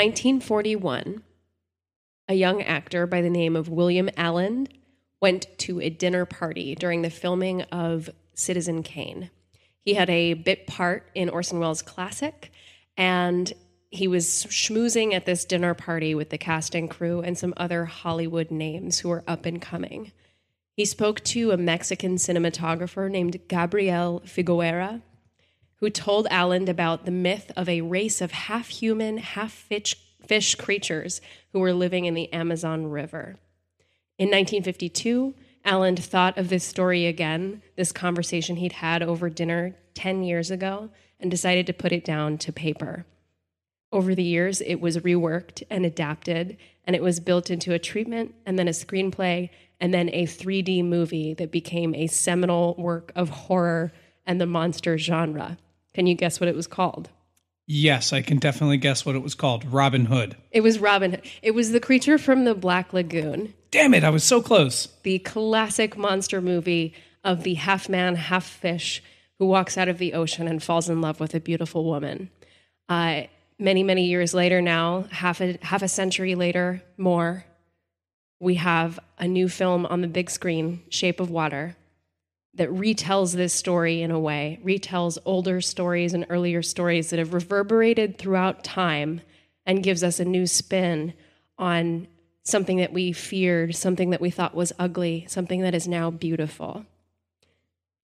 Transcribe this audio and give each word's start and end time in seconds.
1941, 0.00 1.22
a 2.28 2.32
young 2.32 2.62
actor 2.62 3.06
by 3.06 3.20
the 3.20 3.28
name 3.28 3.54
of 3.54 3.68
William 3.68 4.08
Alland 4.16 4.70
went 5.20 5.46
to 5.58 5.78
a 5.78 5.90
dinner 5.90 6.24
party 6.24 6.74
during 6.74 7.02
the 7.02 7.10
filming 7.10 7.60
of 7.64 8.08
Citizen 8.32 8.82
Kane. 8.82 9.28
He 9.84 9.92
had 9.92 10.08
a 10.08 10.32
bit 10.32 10.66
part 10.66 11.10
in 11.14 11.28
Orson 11.28 11.60
Welles' 11.60 11.82
classic, 11.82 12.50
and 12.96 13.52
he 13.90 14.08
was 14.08 14.46
schmoozing 14.48 15.12
at 15.12 15.26
this 15.26 15.44
dinner 15.44 15.74
party 15.74 16.14
with 16.14 16.30
the 16.30 16.38
cast 16.38 16.74
and 16.74 16.88
crew 16.88 17.20
and 17.20 17.36
some 17.36 17.52
other 17.58 17.84
Hollywood 17.84 18.50
names 18.50 19.00
who 19.00 19.10
were 19.10 19.24
up 19.28 19.44
and 19.44 19.60
coming. 19.60 20.12
He 20.78 20.86
spoke 20.86 21.22
to 21.24 21.50
a 21.50 21.58
Mexican 21.58 22.16
cinematographer 22.16 23.10
named 23.10 23.36
Gabriel 23.48 24.22
Figueroa, 24.24 25.02
who 25.80 25.90
told 25.90 26.26
Alland 26.30 26.68
about 26.68 27.04
the 27.04 27.10
myth 27.10 27.50
of 27.56 27.68
a 27.68 27.80
race 27.80 28.20
of 28.20 28.32
half 28.32 28.68
human, 28.68 29.18
half 29.18 29.52
fish, 29.52 29.96
creatures 30.54 31.20
who 31.52 31.58
were 31.58 31.72
living 31.72 32.04
in 32.04 32.14
the 32.14 32.32
Amazon 32.32 32.86
River. 32.86 33.36
In 34.16 34.26
1952, 34.26 35.34
Alland 35.64 35.98
thought 35.98 36.38
of 36.38 36.48
this 36.48 36.64
story 36.64 37.06
again, 37.06 37.62
this 37.76 37.90
conversation 37.90 38.56
he'd 38.56 38.72
had 38.72 39.02
over 39.02 39.28
dinner 39.28 39.74
10 39.94 40.22
years 40.22 40.50
ago, 40.50 40.90
and 41.18 41.30
decided 41.30 41.66
to 41.66 41.72
put 41.72 41.92
it 41.92 42.04
down 42.04 42.38
to 42.38 42.52
paper. 42.52 43.04
Over 43.90 44.14
the 44.14 44.22
years, 44.22 44.60
it 44.60 44.76
was 44.80 44.98
reworked 44.98 45.62
and 45.68 45.84
adapted, 45.84 46.56
and 46.84 46.94
it 46.94 47.02
was 47.02 47.18
built 47.18 47.50
into 47.50 47.72
a 47.72 47.78
treatment, 47.78 48.34
and 48.46 48.58
then 48.58 48.68
a 48.68 48.72
screenplay, 48.72 49.50
and 49.80 49.92
then 49.92 50.10
a 50.12 50.26
3D 50.26 50.84
movie 50.84 51.34
that 51.34 51.50
became 51.50 51.94
a 51.94 52.06
seminal 52.06 52.74
work 52.78 53.10
of 53.16 53.30
horror 53.30 53.92
and 54.26 54.40
the 54.40 54.46
monster 54.46 54.96
genre. 54.96 55.58
Can 56.00 56.06
you 56.06 56.14
guess 56.14 56.40
what 56.40 56.48
it 56.48 56.56
was 56.56 56.66
called? 56.66 57.10
Yes, 57.66 58.14
I 58.14 58.22
can 58.22 58.38
definitely 58.38 58.78
guess 58.78 59.04
what 59.04 59.16
it 59.16 59.22
was 59.22 59.34
called 59.34 59.66
Robin 59.70 60.06
Hood. 60.06 60.34
It 60.50 60.62
was 60.62 60.78
Robin 60.78 61.10
Hood. 61.10 61.20
It 61.42 61.50
was 61.50 61.72
the 61.72 61.78
creature 61.78 62.16
from 62.16 62.44
the 62.46 62.54
Black 62.54 62.94
Lagoon, 62.94 63.52
Damn 63.70 63.92
it, 63.92 64.02
I 64.02 64.08
was 64.08 64.24
so 64.24 64.40
close. 64.40 64.88
the 65.02 65.18
classic 65.18 65.98
monster 65.98 66.40
movie 66.40 66.94
of 67.22 67.42
the 67.42 67.52
half 67.52 67.86
man, 67.90 68.14
half 68.14 68.46
fish 68.46 69.02
who 69.38 69.44
walks 69.44 69.76
out 69.76 69.88
of 69.88 69.98
the 69.98 70.14
ocean 70.14 70.48
and 70.48 70.62
falls 70.62 70.88
in 70.88 71.02
love 71.02 71.20
with 71.20 71.34
a 71.34 71.40
beautiful 71.40 71.84
woman. 71.84 72.30
Uh, 72.88 73.24
many, 73.58 73.82
many 73.82 74.06
years 74.06 74.32
later 74.32 74.62
now, 74.62 75.04
half 75.10 75.42
a, 75.42 75.58
half 75.60 75.82
a 75.82 75.88
century 75.88 76.34
later, 76.34 76.82
more, 76.96 77.44
we 78.40 78.54
have 78.54 78.98
a 79.18 79.28
new 79.28 79.50
film 79.50 79.84
on 79.84 80.00
the 80.00 80.08
big 80.08 80.30
screen, 80.30 80.82
Shape 80.88 81.20
of 81.20 81.28
Water, 81.28 81.76
that 82.54 82.68
retells 82.70 83.34
this 83.34 83.54
story 83.54 84.02
in 84.02 84.10
a 84.10 84.18
way, 84.18 84.60
retells 84.64 85.18
older 85.24 85.60
stories 85.60 86.14
and 86.14 86.26
earlier 86.28 86.62
stories 86.62 87.10
that 87.10 87.18
have 87.18 87.32
reverberated 87.32 88.18
throughout 88.18 88.64
time 88.64 89.20
and 89.64 89.82
gives 89.82 90.02
us 90.02 90.18
a 90.18 90.24
new 90.24 90.46
spin 90.46 91.14
on 91.58 92.08
something 92.42 92.78
that 92.78 92.92
we 92.92 93.12
feared, 93.12 93.76
something 93.76 94.10
that 94.10 94.20
we 94.20 94.30
thought 94.30 94.54
was 94.54 94.72
ugly, 94.78 95.24
something 95.28 95.60
that 95.60 95.74
is 95.74 95.86
now 95.86 96.10
beautiful. 96.10 96.84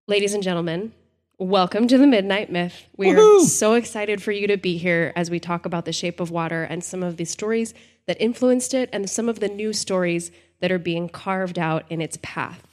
Ladies 0.07 0.35
and 0.35 0.43
gentlemen, 0.43 0.93
welcome 1.39 1.89
to 1.89 1.99
the 1.99 2.07
Midnight 2.07 2.53
Myth. 2.53 2.87
We 2.97 3.09
Woohoo! 3.09 3.43
are 3.43 3.45
so 3.47 3.75
excited 3.75 4.23
for 4.23 4.31
you 4.31 4.47
to 4.47 4.57
be 4.57 4.77
here 4.77 5.13
as 5.17 5.31
we 5.31 5.41
talk 5.41 5.67
about 5.67 5.85
the 5.85 5.93
shape 5.93 6.21
of 6.21 6.31
water 6.31 6.63
and 6.63 6.85
some 6.85 7.03
of 7.03 7.17
the 7.17 7.25
stories 7.25 7.75
that 8.07 8.21
influenced 8.21 8.75
it 8.75 8.89
and 8.93 9.11
some 9.11 9.29
of 9.29 9.41
the 9.41 9.49
new 9.49 9.73
stories 9.73 10.31
that 10.61 10.71
are 10.71 10.79
being 10.79 11.09
carved 11.09 11.59
out 11.59 11.85
in 11.91 12.01
its 12.01 12.19
path. 12.23 12.66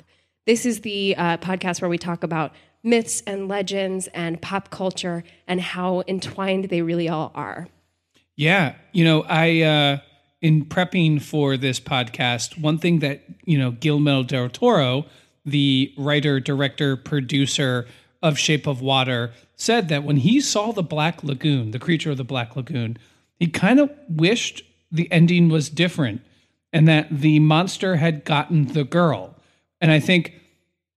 This 0.45 0.65
is 0.65 0.81
the 0.81 1.15
uh, 1.15 1.37
podcast 1.37 1.81
where 1.81 1.89
we 1.89 1.97
talk 1.97 2.23
about 2.23 2.53
myths 2.83 3.23
and 3.25 3.47
legends 3.47 4.07
and 4.07 4.41
pop 4.41 4.69
culture 4.69 5.23
and 5.47 5.61
how 5.61 6.03
entwined 6.07 6.65
they 6.65 6.81
really 6.81 7.07
all 7.07 7.31
are. 7.33 7.67
Yeah, 8.35 8.75
you 8.91 9.05
know, 9.05 9.23
I 9.23 9.61
uh 9.61 9.97
in 10.41 10.65
prepping 10.65 11.21
for 11.21 11.55
this 11.55 11.79
podcast, 11.79 12.59
one 12.59 12.77
thing 12.77 12.99
that, 12.99 13.23
you 13.45 13.57
know, 13.57 13.71
Guillermo 13.71 14.23
del 14.23 14.49
Toro, 14.49 15.05
the 15.45 15.93
writer, 15.97 16.41
director, 16.41 16.97
producer 16.97 17.87
of 18.21 18.37
Shape 18.37 18.67
of 18.67 18.81
Water, 18.81 19.31
said 19.55 19.87
that 19.87 20.03
when 20.03 20.17
he 20.17 20.41
saw 20.41 20.73
the 20.73 20.83
Black 20.83 21.23
Lagoon, 21.23 21.71
the 21.71 21.79
creature 21.79 22.11
of 22.11 22.17
the 22.17 22.25
Black 22.25 22.57
Lagoon, 22.57 22.97
he 23.39 23.47
kind 23.47 23.79
of 23.79 23.89
wished 24.09 24.63
the 24.91 25.09
ending 25.13 25.47
was 25.47 25.69
different 25.69 26.21
and 26.73 26.87
that 26.89 27.07
the 27.09 27.39
monster 27.39 27.95
had 27.95 28.25
gotten 28.25 28.73
the 28.73 28.83
girl. 28.83 29.32
And 29.83 29.91
I 29.91 29.99
think, 29.99 30.33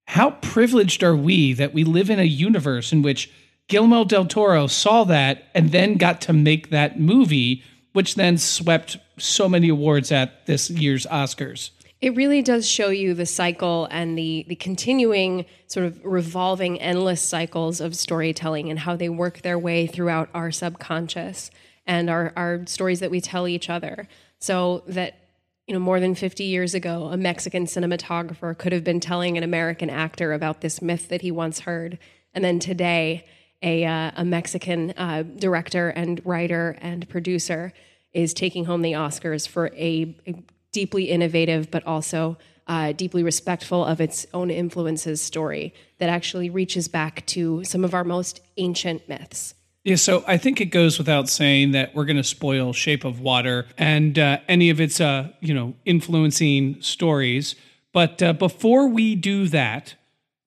how 0.07 0.31
privileged 0.31 1.03
are 1.03 1.17
we 1.17 1.53
that 1.55 1.75
we 1.75 1.83
live 1.83 2.09
in 2.09 2.21
a 2.21 2.23
universe 2.23 2.93
in 2.93 3.03
which 3.03 3.29
Guillermo 3.67 4.05
del 4.05 4.27
Toro 4.27 4.69
saw 4.69 5.03
that 5.03 5.49
and 5.57 5.73
then 5.73 5.97
got 5.97 6.21
to 6.23 6.33
make 6.33 6.71
that 6.71 7.01
movie, 7.01 7.65
which 7.95 8.15
then 8.15 8.39
swept 8.39 8.97
so 9.19 9.49
many 9.49 9.69
awards 9.69 10.13
at 10.13 10.47
this 10.47 10.71
year's 10.71 11.05
Oscars. 11.07 11.71
It 12.01 12.15
really 12.15 12.43
does 12.43 12.69
show 12.69 12.91
you 12.91 13.13
the 13.13 13.27
cycle 13.27 13.89
and 13.91 14.17
the, 14.17 14.45
the 14.47 14.55
continuing 14.55 15.47
sort 15.67 15.87
of 15.87 15.99
revolving 16.05 16.81
endless 16.81 17.21
cycles 17.21 17.81
of 17.81 17.97
storytelling 17.97 18.71
and 18.71 18.79
how 18.79 18.94
they 18.94 19.09
work 19.09 19.41
their 19.43 19.59
way 19.59 19.89
throughout 19.89 20.29
our 20.32 20.53
subconscious 20.53 21.50
and 21.87 22.09
our, 22.09 22.32
our 22.37 22.65
stories 22.67 23.00
that 23.00 23.11
we 23.11 23.21
tell 23.21 23.49
each 23.49 23.69
other. 23.69 24.06
So 24.39 24.85
that 24.87 25.25
you 25.67 25.75
know, 25.75 25.81
more 25.81 25.99
than 25.99 26.15
50 26.15 26.45
years 26.45 26.75
ago, 26.75 27.07
a 27.07 27.17
Mexican 27.17 27.67
cinematographer 27.67 28.57
could 28.57 28.73
have 28.73 28.85
been 28.85 29.01
telling 29.01 29.37
an 29.37 29.43
American 29.43 29.91
actor 29.91 30.33
about 30.33 30.61
this 30.61 30.81
myth 30.81 31.09
that 31.09 31.23
he 31.23 31.31
once 31.31 31.61
heard. 31.61 31.99
And 32.35 32.45
then 32.45 32.61
today, 32.61 33.27
a, 33.63 33.85
uh, 33.85 34.13
a 34.17 34.25
Mexican 34.25 34.93
uh, 34.93 35.25
director 35.25 35.89
and 35.89 36.21
writer 36.25 36.77
and 36.81 37.09
producer 37.09 37.73
is 38.13 38.33
taking 38.33 38.67
home 38.67 38.83
the 38.83 38.93
Oscars 38.93 39.49
for 39.49 39.69
a, 39.75 40.15
a 40.27 40.45
deeply 40.71 41.05
innovative, 41.05 41.71
but 41.71 41.85
also 41.85 42.39
uh, 42.69 42.93
deeply 42.93 43.23
respectful 43.23 43.85
of 43.85 44.01
its 44.01 44.27
own 44.33 44.51
influences 44.51 45.21
story 45.21 45.75
that 45.99 46.09
actually 46.09 46.49
reaches 46.49 46.87
back 46.87 47.27
to 47.27 47.65
some 47.65 47.85
of 47.85 47.93
our 47.93 48.05
most 48.05 48.41
ancient 48.57 49.09
myths. 49.09 49.55
Yeah, 49.87 49.94
so 49.94 50.25
I 50.27 50.37
think 50.37 50.61
it 50.61 50.67
goes 50.67 50.99
without 50.99 51.29
saying 51.29 51.71
that 51.71 51.94
we're 51.94 52.06
going 52.06 52.17
to 52.17 52.25
spoil 52.25 52.73
Shape 52.73 53.05
of 53.05 53.21
Water 53.21 53.67
and 53.79 54.19
uh, 54.19 54.38
any 54.49 54.69
of 54.71 54.81
its, 54.81 55.00
uh, 55.00 55.29
you 55.38 55.55
know, 55.55 55.75
influencing 55.85 56.83
stories. 56.83 57.55
But 57.93 58.21
uh, 58.21 58.33
before 58.33 58.88
we 58.88 59.15
do 59.15 59.47
that, 59.47 59.94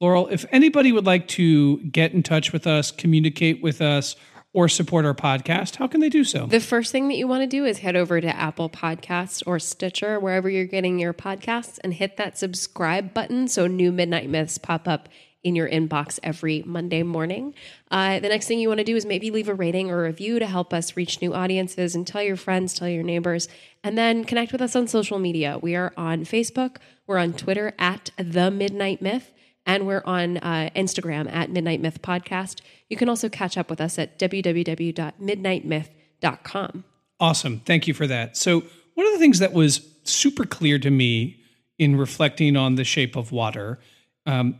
Laurel, 0.01 0.27
if 0.27 0.45
anybody 0.51 0.91
would 0.91 1.05
like 1.05 1.29
to 1.29 1.77
get 1.83 2.11
in 2.11 2.21
touch 2.21 2.51
with 2.51 2.67
us, 2.67 2.91
communicate 2.91 3.63
with 3.63 3.81
us, 3.81 4.17
or 4.51 4.67
support 4.67 5.05
our 5.05 5.13
podcast, 5.13 5.77
how 5.77 5.87
can 5.87 6.01
they 6.01 6.09
do 6.09 6.25
so? 6.25 6.45
The 6.47 6.59
first 6.59 6.91
thing 6.91 7.07
that 7.07 7.15
you 7.15 7.25
want 7.25 7.43
to 7.43 7.47
do 7.47 7.63
is 7.63 7.77
head 7.77 7.95
over 7.95 8.19
to 8.19 8.27
Apple 8.27 8.69
Podcasts 8.69 9.41
or 9.45 9.57
Stitcher, 9.57 10.19
wherever 10.19 10.49
you're 10.49 10.65
getting 10.65 10.99
your 10.99 11.13
podcasts, 11.13 11.79
and 11.81 11.93
hit 11.93 12.17
that 12.17 12.37
subscribe 12.37 13.13
button 13.13 13.47
so 13.47 13.67
new 13.67 13.93
Midnight 13.93 14.29
Myths 14.29 14.57
pop 14.57 14.85
up 14.85 15.07
in 15.43 15.55
your 15.55 15.69
inbox 15.69 16.19
every 16.21 16.61
Monday 16.65 17.03
morning. 17.03 17.53
Uh, 17.89 18.19
the 18.19 18.27
next 18.27 18.47
thing 18.47 18.59
you 18.59 18.67
want 18.67 18.79
to 18.79 18.83
do 18.83 18.95
is 18.95 19.05
maybe 19.05 19.31
leave 19.31 19.47
a 19.47 19.53
rating 19.53 19.89
or 19.89 20.03
review 20.03 20.39
to 20.39 20.45
help 20.45 20.73
us 20.73 20.97
reach 20.97 21.21
new 21.21 21.33
audiences 21.33 21.95
and 21.95 22.05
tell 22.05 22.21
your 22.21 22.35
friends, 22.35 22.73
tell 22.73 22.89
your 22.89 23.03
neighbors, 23.03 23.47
and 23.83 23.97
then 23.97 24.25
connect 24.25 24.51
with 24.51 24.61
us 24.61 24.75
on 24.75 24.87
social 24.87 25.17
media. 25.17 25.57
We 25.61 25.75
are 25.75 25.93
on 25.95 26.25
Facebook, 26.25 26.75
we're 27.07 27.17
on 27.17 27.31
Twitter 27.33 27.73
at 27.79 28.11
The 28.17 28.51
Midnight 28.51 29.01
Myth, 29.01 29.31
and 29.65 29.87
we're 29.87 30.03
on 30.05 30.35
uh, 30.37 30.69
Instagram 30.75 31.31
at 31.31 31.49
Midnight 31.49 31.79
Myth 31.81 32.01
Podcast. 32.01 32.59
You 32.89 32.97
can 32.97 33.07
also 33.07 33.29
catch 33.29 33.57
up 33.57 33.69
with 33.69 33.79
us 33.79 33.97
at 33.97 34.19
www.midnightmyth.com. 34.19 36.83
Awesome. 37.21 37.59
Thank 37.59 37.87
you 37.87 37.93
for 37.93 38.07
that. 38.07 38.37
So, 38.37 38.63
one 38.95 39.05
of 39.07 39.13
the 39.13 39.19
things 39.19 39.39
that 39.39 39.53
was 39.53 39.87
super 40.03 40.45
clear 40.45 40.77
to 40.79 40.89
me 40.89 41.37
in 41.77 41.95
reflecting 41.95 42.57
on 42.57 42.75
the 42.75 42.83
shape 42.83 43.15
of 43.15 43.31
water 43.31 43.79
um, 44.25 44.59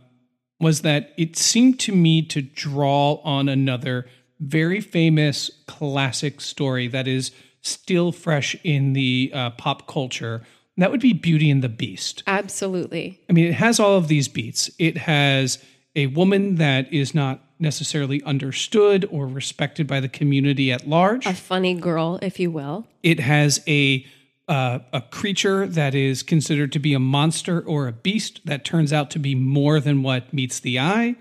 was 0.60 0.82
that 0.82 1.12
it 1.16 1.36
seemed 1.36 1.80
to 1.80 1.92
me 1.92 2.22
to 2.22 2.42
draw 2.42 3.14
on 3.24 3.48
another 3.48 4.06
very 4.38 4.80
famous 4.80 5.50
classic 5.66 6.40
story 6.40 6.88
that 6.88 7.08
is 7.08 7.30
still 7.62 8.12
fresh 8.12 8.56
in 8.64 8.92
the 8.92 9.30
uh, 9.34 9.50
pop 9.50 9.86
culture. 9.86 10.36
And 10.76 10.82
that 10.82 10.90
would 10.90 11.00
be 11.00 11.12
Beauty 11.12 11.50
and 11.50 11.62
the 11.62 11.68
Beast. 11.68 12.22
Absolutely. 12.26 13.20
I 13.28 13.32
mean, 13.32 13.46
it 13.46 13.54
has 13.54 13.78
all 13.80 13.96
of 13.96 14.08
these 14.08 14.28
beats. 14.28 14.70
It 14.78 14.96
has 14.98 15.62
a 15.94 16.06
woman 16.08 16.56
that 16.56 16.92
is 16.92 17.14
not 17.14 17.40
necessarily 17.58 18.22
understood 18.22 19.06
or 19.10 19.26
respected 19.26 19.86
by 19.86 20.00
the 20.00 20.08
community 20.08 20.72
at 20.72 20.88
large. 20.88 21.26
A 21.26 21.34
funny 21.34 21.74
girl, 21.74 22.18
if 22.22 22.40
you 22.40 22.50
will. 22.50 22.86
It 23.02 23.20
has 23.20 23.60
a 23.66 24.06
uh, 24.50 24.80
a 24.92 25.00
creature 25.00 25.64
that 25.64 25.94
is 25.94 26.24
considered 26.24 26.72
to 26.72 26.80
be 26.80 26.92
a 26.92 26.98
monster 26.98 27.60
or 27.60 27.86
a 27.86 27.92
beast 27.92 28.40
that 28.44 28.64
turns 28.64 28.92
out 28.92 29.08
to 29.12 29.18
be 29.20 29.36
more 29.36 29.78
than 29.78 30.02
what 30.02 30.34
meets 30.34 30.58
the 30.58 30.76
eye. 30.76 31.14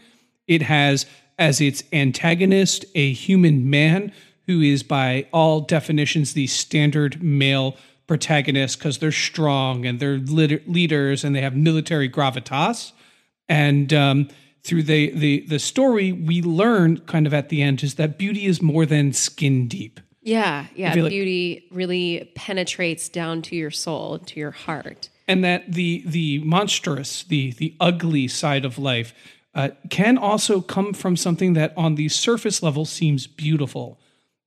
It 0.47 0.63
has 0.63 1.05
as 1.37 1.61
its 1.61 1.83
antagonist 1.93 2.85
a 2.95 3.13
human 3.13 3.69
man 3.69 4.11
who 4.47 4.61
is, 4.61 4.81
by 4.81 5.27
all 5.31 5.61
definitions, 5.61 6.33
the 6.33 6.47
standard 6.47 7.21
male 7.21 7.77
protagonist 8.07 8.79
because 8.79 8.97
they're 8.97 9.11
strong 9.11 9.85
and 9.85 9.99
they're 9.99 10.17
leaders 10.17 11.23
and 11.23 11.35
they 11.35 11.41
have 11.41 11.55
military 11.55 12.09
gravitas. 12.09 12.93
And 13.47 13.93
um, 13.93 14.27
through 14.63 14.83
the, 14.83 15.11
the 15.11 15.41
the 15.41 15.59
story, 15.59 16.11
we 16.11 16.41
learn 16.41 17.01
kind 17.01 17.27
of 17.27 17.33
at 17.35 17.49
the 17.49 17.61
end 17.61 17.83
is 17.83 17.93
that 17.95 18.17
beauty 18.17 18.47
is 18.47 18.59
more 18.59 18.87
than 18.87 19.13
skin 19.13 19.67
deep. 19.67 19.99
Yeah, 20.29 20.67
yeah. 20.75 20.93
Beauty 20.93 21.67
really 21.71 22.31
penetrates 22.35 23.09
down 23.09 23.41
to 23.43 23.55
your 23.55 23.71
soul, 23.71 24.19
to 24.19 24.39
your 24.39 24.51
heart. 24.51 25.09
And 25.27 25.43
that 25.43 25.71
the 25.71 26.03
the 26.05 26.39
monstrous, 26.43 27.23
the 27.23 27.51
the 27.53 27.75
ugly 27.79 28.27
side 28.27 28.65
of 28.65 28.77
life 28.77 29.13
uh, 29.55 29.69
can 29.89 30.17
also 30.17 30.61
come 30.61 30.93
from 30.93 31.15
something 31.15 31.53
that 31.53 31.73
on 31.75 31.95
the 31.95 32.09
surface 32.09 32.61
level 32.61 32.85
seems 32.85 33.25
beautiful. 33.25 33.99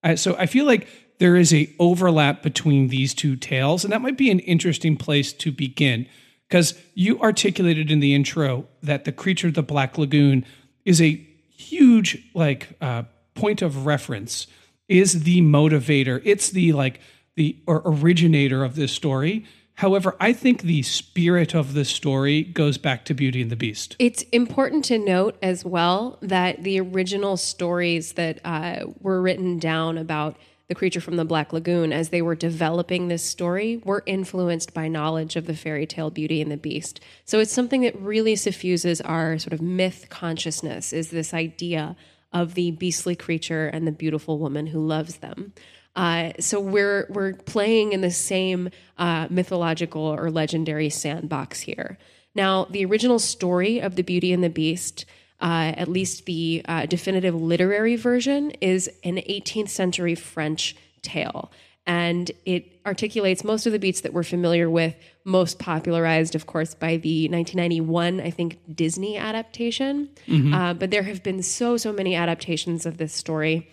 Uh, 0.04 0.16
so 0.16 0.36
I 0.36 0.46
feel 0.46 0.66
like 0.66 0.88
there 1.18 1.36
is 1.36 1.52
a 1.52 1.72
overlap 1.78 2.42
between 2.42 2.88
these 2.88 3.12
two 3.14 3.36
tales, 3.36 3.84
and 3.84 3.92
that 3.92 4.00
might 4.00 4.16
be 4.16 4.30
an 4.30 4.40
interesting 4.40 4.96
place 4.96 5.32
to 5.32 5.50
begin 5.50 6.06
because 6.48 6.74
you 6.94 7.20
articulated 7.20 7.90
in 7.90 8.00
the 8.00 8.14
intro 8.14 8.66
that 8.82 9.04
the 9.04 9.12
creature 9.12 9.48
of 9.48 9.54
the 9.54 9.62
Black 9.62 9.98
Lagoon 9.98 10.44
is 10.84 11.00
a 11.00 11.26
huge 11.56 12.18
like 12.34 12.76
uh, 12.80 13.02
point 13.34 13.62
of 13.62 13.86
reference 13.86 14.46
is 14.88 15.24
the 15.24 15.40
motivator. 15.40 16.20
It's 16.24 16.50
the 16.50 16.72
like 16.72 17.00
the 17.36 17.56
or 17.66 17.82
originator 17.84 18.64
of 18.64 18.76
this 18.76 18.92
story. 18.92 19.44
However, 19.76 20.14
I 20.20 20.32
think 20.32 20.62
the 20.62 20.82
spirit 20.82 21.54
of 21.54 21.72
the 21.72 21.84
story 21.84 22.42
goes 22.42 22.76
back 22.78 23.04
to 23.06 23.14
Beauty 23.14 23.40
and 23.42 23.50
the 23.50 23.56
Beast. 23.56 23.96
It's 23.98 24.22
important 24.24 24.84
to 24.86 24.98
note 24.98 25.36
as 25.42 25.64
well 25.64 26.18
that 26.20 26.62
the 26.62 26.78
original 26.78 27.36
stories 27.36 28.12
that 28.12 28.38
uh, 28.44 28.84
were 29.00 29.20
written 29.22 29.58
down 29.58 29.96
about 29.96 30.36
the 30.68 30.74
creature 30.74 31.00
from 31.00 31.16
the 31.16 31.24
Black 31.24 31.52
Lagoon 31.52 31.92
as 31.92 32.10
they 32.10 32.22
were 32.22 32.34
developing 32.34 33.08
this 33.08 33.22
story 33.22 33.82
were 33.84 34.02
influenced 34.06 34.72
by 34.72 34.88
knowledge 34.88 35.36
of 35.36 35.46
the 35.46 35.56
fairy 35.56 35.86
tale 35.86 36.10
Beauty 36.10 36.40
and 36.40 36.50
the 36.50 36.56
Beast. 36.56 37.00
So 37.24 37.40
it's 37.40 37.52
something 37.52 37.82
that 37.82 37.98
really 38.00 38.36
suffuses 38.36 39.00
our 39.00 39.38
sort 39.38 39.52
of 39.52 39.60
myth 39.60 40.06
consciousness 40.08 40.92
is 40.92 41.10
this 41.10 41.34
idea 41.34 41.96
of 42.32 42.54
the 42.54 42.70
beastly 42.72 43.14
creature 43.16 43.66
and 43.66 43.86
the 43.86 43.92
beautiful 43.92 44.38
woman 44.38 44.66
who 44.66 44.84
loves 44.84 45.16
them. 45.16 45.52
Uh, 45.94 46.32
so 46.40 46.58
we're 46.58 47.06
we're 47.10 47.34
playing 47.34 47.92
in 47.92 48.00
the 48.00 48.10
same 48.10 48.70
uh, 48.98 49.26
mythological 49.30 50.02
or 50.02 50.30
legendary 50.30 50.88
sandbox 50.88 51.60
here. 51.60 51.98
Now, 52.34 52.64
the 52.64 52.84
original 52.84 53.18
story 53.18 53.80
of 53.80 53.96
the 53.96 54.02
Beauty 54.02 54.32
and 54.32 54.42
the 54.42 54.48
Beast, 54.48 55.04
uh, 55.40 55.74
at 55.76 55.88
least 55.88 56.24
the 56.24 56.62
uh, 56.66 56.86
definitive 56.86 57.34
literary 57.34 57.96
version, 57.96 58.52
is 58.62 58.88
an 59.04 59.16
18th 59.16 59.68
century 59.68 60.14
French 60.14 60.74
tale 61.02 61.52
and 61.86 62.30
it 62.44 62.80
articulates 62.86 63.42
most 63.44 63.66
of 63.66 63.72
the 63.72 63.78
beats 63.78 64.02
that 64.02 64.12
we're 64.12 64.22
familiar 64.22 64.70
with, 64.70 64.94
most 65.24 65.58
popularized, 65.58 66.34
of 66.34 66.46
course, 66.46 66.74
by 66.74 66.96
the 66.96 67.28
1991, 67.28 68.20
I 68.20 68.30
think, 68.30 68.58
Disney 68.72 69.16
adaptation. 69.16 70.08
Mm-hmm. 70.26 70.54
Uh, 70.54 70.74
but 70.74 70.90
there 70.90 71.02
have 71.02 71.22
been 71.22 71.42
so, 71.42 71.76
so 71.76 71.92
many 71.92 72.14
adaptations 72.14 72.86
of 72.86 72.98
this 72.98 73.12
story. 73.12 73.68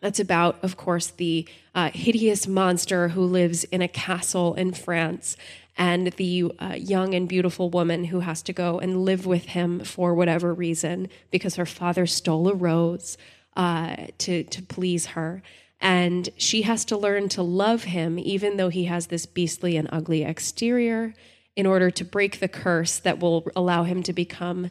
That's 0.00 0.20
about, 0.20 0.62
of 0.62 0.76
course, 0.76 1.08
the 1.08 1.48
uh, 1.74 1.90
hideous 1.92 2.46
monster 2.46 3.08
who 3.08 3.22
lives 3.22 3.64
in 3.64 3.82
a 3.82 3.88
castle 3.88 4.54
in 4.54 4.72
France 4.72 5.36
and 5.76 6.08
the 6.12 6.52
uh, 6.58 6.74
young 6.76 7.14
and 7.14 7.28
beautiful 7.28 7.70
woman 7.70 8.04
who 8.04 8.20
has 8.20 8.42
to 8.42 8.52
go 8.52 8.80
and 8.80 9.04
live 9.04 9.26
with 9.26 9.46
him 9.46 9.80
for 9.84 10.14
whatever 10.14 10.52
reason 10.52 11.08
because 11.30 11.54
her 11.54 11.66
father 11.66 12.04
stole 12.04 12.48
a 12.48 12.54
rose 12.54 13.16
uh, 13.56 13.94
to, 14.18 14.42
to 14.44 14.62
please 14.62 15.06
her. 15.06 15.42
And 15.80 16.28
she 16.36 16.62
has 16.62 16.84
to 16.86 16.96
learn 16.96 17.28
to 17.30 17.42
love 17.42 17.84
him, 17.84 18.18
even 18.18 18.56
though 18.56 18.68
he 18.68 18.84
has 18.84 19.06
this 19.06 19.26
beastly 19.26 19.76
and 19.76 19.88
ugly 19.92 20.24
exterior, 20.24 21.14
in 21.54 21.66
order 21.66 21.90
to 21.90 22.04
break 22.04 22.40
the 22.40 22.48
curse 22.48 22.98
that 22.98 23.20
will 23.20 23.48
allow 23.54 23.84
him 23.84 24.02
to 24.04 24.12
become 24.12 24.70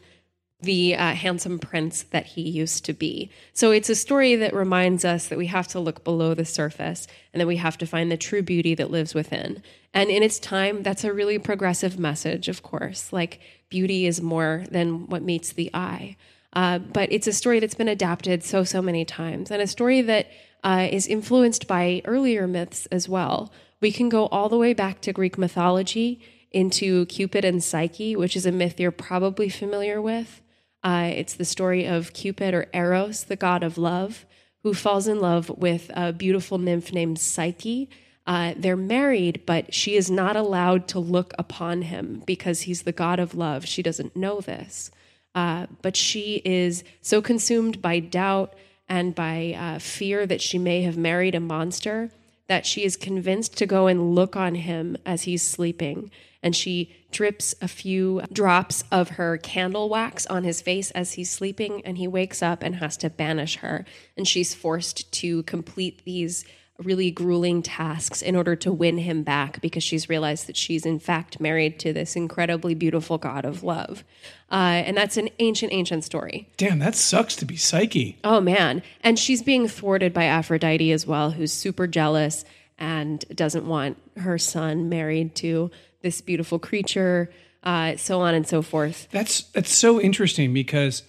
the 0.60 0.96
uh, 0.96 1.14
handsome 1.14 1.58
prince 1.58 2.02
that 2.02 2.26
he 2.26 2.42
used 2.42 2.84
to 2.84 2.92
be. 2.92 3.30
So 3.52 3.70
it's 3.70 3.88
a 3.88 3.94
story 3.94 4.34
that 4.36 4.54
reminds 4.54 5.04
us 5.04 5.28
that 5.28 5.38
we 5.38 5.46
have 5.46 5.68
to 5.68 5.80
look 5.80 6.02
below 6.02 6.34
the 6.34 6.44
surface 6.44 7.06
and 7.32 7.40
that 7.40 7.46
we 7.46 7.56
have 7.56 7.78
to 7.78 7.86
find 7.86 8.10
the 8.10 8.16
true 8.16 8.42
beauty 8.42 8.74
that 8.74 8.90
lives 8.90 9.14
within. 9.14 9.62
And 9.94 10.10
in 10.10 10.22
its 10.22 10.40
time, 10.40 10.82
that's 10.82 11.04
a 11.04 11.12
really 11.12 11.38
progressive 11.38 11.98
message, 11.98 12.48
of 12.48 12.62
course. 12.62 13.12
Like, 13.12 13.40
beauty 13.68 14.06
is 14.06 14.20
more 14.20 14.64
than 14.70 15.06
what 15.06 15.22
meets 15.22 15.52
the 15.52 15.70
eye. 15.72 16.16
Uh, 16.52 16.78
but 16.78 17.12
it's 17.12 17.26
a 17.26 17.32
story 17.32 17.60
that's 17.60 17.74
been 17.74 17.88
adapted 17.88 18.42
so, 18.42 18.64
so 18.64 18.80
many 18.80 19.04
times, 19.04 19.50
and 19.50 19.60
a 19.60 19.66
story 19.66 20.00
that 20.02 20.28
uh, 20.64 20.88
is 20.90 21.06
influenced 21.06 21.66
by 21.66 22.02
earlier 22.04 22.46
myths 22.46 22.86
as 22.86 23.08
well. 23.08 23.52
We 23.80 23.92
can 23.92 24.08
go 24.08 24.26
all 24.26 24.48
the 24.48 24.58
way 24.58 24.72
back 24.72 25.00
to 25.02 25.12
Greek 25.12 25.38
mythology 25.38 26.20
into 26.50 27.06
Cupid 27.06 27.44
and 27.44 27.62
Psyche, 27.62 28.16
which 28.16 28.36
is 28.36 28.46
a 28.46 28.52
myth 28.52 28.80
you're 28.80 28.90
probably 28.90 29.48
familiar 29.48 30.00
with. 30.00 30.40
Uh, 30.82 31.10
it's 31.12 31.34
the 31.34 31.44
story 31.44 31.86
of 31.86 32.12
Cupid 32.12 32.54
or 32.54 32.66
Eros, 32.72 33.24
the 33.24 33.36
god 33.36 33.62
of 33.62 33.78
love, 33.78 34.24
who 34.62 34.74
falls 34.74 35.06
in 35.06 35.20
love 35.20 35.50
with 35.50 35.90
a 35.94 36.12
beautiful 36.12 36.58
nymph 36.58 36.92
named 36.92 37.18
Psyche. 37.18 37.88
Uh, 38.26 38.54
they're 38.56 38.76
married, 38.76 39.42
but 39.46 39.72
she 39.72 39.96
is 39.96 40.10
not 40.10 40.36
allowed 40.36 40.88
to 40.88 40.98
look 40.98 41.32
upon 41.38 41.82
him 41.82 42.22
because 42.26 42.62
he's 42.62 42.82
the 42.82 42.92
god 42.92 43.18
of 43.18 43.34
love. 43.34 43.66
She 43.66 43.82
doesn't 43.82 44.16
know 44.16 44.40
this. 44.40 44.90
Uh, 45.34 45.66
but 45.82 45.96
she 45.96 46.42
is 46.44 46.84
so 47.00 47.22
consumed 47.22 47.80
by 47.80 48.00
doubt 48.00 48.54
and 48.88 49.14
by 49.14 49.54
uh, 49.56 49.78
fear 49.78 50.26
that 50.26 50.40
she 50.40 50.58
may 50.58 50.82
have 50.82 50.96
married 50.96 51.34
a 51.34 51.40
monster 51.40 52.10
that 52.48 52.66
she 52.66 52.82
is 52.82 52.96
convinced 52.96 53.56
to 53.58 53.66
go 53.66 53.86
and 53.86 54.14
look 54.14 54.34
on 54.34 54.56
him 54.56 54.96
as 55.06 55.22
he's 55.22 55.42
sleeping. 55.42 56.10
And 56.42 56.56
she 56.56 56.94
drips 57.10 57.54
a 57.60 57.68
few 57.68 58.22
drops 58.32 58.84
of 58.90 59.10
her 59.10 59.36
candle 59.38 59.88
wax 59.88 60.26
on 60.26 60.44
his 60.44 60.60
face 60.60 60.90
as 60.92 61.12
he's 61.12 61.30
sleeping, 61.30 61.82
and 61.84 61.98
he 61.98 62.08
wakes 62.08 62.42
up 62.42 62.62
and 62.62 62.76
has 62.76 62.96
to 62.98 63.10
banish 63.10 63.56
her. 63.56 63.84
And 64.16 64.26
she's 64.26 64.54
forced 64.54 65.10
to 65.12 65.42
complete 65.44 66.04
these 66.04 66.44
really 66.82 67.10
grueling 67.10 67.60
tasks 67.60 68.22
in 68.22 68.36
order 68.36 68.54
to 68.54 68.72
win 68.72 68.98
him 68.98 69.24
back 69.24 69.60
because 69.60 69.82
she's 69.82 70.08
realized 70.08 70.46
that 70.46 70.56
she's 70.56 70.86
in 70.86 70.98
fact 70.98 71.40
married 71.40 71.78
to 71.80 71.92
this 71.92 72.14
incredibly 72.14 72.72
beautiful 72.74 73.18
god 73.18 73.44
of 73.44 73.64
love. 73.64 74.04
Uh, 74.50 74.82
and 74.86 74.96
that's 74.96 75.16
an 75.16 75.28
ancient, 75.40 75.72
ancient 75.72 76.04
story. 76.04 76.48
Damn, 76.56 76.78
that 76.78 76.94
sucks 76.94 77.34
to 77.36 77.44
be 77.44 77.56
Psyche. 77.56 78.18
Oh, 78.22 78.40
man. 78.40 78.82
And 79.02 79.18
she's 79.18 79.42
being 79.42 79.66
thwarted 79.66 80.14
by 80.14 80.24
Aphrodite 80.24 80.92
as 80.92 81.04
well, 81.06 81.32
who's 81.32 81.52
super 81.52 81.86
jealous 81.88 82.44
and 82.78 83.24
doesn't 83.34 83.66
want 83.66 83.96
her 84.18 84.38
son 84.38 84.88
married 84.88 85.34
to 85.36 85.70
this 86.02 86.20
beautiful 86.20 86.60
creature. 86.60 87.28
uh, 87.64 87.96
so 87.96 88.20
on 88.20 88.34
and 88.34 88.46
so 88.46 88.62
forth. 88.62 89.08
That's 89.10 89.42
that's 89.50 89.74
so 89.76 90.00
interesting 90.00 90.54
because 90.54 91.02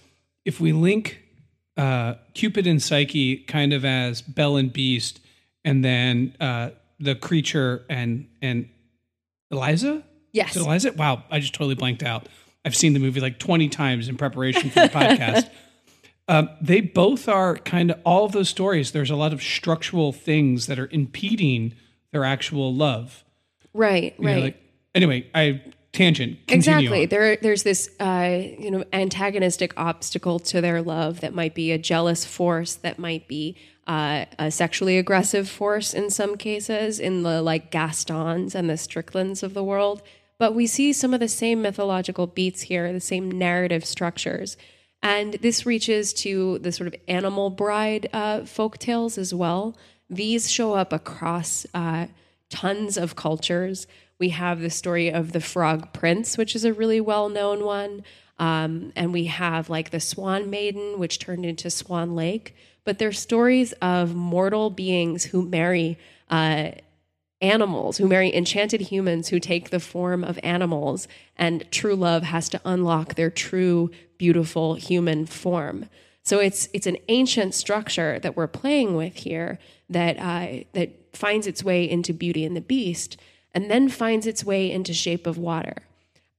if 0.46 0.60
we 0.60 0.74
link 0.74 1.22
uh, 1.78 2.16
Cupid 2.34 2.66
and 2.66 2.82
Psyche 2.82 3.38
kind 3.38 3.72
of 3.72 3.86
as 3.86 4.24
Belle 4.24 4.58
and 4.58 4.74
Beast, 4.74 5.20
and 5.66 5.84
then 5.84 6.36
uh, 6.40 6.70
the 7.00 7.16
creature 7.16 7.86
and 7.90 8.28
and 8.42 8.70
Eliza. 9.52 10.04
Yes. 10.32 10.52
Is 10.56 10.62
it 10.62 10.66
Eliza? 10.66 10.92
Wow, 10.94 11.24
I 11.32 11.40
just 11.40 11.54
totally 11.54 11.76
blanked 11.76 12.04
out. 12.04 12.28
I've 12.64 12.76
seen 12.76 12.94
the 12.94 13.00
movie 13.00 13.20
like 13.20 13.40
20 13.40 13.68
times 13.70 14.08
in 14.08 14.18
preparation 14.18 14.70
for 14.70 14.82
the 14.82 14.88
podcast. 14.90 15.50
Um, 16.28 16.50
they 16.62 16.82
both 16.82 17.28
are 17.28 17.56
kind 17.58 17.90
of 17.90 18.00
all 18.06 18.26
of 18.26 18.32
those 18.34 18.50
stories. 18.50 18.92
There's 18.92 19.10
a 19.10 19.16
lot 19.16 19.34
of 19.34 19.42
structural 19.42 20.12
things 20.14 20.68
that 20.68 20.78
are 20.78 20.88
impeding 20.92 21.74
their 22.12 22.24
actual 22.24 22.74
love. 22.74 23.24
Right, 23.74 24.14
You 24.20 24.26
know, 24.26 24.32
right. 24.34 24.44
like- 24.44 24.62
anyway, 24.94 25.28
I 25.34 25.64
tangent. 25.94 26.38
Exactly. 26.48 27.04
on. 27.04 27.10
There, 27.10 27.38
there's 27.38 27.64
this, 27.64 27.90
uh, 28.00 28.42
you 28.60 28.70
know, 28.70 28.84
antagonistic 28.94 29.74
obstacle 29.78 30.38
to 30.40 30.62
their 30.62 30.84
love 30.84 31.22
that 31.22 31.34
might 31.34 31.56
be 31.56 31.72
a 31.72 31.80
jealous 31.80 32.26
force, 32.26 32.76
that 32.76 33.00
might 33.00 33.28
be 33.28 33.56
uh, 33.90 34.26
a 34.38 34.52
sexually 34.52 35.00
aggressive 35.00 35.50
force 35.50 35.96
in 35.96 36.12
some 36.12 36.38
cases, 36.38 37.00
in 37.00 37.24
the 37.24 37.42
like 37.42 37.72
Gastons 37.72 38.54
and 38.54 38.70
the 38.70 38.78
Stricklands 38.78 39.42
of 39.42 39.56
the 39.56 39.64
world. 39.64 40.04
But 40.38 40.54
we 40.54 40.68
see 40.68 40.94
some 40.94 41.12
of 41.12 41.20
the 41.20 41.28
same 41.28 41.64
mythological 41.64 42.28
beats 42.28 42.62
here, 42.62 42.94
the 42.94 43.00
same 43.00 43.32
narrative 43.32 43.84
structures. 43.84 44.58
And 45.02 45.34
this 45.36 45.66
reaches 45.66 46.14
to 46.14 46.60
the 46.60 46.72
sort 46.72 46.86
of 46.86 46.96
animal 47.08 47.50
bride 47.50 48.10
uh, 48.14 48.46
folk 48.46 48.78
tales 48.78 49.18
as 49.18 49.34
well. 49.34 49.76
These 50.08 50.52
show 50.52 50.76
up 50.76 50.94
across 50.94 51.66
uh, 51.74 52.08
tons 52.50 52.96
of 52.96 53.16
cultures. 53.16 53.88
We 54.20 54.30
have 54.30 54.62
the 54.62 54.70
story 54.70 55.12
of 55.12 55.32
the 55.32 55.42
Frog 55.42 55.94
Prince, 55.94 56.38
which 56.38 56.56
is 56.56 56.64
a 56.64 56.74
really 56.74 57.02
well 57.02 57.28
known 57.28 57.64
one. 57.66 58.04
Um, 58.38 58.94
and 58.96 59.12
we 59.12 59.26
have 59.26 59.68
like 59.68 59.90
the 59.90 60.00
Swan 60.00 60.52
Maiden, 60.52 61.00
which 61.00 61.18
turned 61.18 61.44
into 61.44 61.72
Swan 61.72 62.16
Lake. 62.16 62.56
But 62.86 62.98
they're 63.00 63.12
stories 63.12 63.74
of 63.82 64.16
mortal 64.16 64.70
beings 64.70 65.26
who 65.26 65.48
marry 65.48 65.98
uh, 66.30 66.72
animals, 67.42 67.98
who 67.98 68.08
marry 68.08 68.34
enchanted 68.34 68.82
humans 68.82 69.30
who 69.30 69.40
take 69.40 69.70
the 69.70 69.80
form 69.80 70.24
of 70.24 70.40
animals. 70.44 71.08
And 71.38 71.70
true 71.72 71.96
love 71.96 72.24
has 72.24 72.50
to 72.50 72.62
unlock 72.66 73.16
their 73.16 73.30
true, 73.30 73.92
beautiful 74.18 74.76
human 74.76 75.26
form. 75.26 75.90
So 76.24 76.40
it's 76.40 76.68
it's 76.74 76.88
an 76.88 76.98
ancient 77.08 77.56
structure 77.56 78.20
that 78.20 78.36
we're 78.36 78.48
playing 78.48 78.96
with 78.96 79.16
here 79.16 79.58
that 79.90 80.18
uh, 80.20 80.64
that 80.74 81.16
finds 81.16 81.48
its 81.48 81.64
way 81.64 81.90
into 81.90 82.14
Beauty 82.14 82.46
and 82.46 82.56
the 82.56 82.62
Beast, 82.62 83.18
and 83.54 83.72
then 83.72 83.90
finds 83.90 84.28
its 84.28 84.44
way 84.44 84.70
into 84.70 84.94
Shape 84.94 85.26
of 85.26 85.38
Water. 85.38 85.74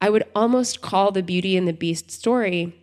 I 0.01 0.11
would 0.11 0.25
almost 0.35 0.81
call 0.81 1.11
the 1.11 1.23
Beauty 1.23 1.57
and 1.57 1.67
the 1.67 1.73
Beast 1.73 2.11
story 2.11 2.75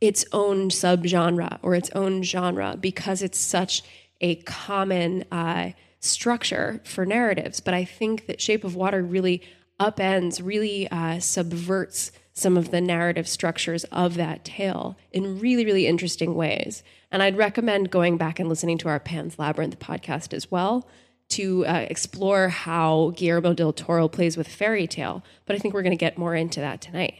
its 0.00 0.24
own 0.32 0.68
subgenre 0.68 1.58
or 1.62 1.74
its 1.74 1.90
own 1.90 2.22
genre 2.22 2.76
because 2.78 3.22
it's 3.22 3.38
such 3.38 3.82
a 4.20 4.36
common 4.36 5.24
uh, 5.30 5.70
structure 6.00 6.80
for 6.84 7.06
narratives. 7.06 7.60
But 7.60 7.74
I 7.74 7.84
think 7.84 8.26
that 8.26 8.40
Shape 8.40 8.64
of 8.64 8.74
Water 8.74 9.02
really 9.02 9.42
upends, 9.80 10.44
really 10.44 10.88
uh, 10.90 11.18
subverts 11.20 12.12
some 12.34 12.56
of 12.56 12.70
the 12.70 12.80
narrative 12.80 13.28
structures 13.28 13.84
of 13.84 14.14
that 14.14 14.44
tale 14.44 14.96
in 15.10 15.38
really, 15.38 15.64
really 15.64 15.86
interesting 15.86 16.34
ways. 16.34 16.82
And 17.10 17.22
I'd 17.22 17.36
recommend 17.36 17.90
going 17.90 18.16
back 18.16 18.38
and 18.38 18.48
listening 18.48 18.78
to 18.78 18.88
our 18.88 19.00
Pan's 19.00 19.38
Labyrinth 19.38 19.78
podcast 19.78 20.32
as 20.32 20.50
well 20.50 20.88
to 21.30 21.66
uh, 21.66 21.86
explore 21.88 22.48
how 22.48 23.12
Guillermo 23.16 23.54
del 23.54 23.72
Toro 23.72 24.08
plays 24.08 24.36
with 24.36 24.48
fairy 24.48 24.86
tale. 24.86 25.22
But 25.46 25.56
I 25.56 25.58
think 25.58 25.74
we're 25.74 25.82
going 25.82 25.92
to 25.92 25.96
get 25.96 26.18
more 26.18 26.34
into 26.34 26.60
that 26.60 26.80
tonight. 26.80 27.14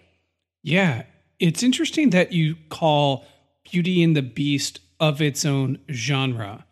Yeah, 0.62 1.04
it's 1.42 1.62
interesting 1.62 2.10
that 2.10 2.32
you 2.32 2.54
call 2.68 3.24
Beauty 3.68 4.02
and 4.02 4.16
the 4.16 4.22
Beast 4.22 4.78
of 5.00 5.20
its 5.20 5.44
own 5.44 5.78
genre. 5.90 6.64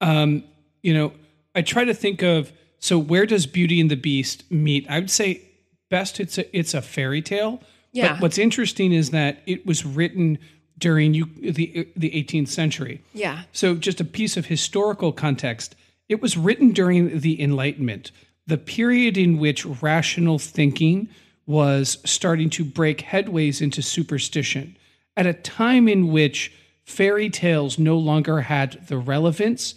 Um, 0.00 0.44
you 0.82 0.94
know, 0.94 1.12
I 1.54 1.62
try 1.62 1.84
to 1.84 1.94
think 1.94 2.22
of 2.22 2.52
so 2.78 2.96
where 2.98 3.26
does 3.26 3.46
Beauty 3.46 3.80
and 3.80 3.90
the 3.90 3.96
Beast 3.96 4.50
meet? 4.50 4.86
I 4.88 5.00
would 5.00 5.10
say 5.10 5.42
best 5.90 6.20
it's 6.20 6.38
a 6.38 6.56
it's 6.56 6.74
a 6.74 6.80
fairy 6.80 7.22
tale. 7.22 7.60
Yeah. 7.92 8.12
But 8.14 8.22
what's 8.22 8.38
interesting 8.38 8.92
is 8.92 9.10
that 9.10 9.42
it 9.46 9.66
was 9.66 9.84
written 9.84 10.38
during 10.78 11.12
you 11.12 11.26
the 11.40 11.88
the 11.96 12.10
18th 12.10 12.48
century. 12.48 13.02
Yeah. 13.14 13.42
So, 13.52 13.74
just 13.74 14.00
a 14.00 14.04
piece 14.04 14.36
of 14.36 14.46
historical 14.46 15.12
context 15.12 15.74
it 16.08 16.20
was 16.20 16.36
written 16.36 16.72
during 16.72 17.20
the 17.20 17.40
Enlightenment, 17.40 18.12
the 18.46 18.58
period 18.58 19.16
in 19.16 19.38
which 19.38 19.64
rational 19.64 20.38
thinking 20.38 21.08
was 21.46 21.98
starting 22.04 22.50
to 22.50 22.64
break 22.64 22.98
headways 22.98 23.60
into 23.60 23.82
superstition, 23.82 24.76
at 25.16 25.26
a 25.26 25.32
time 25.32 25.88
in 25.88 26.08
which 26.08 26.52
fairy 26.84 27.30
tales 27.30 27.78
no 27.78 27.96
longer 27.96 28.42
had 28.42 28.86
the 28.88 28.98
relevance 28.98 29.74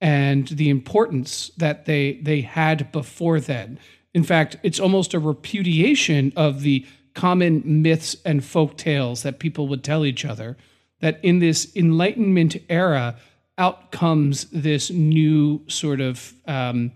and 0.00 0.48
the 0.48 0.70
importance 0.70 1.50
that 1.56 1.84
they, 1.84 2.14
they 2.22 2.40
had 2.40 2.90
before 2.92 3.40
then. 3.40 3.78
In 4.14 4.24
fact, 4.24 4.56
it's 4.62 4.80
almost 4.80 5.14
a 5.14 5.18
repudiation 5.18 6.32
of 6.36 6.62
the 6.62 6.86
common 7.14 7.82
myths 7.82 8.16
and 8.24 8.44
folk 8.44 8.76
tales 8.76 9.22
that 9.22 9.38
people 9.38 9.68
would 9.68 9.84
tell 9.84 10.04
each 10.04 10.24
other 10.24 10.56
that 11.00 11.22
in 11.22 11.38
this 11.38 11.74
enlightenment 11.74 12.56
era 12.68 13.16
out 13.58 13.90
comes 13.90 14.44
this 14.46 14.90
new 14.90 15.62
sort 15.68 16.00
of 16.00 16.34
um, 16.46 16.92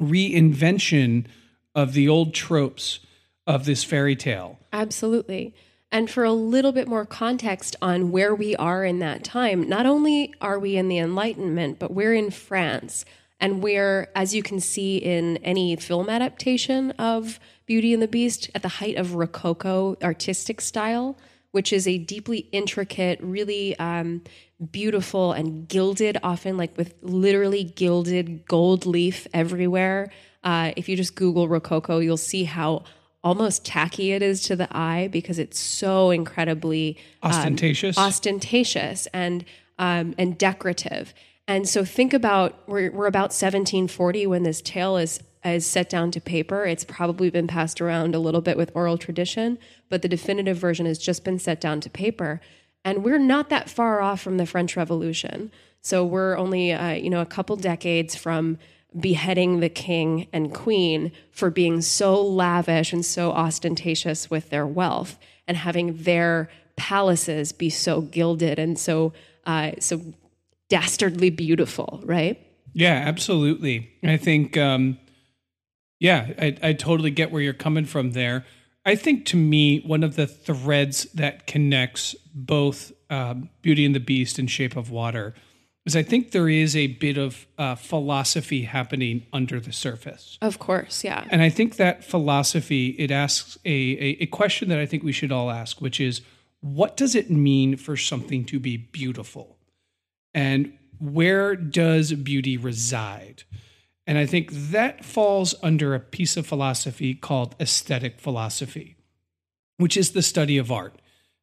reinvention 0.00 1.26
of 1.74 1.92
the 1.92 2.08
old 2.08 2.34
tropes 2.34 3.00
of 3.48 3.64
this 3.64 3.82
fairy 3.82 4.14
tale 4.14 4.60
Absolutely. 4.72 5.54
And 5.90 6.10
for 6.10 6.24
a 6.24 6.32
little 6.32 6.72
bit 6.72 6.86
more 6.86 7.06
context 7.06 7.74
on 7.80 8.10
where 8.10 8.34
we 8.34 8.54
are 8.56 8.84
in 8.84 8.98
that 8.98 9.24
time, 9.24 9.68
not 9.68 9.86
only 9.86 10.34
are 10.40 10.58
we 10.58 10.76
in 10.76 10.88
the 10.88 10.98
Enlightenment, 10.98 11.78
but 11.78 11.92
we're 11.92 12.14
in 12.14 12.30
France. 12.30 13.04
And 13.40 13.62
we're, 13.62 14.10
as 14.14 14.34
you 14.34 14.42
can 14.42 14.60
see 14.60 14.98
in 14.98 15.38
any 15.38 15.76
film 15.76 16.10
adaptation 16.10 16.90
of 16.92 17.40
Beauty 17.64 17.94
and 17.94 18.02
the 18.02 18.08
Beast, 18.08 18.50
at 18.54 18.62
the 18.62 18.68
height 18.68 18.96
of 18.96 19.14
Rococo 19.14 19.96
artistic 20.02 20.60
style, 20.60 21.16
which 21.52 21.72
is 21.72 21.88
a 21.88 21.96
deeply 21.96 22.48
intricate, 22.52 23.18
really 23.22 23.78
um, 23.78 24.22
beautiful 24.70 25.32
and 25.32 25.68
gilded, 25.68 26.18
often 26.22 26.58
like 26.58 26.76
with 26.76 26.94
literally 27.00 27.64
gilded 27.64 28.46
gold 28.46 28.84
leaf 28.84 29.26
everywhere. 29.32 30.10
Uh, 30.44 30.72
if 30.76 30.88
you 30.88 30.96
just 30.96 31.14
Google 31.14 31.48
Rococo, 31.48 31.98
you'll 31.98 32.16
see 32.16 32.44
how 32.44 32.84
almost 33.24 33.64
tacky 33.64 34.12
it 34.12 34.22
is 34.22 34.42
to 34.42 34.56
the 34.56 34.68
eye 34.70 35.08
because 35.10 35.38
it's 35.38 35.58
so 35.58 36.10
incredibly 36.10 36.96
um, 37.22 37.32
ostentatious 37.32 37.98
ostentatious 37.98 39.06
and 39.12 39.44
um, 39.78 40.14
and 40.18 40.36
decorative. 40.38 41.14
And 41.46 41.68
so 41.68 41.84
think 41.84 42.12
about 42.12 42.62
we're 42.68 42.90
we're 42.90 43.06
about 43.06 43.30
1740 43.30 44.26
when 44.26 44.42
this 44.42 44.60
tale 44.60 44.96
is 44.96 45.20
is 45.44 45.66
set 45.66 45.88
down 45.88 46.10
to 46.12 46.20
paper. 46.20 46.64
It's 46.64 46.84
probably 46.84 47.30
been 47.30 47.46
passed 47.46 47.80
around 47.80 48.14
a 48.14 48.18
little 48.18 48.40
bit 48.40 48.56
with 48.56 48.70
oral 48.74 48.98
tradition, 48.98 49.58
but 49.88 50.02
the 50.02 50.08
definitive 50.08 50.58
version 50.58 50.86
has 50.86 50.98
just 50.98 51.24
been 51.24 51.38
set 51.38 51.60
down 51.60 51.80
to 51.82 51.90
paper. 51.90 52.40
And 52.84 53.04
we're 53.04 53.18
not 53.18 53.48
that 53.48 53.70
far 53.70 54.00
off 54.00 54.20
from 54.20 54.36
the 54.36 54.46
French 54.46 54.76
Revolution. 54.76 55.50
So 55.80 56.04
we're 56.04 56.36
only 56.36 56.72
uh, 56.72 56.92
you 56.92 57.10
know 57.10 57.20
a 57.20 57.26
couple 57.26 57.56
decades 57.56 58.14
from 58.14 58.58
beheading 58.98 59.60
the 59.60 59.68
king 59.68 60.28
and 60.32 60.54
queen 60.54 61.12
for 61.30 61.50
being 61.50 61.80
so 61.80 62.20
lavish 62.22 62.92
and 62.92 63.04
so 63.04 63.32
ostentatious 63.32 64.30
with 64.30 64.50
their 64.50 64.66
wealth 64.66 65.18
and 65.46 65.56
having 65.56 66.02
their 66.02 66.48
palaces 66.76 67.52
be 67.52 67.68
so 67.68 68.00
gilded 68.00 68.58
and 68.58 68.78
so 68.78 69.12
uh, 69.46 69.72
so 69.78 70.00
dastardly 70.68 71.30
beautiful, 71.30 72.00
right? 72.04 72.38
Yeah, 72.74 73.02
absolutely. 73.06 73.90
I 74.04 74.18
think, 74.18 74.56
um, 74.56 74.98
yeah, 75.98 76.28
I, 76.38 76.56
I 76.62 76.72
totally 76.74 77.10
get 77.10 77.32
where 77.32 77.42
you're 77.42 77.54
coming 77.54 77.86
from 77.86 78.12
there. 78.12 78.44
I 78.84 78.94
think 78.94 79.24
to 79.26 79.36
me, 79.36 79.80
one 79.80 80.04
of 80.04 80.16
the 80.16 80.26
threads 80.26 81.04
that 81.14 81.46
connects 81.46 82.14
both 82.34 82.92
um, 83.10 83.50
Beauty 83.62 83.84
and 83.84 83.94
the 83.94 84.00
Beast 84.00 84.38
and 84.38 84.50
Shape 84.50 84.76
of 84.76 84.90
Water 84.90 85.34
is 85.88 85.96
I 85.96 86.02
think 86.02 86.30
there 86.30 86.48
is 86.48 86.76
a 86.76 86.88
bit 86.88 87.18
of 87.18 87.46
uh, 87.56 87.74
philosophy 87.74 88.62
happening 88.62 89.26
under 89.32 89.58
the 89.58 89.72
surface. 89.72 90.38
Of 90.40 90.58
course, 90.58 91.02
yeah. 91.02 91.26
And 91.30 91.42
I 91.42 91.48
think 91.48 91.76
that 91.76 92.04
philosophy, 92.04 92.88
it 92.98 93.10
asks 93.10 93.58
a, 93.64 93.70
a, 93.70 94.16
a 94.20 94.26
question 94.26 94.68
that 94.68 94.78
I 94.78 94.86
think 94.86 95.02
we 95.02 95.12
should 95.12 95.32
all 95.32 95.50
ask, 95.50 95.80
which 95.80 96.00
is 96.00 96.20
what 96.60 96.96
does 96.96 97.14
it 97.14 97.30
mean 97.30 97.76
for 97.76 97.96
something 97.96 98.44
to 98.46 98.60
be 98.60 98.76
beautiful? 98.76 99.58
And 100.34 100.74
where 101.00 101.56
does 101.56 102.12
beauty 102.12 102.56
reside? 102.56 103.44
And 104.06 104.18
I 104.18 104.26
think 104.26 104.50
that 104.52 105.04
falls 105.04 105.54
under 105.62 105.94
a 105.94 106.00
piece 106.00 106.36
of 106.36 106.46
philosophy 106.46 107.14
called 107.14 107.54
aesthetic 107.60 108.20
philosophy, 108.20 108.96
which 109.76 109.96
is 109.96 110.12
the 110.12 110.22
study 110.22 110.58
of 110.58 110.72
art. 110.72 110.94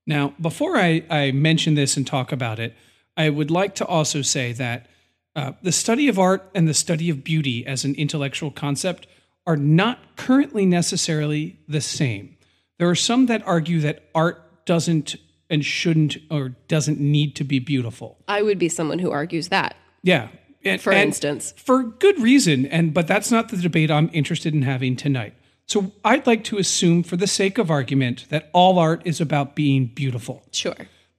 Now, 0.07 0.33
before 0.39 0.77
I, 0.77 1.03
I 1.09 1.31
mention 1.31 1.75
this 1.75 1.97
and 1.97 2.05
talk 2.05 2.31
about 2.31 2.59
it, 2.59 2.75
I 3.17 3.29
would 3.29 3.51
like 3.51 3.75
to 3.75 3.85
also 3.85 4.21
say 4.21 4.51
that 4.53 4.87
uh, 5.35 5.53
the 5.61 5.71
study 5.71 6.07
of 6.07 6.17
art 6.17 6.49
and 6.55 6.67
the 6.67 6.73
study 6.73 7.09
of 7.09 7.23
beauty 7.23 7.65
as 7.65 7.83
an 7.83 7.95
intellectual 7.95 8.51
concept 8.51 9.07
are 9.47 9.57
not 9.57 9.99
currently 10.15 10.65
necessarily 10.65 11.59
the 11.67 11.81
same. 11.81 12.37
There 12.79 12.89
are 12.89 12.95
some 12.95 13.27
that 13.27 13.45
argue 13.45 13.79
that 13.81 14.03
art 14.13 14.65
doesn't 14.65 15.15
and 15.49 15.63
shouldn't 15.63 16.17
or 16.31 16.49
doesn't 16.67 16.99
need 16.99 17.35
to 17.35 17.43
be 17.43 17.59
beautiful. 17.59 18.17
I 18.27 18.41
would 18.41 18.57
be 18.57 18.69
someone 18.69 18.99
who 18.99 19.11
argues 19.11 19.49
that. 19.49 19.75
Yeah. 20.03 20.29
And- 20.63 20.81
For 20.81 20.91
and 20.91 21.03
instance. 21.09 21.53
For 21.57 21.83
good 21.83 22.19
reason. 22.19 22.65
And 22.65 22.93
but 22.93 23.07
that's 23.07 23.31
not 23.31 23.49
the 23.49 23.57
debate 23.57 23.91
I'm 23.91 24.09
interested 24.13 24.53
in 24.53 24.63
having 24.63 24.95
tonight. 24.95 25.33
So 25.67 25.91
I'd 26.03 26.27
like 26.27 26.43
to 26.45 26.57
assume, 26.57 27.01
for 27.03 27.17
the 27.17 27.27
sake 27.27 27.57
of 27.57 27.71
argument, 27.71 28.25
that 28.29 28.49
all 28.53 28.77
art 28.77 29.01
is 29.05 29.19
about 29.19 29.55
being 29.55 29.87
beautiful. 29.87 30.43
Sure. 30.51 30.75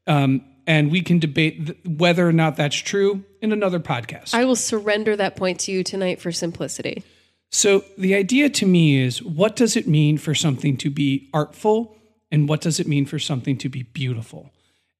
Um, 0.06 0.42
and 0.66 0.90
we 0.90 1.00
can 1.02 1.18
debate 1.18 1.66
th- 1.66 1.78
whether 1.86 2.26
or 2.28 2.32
not 2.32 2.56
that's 2.56 2.76
true 2.76 3.24
in 3.40 3.52
another 3.52 3.78
podcast. 3.80 4.34
I 4.34 4.44
will 4.44 4.56
surrender 4.56 5.16
that 5.16 5.36
point 5.36 5.60
to 5.60 5.72
you 5.72 5.82
tonight 5.84 6.20
for 6.20 6.32
simplicity. 6.32 7.02
So 7.50 7.84
the 7.96 8.14
idea 8.14 8.50
to 8.50 8.66
me 8.66 9.00
is 9.00 9.22
what 9.22 9.54
does 9.56 9.76
it 9.76 9.86
mean 9.86 10.18
for 10.18 10.34
something 10.34 10.76
to 10.78 10.90
be 10.90 11.30
artful 11.32 11.96
and 12.32 12.48
what 12.48 12.60
does 12.60 12.80
it 12.80 12.88
mean 12.88 13.06
for 13.06 13.18
something 13.20 13.56
to 13.58 13.68
be 13.68 13.84
beautiful? 13.84 14.50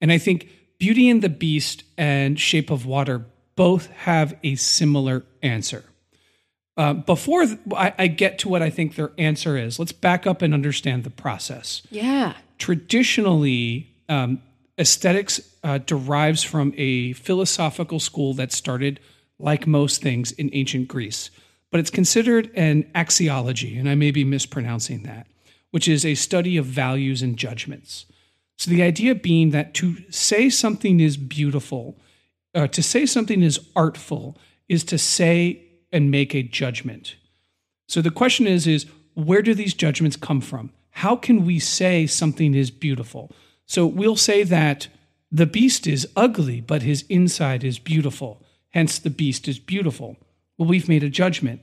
And 0.01 0.13
I 0.13 0.19
think 0.19 0.49
Beauty 0.79 1.09
and 1.09 1.23
the 1.23 1.29
Beast 1.29 1.83
and 1.99 2.39
Shape 2.39 2.71
of 2.71 2.87
Water 2.87 3.27
both 3.57 3.87
have 3.89 4.37
a 4.45 4.55
similar 4.55 5.25
answer. 5.43 5.85
Uh, 6.77 6.93
before 6.93 7.47
th- 7.47 7.59
I, 7.75 7.95
I 7.99 8.07
get 8.07 8.39
to 8.41 8.49
what 8.51 8.61
I 8.63 8.69
think 8.69 8.95
their 8.95 9.11
answer 9.17 9.57
is, 9.57 9.79
let's 9.79 9.93
back 9.93 10.27
up 10.27 10.43
and 10.43 10.53
understand 10.53 11.05
the 11.05 11.11
process 11.11 11.81
Yeah. 11.91 12.35
traditionally, 12.59 13.89
um, 14.09 14.41
aesthetics 14.79 15.41
uh, 15.63 15.79
derives 15.79 16.43
from 16.43 16.73
a 16.77 17.13
philosophical 17.15 18.01
school 18.01 18.35
that 18.35 18.53
started, 18.53 19.01
like 19.39 19.67
most 19.67 20.03
things, 20.03 20.33
in 20.33 20.51
ancient 20.53 20.89
Greece. 20.89 21.31
But 21.71 21.81
it's 21.81 21.91
considered 21.91 22.51
an 22.55 22.85
axiology, 22.95 23.79
and 23.79 23.89
I 23.89 23.95
may 23.95 24.11
be 24.11 24.25
mispronouncing 24.25 25.03
that, 25.03 25.27
which 25.71 25.89
is 25.89 26.05
a 26.05 26.15
study 26.15 26.57
of 26.57 26.67
values 26.67 27.23
and 27.23 27.37
judgments. 27.37 28.07
So 28.57 28.71
the 28.71 28.83
idea 28.83 29.15
being 29.15 29.51
that 29.51 29.75
to 29.75 29.97
say 30.11 30.49
something 30.49 31.01
is 31.01 31.17
beautiful, 31.17 31.99
uh, 32.55 32.67
to 32.69 32.83
say 32.83 33.05
something 33.05 33.43
is 33.43 33.61
artful, 33.75 34.39
is 34.69 34.85
to 34.85 34.99
say 34.99 35.63
and 35.93 36.11
make 36.11 36.35
a 36.35 36.43
judgment. 36.43 37.17
So 37.89 38.01
the 38.01 38.11
question 38.11 38.47
is 38.47 38.67
is 38.67 38.87
where 39.15 39.43
do 39.43 39.55
these 39.55 39.75
judgments 39.75 40.17
come 40.17 40.41
from? 40.41 40.73
How 40.91 41.17
can 41.17 41.45
we 41.45 41.59
say 41.59 42.07
something 42.07 42.55
is 42.55 42.71
beautiful? 42.71 43.31
So 43.67 43.87
we'll 43.87 44.17
say 44.17 44.43
that 44.45 44.89
the 45.31 45.47
beast 45.47 45.87
is 45.87 46.09
ugly, 46.17 46.61
but 46.61 46.83
his 46.83 47.05
inside 47.09 47.65
is 47.65 47.79
beautiful. 47.79 48.41
Hence 48.71 48.99
the 48.99 49.11
beast 49.11 49.49
is 49.49 49.59
beautiful. 49.59 50.17
Well, 50.57 50.69
we've 50.69 50.89
made 50.89 51.03
a 51.03 51.11
judgment. 51.11 51.61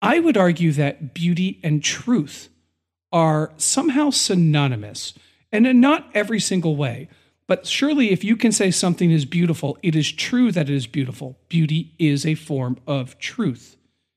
I 0.00 0.18
would 0.18 0.36
argue 0.36 0.72
that 0.72 1.14
beauty 1.14 1.58
and 1.62 1.82
truth 1.82 2.48
are 3.12 3.52
somehow 3.56 4.10
synonymous, 4.10 5.14
and 5.50 5.66
in 5.66 5.80
not 5.80 6.10
every 6.14 6.40
single 6.40 6.76
way. 6.76 7.08
But 7.46 7.66
surely, 7.66 8.10
if 8.10 8.24
you 8.24 8.36
can 8.36 8.52
say 8.52 8.70
something 8.70 9.10
is 9.10 9.24
beautiful, 9.24 9.76
it 9.82 9.94
is 9.94 10.10
true 10.10 10.52
that 10.52 10.70
it 10.70 10.74
is 10.74 10.86
beautiful. 10.86 11.38
Beauty 11.48 11.92
is 11.98 12.24
a 12.24 12.34
form 12.34 12.78
of 12.86 13.18
truth. 13.18 13.76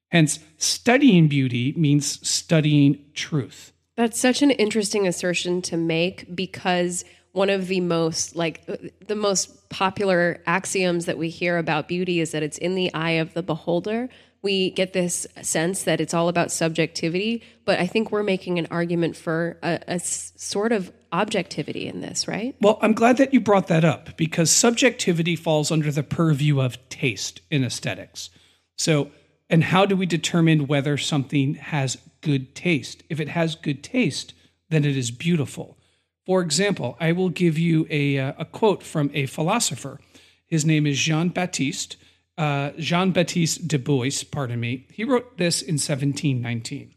Hence, 0.09 0.39
studying 0.57 1.27
beauty 1.27 1.73
means 1.75 2.25
studying 2.27 3.03
truth. 3.13 3.73
That's 3.97 4.19
such 4.19 4.41
an 4.41 4.51
interesting 4.51 5.07
assertion 5.07 5.61
to 5.63 5.77
make 5.77 6.35
because 6.35 7.05
one 7.31 7.49
of 7.49 7.67
the 7.67 7.81
most 7.81 8.35
like 8.35 8.63
uh, 8.67 8.77
the 9.07 9.15
most 9.15 9.69
popular 9.69 10.41
axioms 10.47 11.05
that 11.05 11.17
we 11.17 11.29
hear 11.29 11.57
about 11.57 11.87
beauty 11.87 12.19
is 12.21 12.31
that 12.31 12.43
it's 12.43 12.57
in 12.57 12.75
the 12.75 12.93
eye 12.93 13.11
of 13.11 13.33
the 13.33 13.43
beholder. 13.43 14.09
We 14.41 14.71
get 14.71 14.93
this 14.93 15.27
sense 15.41 15.83
that 15.83 15.99
it's 15.99 16.13
all 16.13 16.29
about 16.29 16.51
subjectivity, 16.51 17.43
but 17.65 17.79
I 17.79 17.87
think 17.87 18.11
we're 18.11 18.23
making 18.23 18.59
an 18.59 18.67
argument 18.69 19.17
for 19.17 19.57
a 19.63 19.99
sort 19.99 20.71
of 20.71 20.93
objectivity 21.11 21.87
in 21.87 22.01
this, 22.01 22.27
right? 22.27 22.55
Well, 22.61 22.77
I'm 22.81 22.93
glad 22.93 23.17
that 23.17 23.33
you 23.33 23.39
brought 23.39 23.67
that 23.67 23.83
up 23.83 24.15
because 24.17 24.51
subjectivity 24.51 25.35
falls 25.35 25.71
under 25.71 25.91
the 25.91 26.03
purview 26.03 26.61
of 26.61 26.77
taste 26.89 27.41
in 27.49 27.63
aesthetics. 27.63 28.29
So, 28.77 29.09
and 29.49 29.63
how 29.63 29.87
do 29.87 29.95
we 29.95 30.05
determine 30.05 30.67
whether 30.67 30.95
something 30.95 31.55
has 31.55 31.97
good 32.25 32.55
taste? 32.55 33.03
If 33.07 33.19
it 33.19 33.29
has 33.29 33.53
good 33.53 33.83
taste, 33.83 34.33
then 34.69 34.83
it 34.83 34.97
is 34.97 35.11
beautiful. 35.11 35.77
For 36.25 36.41
example, 36.41 36.97
I 36.99 37.11
will 37.11 37.29
give 37.29 37.59
you 37.59 37.85
a, 37.91 38.17
uh, 38.17 38.33
a 38.39 38.45
quote 38.45 38.81
from 38.81 39.11
a 39.13 39.27
philosopher. 39.27 39.99
His 40.47 40.65
name 40.65 40.87
is 40.87 40.97
Jean 40.97 41.29
Baptiste, 41.29 41.97
uh, 42.35 42.71
Jean 42.79 43.11
Baptiste 43.11 43.67
du 43.67 43.77
Bois, 43.77 44.23
pardon 44.31 44.59
me. 44.59 44.87
He 44.91 45.03
wrote 45.03 45.37
this 45.37 45.61
in 45.61 45.75
1719. 45.75 46.95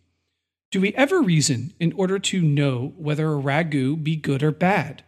Do 0.70 0.80
we 0.80 0.94
ever 0.94 1.20
reason 1.20 1.74
in 1.78 1.92
order 1.92 2.18
to 2.18 2.40
know 2.40 2.94
whether 2.96 3.32
a 3.32 3.40
ragout 3.40 4.02
be 4.02 4.16
good 4.16 4.42
or 4.42 4.50
bad? 4.50 5.04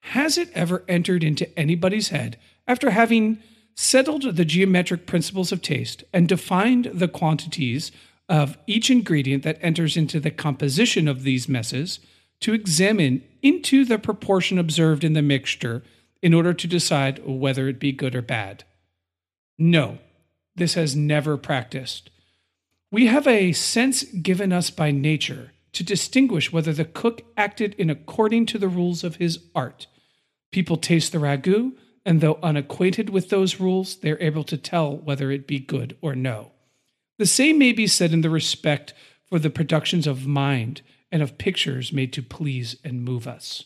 Has 0.00 0.36
it 0.36 0.50
ever 0.54 0.84
entered 0.86 1.24
into 1.24 1.58
anybody's 1.58 2.10
head 2.10 2.38
after 2.66 2.90
having 2.90 3.38
settled 3.74 4.36
the 4.36 4.44
geometric 4.44 5.06
principles 5.06 5.52
of 5.52 5.62
taste 5.62 6.04
and 6.12 6.28
defined 6.28 6.90
the 6.92 7.08
quantities 7.08 7.92
of 8.28 8.58
each 8.66 8.90
ingredient 8.90 9.42
that 9.42 9.58
enters 9.62 9.96
into 9.96 10.20
the 10.20 10.30
composition 10.30 11.08
of 11.08 11.22
these 11.22 11.48
messes 11.48 12.00
to 12.40 12.52
examine 12.52 13.22
into 13.42 13.84
the 13.84 13.98
proportion 13.98 14.58
observed 14.58 15.02
in 15.04 15.14
the 15.14 15.22
mixture 15.22 15.82
in 16.22 16.34
order 16.34 16.52
to 16.52 16.66
decide 16.66 17.24
whether 17.24 17.68
it 17.68 17.80
be 17.80 17.92
good 17.92 18.14
or 18.14 18.22
bad? 18.22 18.64
No, 19.58 19.98
this 20.54 20.74
has 20.74 20.94
never 20.94 21.36
practiced. 21.36 22.10
We 22.90 23.06
have 23.06 23.26
a 23.26 23.52
sense 23.52 24.04
given 24.04 24.52
us 24.52 24.70
by 24.70 24.90
nature 24.90 25.52
to 25.72 25.84
distinguish 25.84 26.52
whether 26.52 26.72
the 26.72 26.84
cook 26.84 27.22
acted 27.36 27.74
in 27.74 27.90
according 27.90 28.46
to 28.46 28.58
the 28.58 28.68
rules 28.68 29.04
of 29.04 29.16
his 29.16 29.38
art. 29.54 29.86
People 30.50 30.76
taste 30.76 31.12
the 31.12 31.18
ragout, 31.18 31.72
and 32.06 32.20
though 32.20 32.38
unacquainted 32.42 33.10
with 33.10 33.28
those 33.28 33.60
rules, 33.60 33.96
they're 33.96 34.20
able 34.22 34.44
to 34.44 34.56
tell 34.56 34.96
whether 34.96 35.30
it 35.30 35.46
be 35.46 35.58
good 35.58 35.96
or 36.00 36.14
no. 36.14 36.52
The 37.18 37.26
same 37.26 37.58
may 37.58 37.72
be 37.72 37.86
said 37.86 38.12
in 38.12 38.20
the 38.20 38.30
respect 38.30 38.94
for 39.26 39.38
the 39.38 39.50
productions 39.50 40.06
of 40.06 40.26
mind 40.26 40.82
and 41.10 41.22
of 41.22 41.38
pictures 41.38 41.92
made 41.92 42.12
to 42.14 42.22
please 42.22 42.76
and 42.84 43.02
move 43.02 43.26
us. 43.26 43.64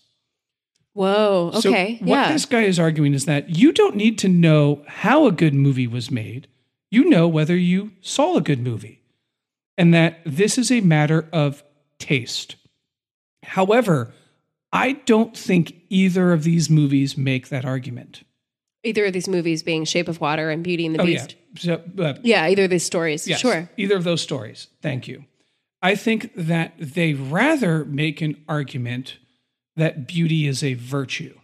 Whoa. 0.94 1.52
Okay. 1.54 1.98
So 1.98 2.04
what 2.04 2.16
yeah. 2.16 2.32
this 2.32 2.44
guy 2.44 2.62
is 2.62 2.78
arguing 2.78 3.14
is 3.14 3.24
that 3.26 3.56
you 3.56 3.72
don't 3.72 3.96
need 3.96 4.18
to 4.18 4.28
know 4.28 4.82
how 4.86 5.26
a 5.26 5.32
good 5.32 5.54
movie 5.54 5.86
was 5.86 6.10
made. 6.10 6.48
You 6.90 7.08
know 7.08 7.28
whether 7.28 7.56
you 7.56 7.92
saw 8.00 8.36
a 8.36 8.42
good 8.42 8.60
movie. 8.60 9.02
And 9.78 9.94
that 9.94 10.18
this 10.26 10.58
is 10.58 10.70
a 10.70 10.82
matter 10.82 11.28
of 11.32 11.64
taste. 11.98 12.56
However, 13.42 14.12
I 14.72 14.92
don't 14.92 15.36
think 15.36 15.74
either 15.88 16.32
of 16.32 16.44
these 16.44 16.68
movies 16.68 17.16
make 17.16 17.48
that 17.48 17.64
argument. 17.64 18.22
Either 18.84 19.04
of 19.06 19.12
these 19.12 19.28
movies 19.28 19.62
being 19.62 19.84
Shape 19.84 20.08
of 20.08 20.20
Water 20.20 20.50
and 20.50 20.62
Beauty 20.64 20.86
and 20.86 20.94
the 20.94 21.02
Oh 21.02 21.06
Beast. 21.06 21.36
yeah. 21.60 21.78
So, 21.96 22.02
uh, 22.02 22.14
Yeah, 22.22 22.48
either 22.48 22.64
of 22.64 22.70
these 22.70 22.84
stories. 22.84 23.26
yes, 23.28 23.40
Sure. 23.40 23.68
Either 23.76 23.96
of 23.96 24.04
those 24.04 24.20
stories. 24.20 24.68
Thank 24.80 25.06
you. 25.08 25.24
I 25.82 25.94
think 25.94 26.32
that 26.36 26.74
they 26.78 27.14
rather 27.14 27.84
make 27.84 28.20
an 28.20 28.36
argument 28.48 29.18
that 29.76 30.06
beauty 30.06 30.46
is 30.46 30.62
a 30.62 30.74
virtue. 30.74 31.38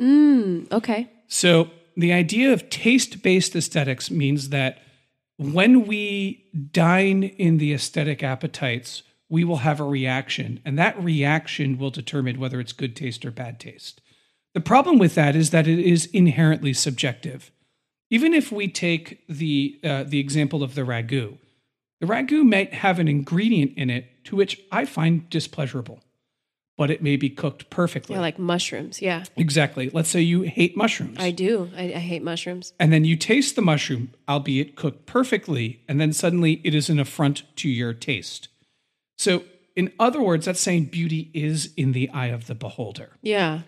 Mm, 0.00 0.70
okay. 0.72 1.08
So 1.26 1.70
the 1.96 2.12
idea 2.12 2.52
of 2.52 2.68
taste 2.70 3.22
based 3.22 3.56
aesthetics 3.56 4.10
means 4.10 4.50
that 4.50 4.78
when 5.36 5.86
we 5.86 6.44
dine 6.72 7.22
in 7.22 7.58
the 7.58 7.72
aesthetic 7.72 8.22
appetites, 8.22 9.02
we 9.30 9.44
will 9.44 9.58
have 9.58 9.78
a 9.78 9.84
reaction, 9.84 10.58
and 10.64 10.78
that 10.78 11.00
reaction 11.02 11.78
will 11.78 11.90
determine 11.90 12.40
whether 12.40 12.60
it's 12.60 12.72
good 12.72 12.96
taste 12.96 13.24
or 13.24 13.30
bad 13.30 13.60
taste. 13.60 14.00
The 14.58 14.64
problem 14.64 14.98
with 14.98 15.14
that 15.14 15.36
is 15.36 15.50
that 15.50 15.68
it 15.68 15.78
is 15.78 16.06
inherently 16.06 16.72
subjective. 16.72 17.52
Even 18.10 18.34
if 18.34 18.50
we 18.50 18.66
take 18.66 19.24
the 19.28 19.78
uh, 19.84 20.02
the 20.02 20.18
example 20.18 20.64
of 20.64 20.74
the 20.74 20.80
ragu, 20.80 21.38
the 22.00 22.08
ragu 22.08 22.42
might 22.42 22.74
have 22.74 22.98
an 22.98 23.06
ingredient 23.06 23.74
in 23.76 23.88
it 23.88 24.24
to 24.24 24.34
which 24.34 24.60
I 24.72 24.84
find 24.84 25.30
displeasurable, 25.30 26.00
but 26.76 26.90
it 26.90 27.04
may 27.04 27.14
be 27.14 27.30
cooked 27.30 27.70
perfectly. 27.70 28.16
Yeah, 28.16 28.20
like 28.20 28.36
mushrooms. 28.40 29.00
Yeah, 29.00 29.26
exactly. 29.36 29.90
Let's 29.90 30.08
say 30.08 30.22
you 30.22 30.42
hate 30.42 30.76
mushrooms. 30.76 31.18
I 31.20 31.30
do. 31.30 31.70
I, 31.76 31.84
I 31.94 32.02
hate 32.10 32.24
mushrooms. 32.24 32.72
and 32.80 32.92
then 32.92 33.04
you 33.04 33.14
taste 33.14 33.54
the 33.54 33.62
mushroom, 33.62 34.12
albeit 34.28 34.74
cooked 34.74 35.06
perfectly, 35.06 35.82
and 35.86 36.00
then 36.00 36.12
suddenly 36.12 36.60
it 36.64 36.74
is 36.74 36.90
an 36.90 36.98
affront 36.98 37.44
to 37.58 37.68
your 37.68 37.94
taste. 37.94 38.48
So, 39.18 39.44
in 39.76 39.92
other 40.00 40.20
words, 40.20 40.46
that's 40.46 40.58
saying 40.58 40.86
beauty 40.86 41.30
is 41.32 41.72
in 41.76 41.92
the 41.92 42.10
eye 42.10 42.32
of 42.34 42.48
the 42.48 42.56
beholder. 42.56 43.10
Yeah. 43.22 43.60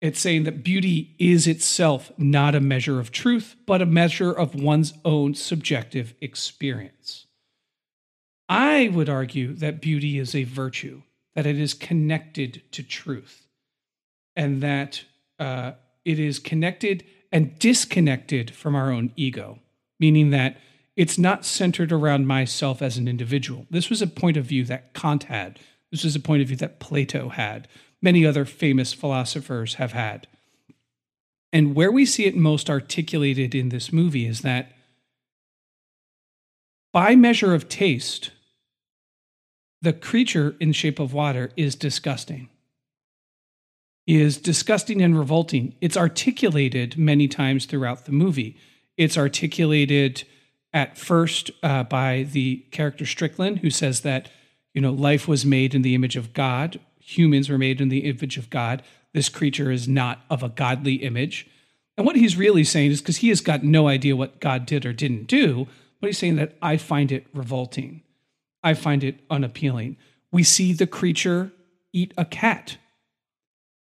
It's 0.00 0.20
saying 0.20 0.44
that 0.44 0.62
beauty 0.62 1.16
is 1.18 1.46
itself 1.46 2.12
not 2.16 2.54
a 2.54 2.60
measure 2.60 3.00
of 3.00 3.10
truth, 3.10 3.56
but 3.66 3.82
a 3.82 3.86
measure 3.86 4.32
of 4.32 4.54
one's 4.54 4.94
own 5.04 5.34
subjective 5.34 6.14
experience. 6.20 7.26
I 8.48 8.88
would 8.88 9.08
argue 9.08 9.54
that 9.54 9.80
beauty 9.80 10.18
is 10.18 10.34
a 10.34 10.44
virtue, 10.44 11.02
that 11.34 11.46
it 11.46 11.58
is 11.58 11.74
connected 11.74 12.62
to 12.72 12.82
truth, 12.82 13.46
and 14.36 14.62
that 14.62 15.04
uh, 15.38 15.72
it 16.04 16.18
is 16.18 16.38
connected 16.38 17.04
and 17.32 17.58
disconnected 17.58 18.54
from 18.54 18.74
our 18.74 18.90
own 18.90 19.12
ego, 19.16 19.58
meaning 20.00 20.30
that 20.30 20.58
it's 20.96 21.18
not 21.18 21.44
centered 21.44 21.92
around 21.92 22.26
myself 22.26 22.80
as 22.80 22.96
an 22.96 23.06
individual. 23.06 23.66
This 23.70 23.90
was 23.90 24.00
a 24.00 24.06
point 24.06 24.36
of 24.36 24.46
view 24.46 24.64
that 24.64 24.94
Kant 24.94 25.24
had, 25.24 25.58
This 25.90 26.04
was 26.04 26.16
a 26.16 26.20
point 26.20 26.42
of 26.42 26.48
view 26.48 26.56
that 26.56 26.80
Plato 26.80 27.28
had, 27.28 27.68
many 28.00 28.24
other 28.24 28.44
famous 28.44 28.92
philosophers 28.92 29.74
have 29.74 29.92
had. 29.92 30.26
And 31.52 31.74
where 31.74 31.90
we 31.90 32.04
see 32.04 32.26
it 32.26 32.36
most 32.36 32.68
articulated 32.68 33.54
in 33.54 33.70
this 33.70 33.92
movie 33.92 34.26
is 34.26 34.42
that 34.42 34.72
by 36.92 37.16
measure 37.16 37.54
of 37.54 37.68
taste, 37.68 38.30
the 39.80 39.92
creature 39.92 40.56
in 40.60 40.72
shape 40.72 40.98
of 40.98 41.12
water 41.12 41.50
is 41.56 41.74
disgusting. 41.74 42.48
Is 44.06 44.38
disgusting 44.38 45.02
and 45.02 45.18
revolting. 45.18 45.74
It's 45.80 45.96
articulated 45.96 46.96
many 46.96 47.28
times 47.28 47.66
throughout 47.66 48.06
the 48.06 48.12
movie. 48.12 48.56
It's 48.96 49.18
articulated 49.18 50.24
at 50.72 50.98
first 50.98 51.50
uh, 51.62 51.84
by 51.84 52.26
the 52.30 52.64
character 52.70 53.06
Strickland, 53.06 53.58
who 53.60 53.70
says 53.70 54.00
that 54.00 54.30
you 54.74 54.80
know 54.80 54.92
life 54.92 55.28
was 55.28 55.44
made 55.44 55.74
in 55.74 55.82
the 55.82 55.94
image 55.94 56.16
of 56.16 56.32
God. 56.32 56.80
Humans 57.08 57.48
were 57.48 57.56
made 57.56 57.80
in 57.80 57.88
the 57.88 58.00
image 58.00 58.36
of 58.36 58.50
God. 58.50 58.82
This 59.14 59.30
creature 59.30 59.70
is 59.70 59.88
not 59.88 60.20
of 60.28 60.42
a 60.42 60.50
godly 60.50 60.96
image. 60.96 61.46
And 61.96 62.06
what 62.06 62.16
he's 62.16 62.36
really 62.36 62.64
saying 62.64 62.90
is 62.90 63.00
because 63.00 63.16
he 63.18 63.30
has 63.30 63.40
got 63.40 63.64
no 63.64 63.88
idea 63.88 64.14
what 64.14 64.40
God 64.40 64.66
did 64.66 64.84
or 64.84 64.92
didn't 64.92 65.26
do, 65.26 65.66
but 66.00 66.08
he's 66.08 66.18
saying 66.18 66.36
that 66.36 66.56
I 66.60 66.76
find 66.76 67.10
it 67.10 67.26
revolting. 67.32 68.02
I 68.62 68.74
find 68.74 69.02
it 69.02 69.20
unappealing. 69.30 69.96
We 70.32 70.42
see 70.42 70.74
the 70.74 70.86
creature 70.86 71.50
eat 71.94 72.12
a 72.18 72.26
cat, 72.26 72.76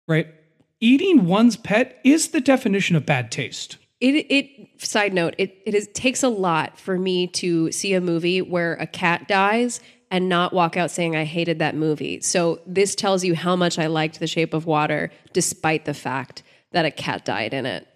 right? 0.08 0.34
Eating 0.80 1.26
one's 1.26 1.58
pet 1.58 2.00
is 2.06 2.30
the 2.30 2.40
definition 2.40 2.96
of 2.96 3.06
bad 3.06 3.30
taste. 3.30 3.78
It, 4.00 4.26
it 4.30 4.82
side 4.82 5.14
note, 5.14 5.36
it, 5.38 5.58
it 5.66 5.76
is, 5.76 5.90
takes 5.94 6.24
a 6.24 6.30
lot 6.30 6.80
for 6.80 6.98
me 6.98 7.28
to 7.28 7.74
see 7.74 7.94
a 7.94 8.00
movie 8.00 8.42
where 8.42 8.76
a 8.76 8.88
cat 8.88 9.28
dies 9.28 9.82
and 10.10 10.30
not 10.30 10.54
walk 10.54 10.78
out 10.78 10.92
saying 10.92 11.16
I 11.16 11.26
hated 11.26 11.60
that 11.60 11.76
movie. 11.76 12.22
So 12.22 12.62
this 12.66 12.96
tells 12.96 13.24
you 13.24 13.36
how 13.36 13.56
much 13.56 13.78
I 13.78 13.88
liked 13.88 14.20
The 14.20 14.28
Shape 14.28 14.54
of 14.54 14.66
Water, 14.66 15.12
despite 15.34 15.86
the 15.86 15.94
fact 15.94 16.44
that 16.72 16.86
a 16.86 16.92
cat 16.92 17.26
died 17.26 17.54
in 17.54 17.66
it. 17.66 17.88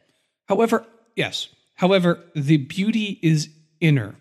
However, 0.47 0.85
yes. 1.15 1.49
However, 1.75 2.23
the 2.35 2.57
beauty 2.57 3.19
is 3.21 3.49
inner 3.79 4.15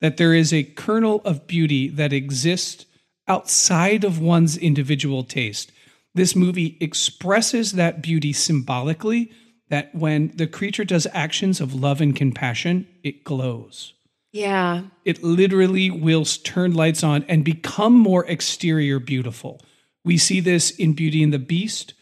that 0.00 0.16
there 0.16 0.32
is 0.32 0.52
a 0.52 0.62
kernel 0.62 1.20
of 1.24 1.46
beauty 1.46 1.88
that 1.88 2.12
exists 2.12 2.86
outside 3.26 4.04
of 4.04 4.20
one's 4.20 4.56
individual 4.56 5.24
taste. 5.24 5.72
This 6.14 6.34
movie 6.34 6.76
expresses 6.80 7.72
that 7.72 8.02
beauty 8.02 8.32
symbolically, 8.32 9.30
that 9.68 9.94
when 9.94 10.32
the 10.34 10.46
creature 10.46 10.84
does 10.84 11.06
actions 11.12 11.60
of 11.60 11.74
love 11.74 12.00
and 12.00 12.16
compassion, 12.16 12.86
it 13.02 13.24
glows. 13.24 13.92
Yeah. 14.32 14.82
It 15.04 15.22
literally 15.22 15.90
will 15.90 16.24
turn 16.24 16.74
lights 16.74 17.02
on 17.02 17.24
and 17.28 17.44
become 17.44 17.94
more 17.94 18.26
exterior 18.26 18.98
beautiful. 18.98 19.60
We 20.04 20.18
see 20.18 20.40
this 20.40 20.70
in 20.70 20.92
Beauty 20.92 21.22
and 21.22 21.32
the 21.32 21.38
Beast 21.38 21.94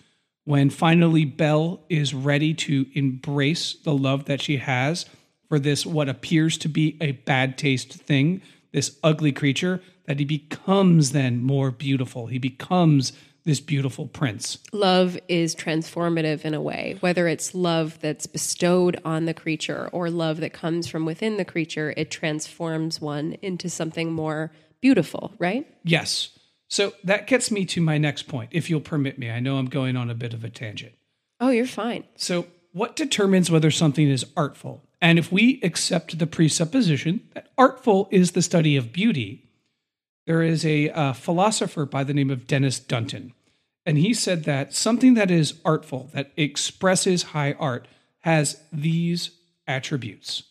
when 0.44 0.70
finally 0.70 1.24
Belle 1.24 1.84
is 1.88 2.14
ready 2.14 2.54
to 2.54 2.86
embrace 2.94 3.74
the 3.74 3.92
love 3.92 4.26
that 4.26 4.40
she 4.40 4.58
has 4.58 5.06
for 5.48 5.58
this 5.58 5.84
what 5.86 6.08
appears 6.08 6.56
to 6.58 6.68
be 6.68 6.96
a 7.00 7.12
bad 7.12 7.58
taste 7.58 7.92
thing, 7.92 8.42
this 8.72 8.98
ugly 9.02 9.32
creature, 9.32 9.80
that 10.06 10.18
he 10.18 10.24
becomes 10.24 11.12
then 11.12 11.42
more 11.42 11.70
beautiful. 11.70 12.26
He 12.26 12.38
becomes 12.38 13.12
this 13.46 13.61
beautiful 13.61 14.06
prince. 14.09 14.59
Love 14.72 15.16
is 15.28 15.54
transformative 15.54 16.44
in 16.44 16.52
a 16.52 16.61
way, 16.61 16.96
whether 17.00 17.28
it's 17.28 17.54
love 17.54 17.98
that's 18.00 18.26
bestowed 18.26 19.00
on 19.04 19.24
the 19.24 19.32
creature 19.32 19.88
or 19.92 20.11
love 20.11 20.38
that 20.38 20.52
comes 20.52 20.87
from 20.87 21.06
within 21.06 21.38
the 21.38 21.44
creature, 21.44 21.94
it 21.96 22.11
transforms 22.11 23.00
one 23.00 23.37
into 23.40 23.70
something 23.70 24.12
more 24.12 24.52
beautiful, 24.82 25.32
right? 25.38 25.66
Yes. 25.85 26.30
So 26.68 26.92
that 27.04 27.28
gets 27.28 27.50
me 27.50 27.64
to 27.66 27.80
my 27.80 27.96
next 27.96 28.24
point, 28.24 28.50
if 28.52 28.68
you'll 28.68 28.80
permit 28.80 29.18
me. 29.18 29.30
I 29.30 29.40
know 29.40 29.56
I'm 29.56 29.66
going 29.66 29.96
on 29.96 30.11
a 30.11 30.14
bit 30.14 30.35
of 30.35 30.44
a 30.44 30.50
tangent. 30.50 30.94
Oh, 31.40 31.50
you're 31.50 31.66
fine. 31.66 32.04
So, 32.16 32.46
what 32.72 32.96
determines 32.96 33.50
whether 33.50 33.70
something 33.70 34.09
is 34.09 34.26
artful? 34.37 34.82
And 35.00 35.18
if 35.18 35.30
we 35.30 35.61
accept 35.62 36.18
the 36.18 36.26
presupposition 36.26 37.20
that 37.35 37.48
artful 37.56 38.09
is 38.11 38.32
the 38.32 38.42
study 38.42 38.76
of 38.76 38.92
beauty, 38.92 39.45
there 40.26 40.42
is 40.42 40.66
a 40.66 40.90
uh, 40.90 41.12
philosopher 41.12 41.86
by 41.86 42.04
the 42.04 42.14
name 42.14 42.30
of 42.30 42.46
Denis 42.46 42.78
Dutton. 42.78 43.32
And 43.84 43.98
he 43.98 44.12
said 44.12 44.44
that 44.44 44.74
something 44.74 45.14
that 45.14 45.30
is 45.30 45.60
artful, 45.64 46.10
that 46.12 46.32
expresses 46.36 47.22
high 47.22 47.52
art, 47.52 47.86
has 48.20 48.60
these 48.72 49.30
attributes. 49.66 50.42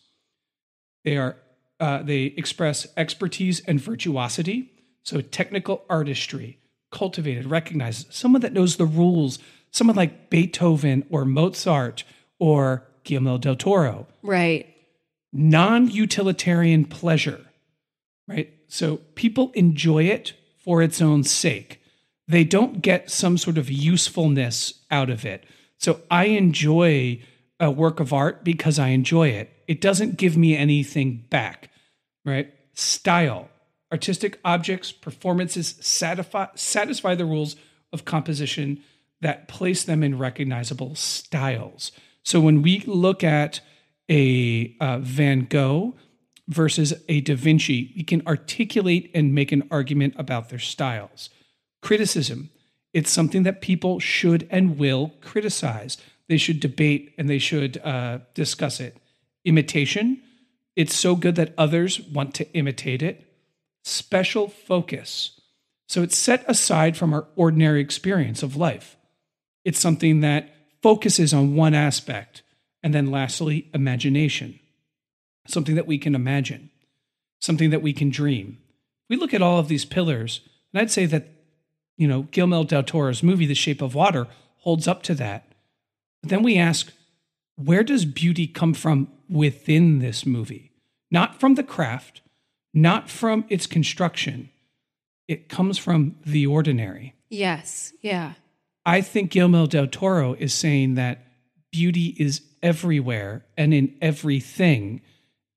They 1.04 1.18
are 1.18 1.36
uh, 1.78 2.02
they 2.02 2.22
express 2.38 2.86
expertise 2.96 3.60
and 3.60 3.78
virtuosity, 3.78 4.72
so 5.02 5.20
technical 5.20 5.84
artistry, 5.90 6.58
cultivated, 6.90 7.44
recognized, 7.44 8.14
someone 8.14 8.40
that 8.40 8.54
knows 8.54 8.76
the 8.76 8.86
rules, 8.86 9.38
someone 9.70 9.96
like 9.96 10.30
Beethoven 10.30 11.04
or 11.10 11.26
Mozart 11.26 12.04
or 12.38 12.86
Guillermo 13.04 13.36
del 13.36 13.56
Toro. 13.56 14.06
Right. 14.22 14.74
Non 15.34 15.90
utilitarian 15.90 16.86
pleasure, 16.86 17.44
right? 18.26 18.55
So 18.68 18.98
people 19.14 19.52
enjoy 19.54 20.04
it 20.04 20.34
for 20.58 20.82
its 20.82 21.00
own 21.00 21.24
sake. 21.24 21.80
They 22.28 22.44
don't 22.44 22.82
get 22.82 23.10
some 23.10 23.38
sort 23.38 23.58
of 23.58 23.70
usefulness 23.70 24.82
out 24.90 25.10
of 25.10 25.24
it. 25.24 25.44
So 25.78 26.00
I 26.10 26.26
enjoy 26.26 27.20
a 27.60 27.70
work 27.70 28.00
of 28.00 28.12
art 28.12 28.44
because 28.44 28.78
I 28.78 28.88
enjoy 28.88 29.28
it. 29.28 29.52
It 29.68 29.80
doesn't 29.80 30.16
give 30.16 30.36
me 30.36 30.56
anything 30.56 31.24
back, 31.30 31.70
right? 32.24 32.52
Style, 32.74 33.48
artistic 33.92 34.38
objects, 34.44 34.92
performances 34.92 35.76
satisfy, 35.80 36.46
satisfy 36.54 37.14
the 37.14 37.24
rules 37.24 37.56
of 37.92 38.04
composition 38.04 38.82
that 39.20 39.48
place 39.48 39.84
them 39.84 40.02
in 40.02 40.18
recognizable 40.18 40.94
styles. 40.94 41.92
So 42.22 42.40
when 42.40 42.62
we 42.62 42.80
look 42.86 43.24
at 43.24 43.60
a 44.10 44.74
uh, 44.80 44.98
Van 44.98 45.46
Gogh 45.48 45.94
versus 46.48 46.94
a 47.08 47.20
Da 47.20 47.34
Vinci, 47.34 47.92
we 47.96 48.04
can 48.04 48.26
articulate 48.26 49.10
and 49.14 49.34
make 49.34 49.52
an 49.52 49.66
argument 49.70 50.14
about 50.16 50.48
their 50.48 50.58
styles. 50.58 51.30
Criticism, 51.82 52.50
it's 52.92 53.10
something 53.10 53.42
that 53.42 53.60
people 53.60 53.98
should 53.98 54.46
and 54.50 54.78
will 54.78 55.12
criticize. 55.20 55.98
They 56.28 56.36
should 56.36 56.60
debate 56.60 57.14
and 57.18 57.28
they 57.28 57.38
should 57.38 57.78
uh, 57.78 58.20
discuss 58.34 58.80
it. 58.80 58.96
Imitation, 59.44 60.22
it's 60.74 60.94
so 60.94 61.16
good 61.16 61.36
that 61.36 61.54
others 61.56 62.00
want 62.00 62.34
to 62.34 62.52
imitate 62.52 63.02
it. 63.02 63.22
Special 63.84 64.48
focus, 64.48 65.40
so 65.88 66.02
it's 66.02 66.18
set 66.18 66.44
aside 66.48 66.96
from 66.96 67.14
our 67.14 67.28
ordinary 67.36 67.80
experience 67.80 68.42
of 68.42 68.56
life. 68.56 68.96
It's 69.64 69.78
something 69.78 70.20
that 70.20 70.54
focuses 70.82 71.32
on 71.32 71.54
one 71.54 71.74
aspect. 71.74 72.42
And 72.82 72.92
then 72.92 73.10
lastly, 73.10 73.68
imagination, 73.72 74.58
something 75.46 75.74
that 75.74 75.86
we 75.86 75.98
can 75.98 76.14
imagine, 76.14 76.70
something 77.40 77.70
that 77.70 77.82
we 77.82 77.92
can 77.92 78.10
dream. 78.10 78.58
We 79.08 79.16
look 79.16 79.34
at 79.34 79.42
all 79.42 79.58
of 79.58 79.68
these 79.68 79.84
pillars, 79.84 80.40
and 80.72 80.80
I'd 80.80 80.90
say 80.90 81.06
that, 81.06 81.28
you 81.96 82.08
know, 82.08 82.22
Guillermo 82.22 82.64
del 82.64 82.82
Toro's 82.82 83.22
movie, 83.22 83.46
The 83.46 83.54
Shape 83.54 83.80
of 83.82 83.94
Water, 83.94 84.26
holds 84.58 84.88
up 84.88 85.02
to 85.04 85.14
that. 85.14 85.52
But 86.22 86.30
then 86.30 86.42
we 86.42 86.58
ask, 86.58 86.92
where 87.56 87.84
does 87.84 88.04
beauty 88.04 88.46
come 88.46 88.74
from 88.74 89.08
within 89.28 90.00
this 90.00 90.26
movie? 90.26 90.72
Not 91.10 91.40
from 91.40 91.54
the 91.54 91.62
craft, 91.62 92.20
not 92.74 93.08
from 93.08 93.44
its 93.48 93.66
construction. 93.66 94.50
It 95.28 95.48
comes 95.48 95.78
from 95.78 96.16
the 96.24 96.46
ordinary. 96.46 97.14
Yes. 97.30 97.92
Yeah. 98.02 98.34
I 98.84 99.00
think 99.00 99.30
Guillermo 99.30 99.66
del 99.66 99.86
Toro 99.86 100.34
is 100.34 100.52
saying 100.52 100.94
that 100.94 101.26
beauty 101.72 102.14
is 102.18 102.42
everywhere 102.62 103.44
and 103.56 103.72
in 103.72 103.96
everything, 104.00 105.00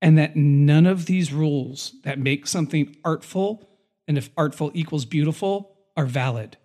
and 0.02 0.16
that 0.18 0.36
none 0.36 0.86
of 0.86 1.06
these 1.06 1.32
rules 1.32 1.94
that 2.04 2.18
make 2.18 2.46
something 2.46 2.96
artful, 3.04 3.68
and 4.08 4.16
if 4.16 4.30
artful 4.36 4.70
equals 4.74 5.04
beautiful, 5.04 5.76
are 5.96 6.06
valid. 6.06 6.56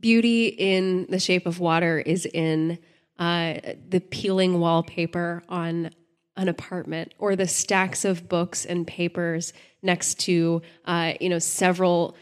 Beauty 0.00 0.46
in 0.48 1.06
the 1.08 1.20
shape 1.20 1.46
of 1.46 1.60
water 1.60 1.98
is 1.98 2.26
in 2.26 2.78
uh, 3.18 3.54
the 3.88 4.00
peeling 4.00 4.58
wallpaper 4.58 5.42
on 5.48 5.90
an 6.36 6.48
apartment 6.48 7.12
or 7.18 7.36
the 7.36 7.46
stacks 7.46 8.04
of 8.04 8.28
books 8.28 8.64
and 8.64 8.86
papers 8.86 9.52
next 9.82 10.18
to 10.20 10.62
uh, 10.86 11.12
you 11.20 11.28
know 11.28 11.38
several 11.38 12.16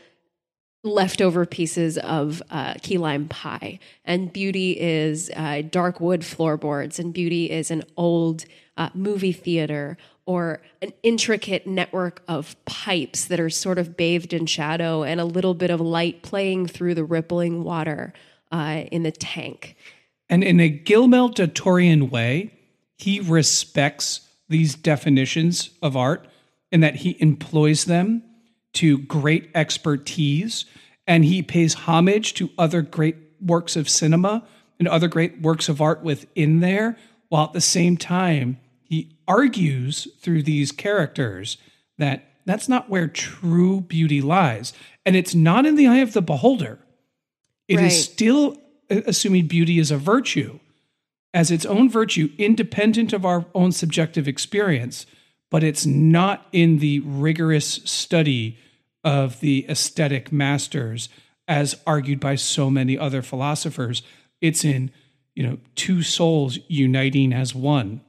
leftover 0.82 1.44
pieces 1.44 1.98
of 1.98 2.42
uh, 2.50 2.74
key 2.82 2.98
lime 2.98 3.28
pie. 3.28 3.78
And 4.04 4.32
beauty 4.32 4.72
is 4.80 5.30
uh, 5.36 5.62
dark 5.70 6.00
wood 6.00 6.24
floorboards, 6.24 6.98
and 6.98 7.12
beauty 7.12 7.50
is 7.50 7.70
an 7.70 7.84
old 7.96 8.44
uh, 8.80 8.88
movie 8.94 9.32
theater 9.32 9.98
or 10.24 10.62
an 10.80 10.90
intricate 11.02 11.66
network 11.66 12.22
of 12.26 12.56
pipes 12.64 13.26
that 13.26 13.38
are 13.38 13.50
sort 13.50 13.78
of 13.78 13.94
bathed 13.94 14.32
in 14.32 14.46
shadow 14.46 15.02
and 15.02 15.20
a 15.20 15.24
little 15.24 15.52
bit 15.52 15.70
of 15.70 15.80
light 15.80 16.22
playing 16.22 16.66
through 16.66 16.94
the 16.94 17.04
rippling 17.04 17.62
water 17.62 18.14
uh, 18.50 18.84
in 18.90 19.02
the 19.02 19.12
tank. 19.12 19.76
And 20.30 20.42
in 20.42 20.60
a 20.60 20.68
Guillermo 20.70 21.28
del 21.28 21.48
Torian 21.48 22.10
way, 22.10 22.54
he 22.96 23.20
respects 23.20 24.28
these 24.48 24.74
definitions 24.74 25.70
of 25.82 25.94
art 25.94 26.26
in 26.72 26.80
that 26.80 26.96
he 26.96 27.16
employs 27.20 27.84
them 27.84 28.22
to 28.72 28.98
great 28.98 29.50
expertise 29.54 30.64
and 31.06 31.24
he 31.24 31.42
pays 31.42 31.74
homage 31.74 32.32
to 32.34 32.48
other 32.56 32.80
great 32.80 33.16
works 33.40 33.76
of 33.76 33.90
cinema 33.90 34.42
and 34.78 34.88
other 34.88 35.08
great 35.08 35.42
works 35.42 35.68
of 35.68 35.82
art 35.82 36.02
within 36.02 36.60
there, 36.60 36.96
while 37.28 37.44
at 37.44 37.52
the 37.52 37.60
same 37.60 37.96
time, 37.96 38.58
argues 39.30 40.08
through 40.20 40.42
these 40.42 40.72
characters 40.72 41.56
that 41.98 42.24
that's 42.46 42.68
not 42.68 42.90
where 42.90 43.06
true 43.06 43.80
beauty 43.82 44.20
lies. 44.20 44.72
And 45.06 45.14
it's 45.14 45.34
not 45.34 45.66
in 45.66 45.76
the 45.76 45.86
eye 45.86 45.98
of 45.98 46.14
the 46.14 46.22
beholder. 46.22 46.80
It 47.68 47.76
is 47.76 47.82
Right. 47.82 47.90
still 47.92 48.56
uh, 48.90 49.02
assuming 49.06 49.46
beauty 49.46 49.78
is 49.78 49.92
a 49.92 49.96
virtue 49.96 50.58
as 51.32 51.52
its 51.52 51.64
own 51.64 51.88
virtue, 51.88 52.30
independent 52.38 53.12
of 53.12 53.24
our 53.24 53.46
own 53.54 53.70
subjective 53.70 54.26
experience, 54.26 55.06
but 55.48 55.62
it's 55.62 55.86
not 55.86 56.48
in 56.50 56.80
the 56.80 56.98
rigorous 57.00 57.80
study 57.84 58.58
of 59.04 59.38
the 59.38 59.64
aesthetic 59.68 60.32
masters 60.32 61.08
as 61.46 61.76
argued 61.86 62.18
by 62.18 62.34
so 62.34 62.68
many 62.68 62.98
other 62.98 63.22
philosophers. 63.22 64.02
It's 64.40 64.64
in, 64.64 64.90
you 65.36 65.44
know, 65.44 65.58
two 65.76 66.02
souls 66.02 66.58
uniting 66.66 67.32
as 67.32 67.54
one. 67.54 68.00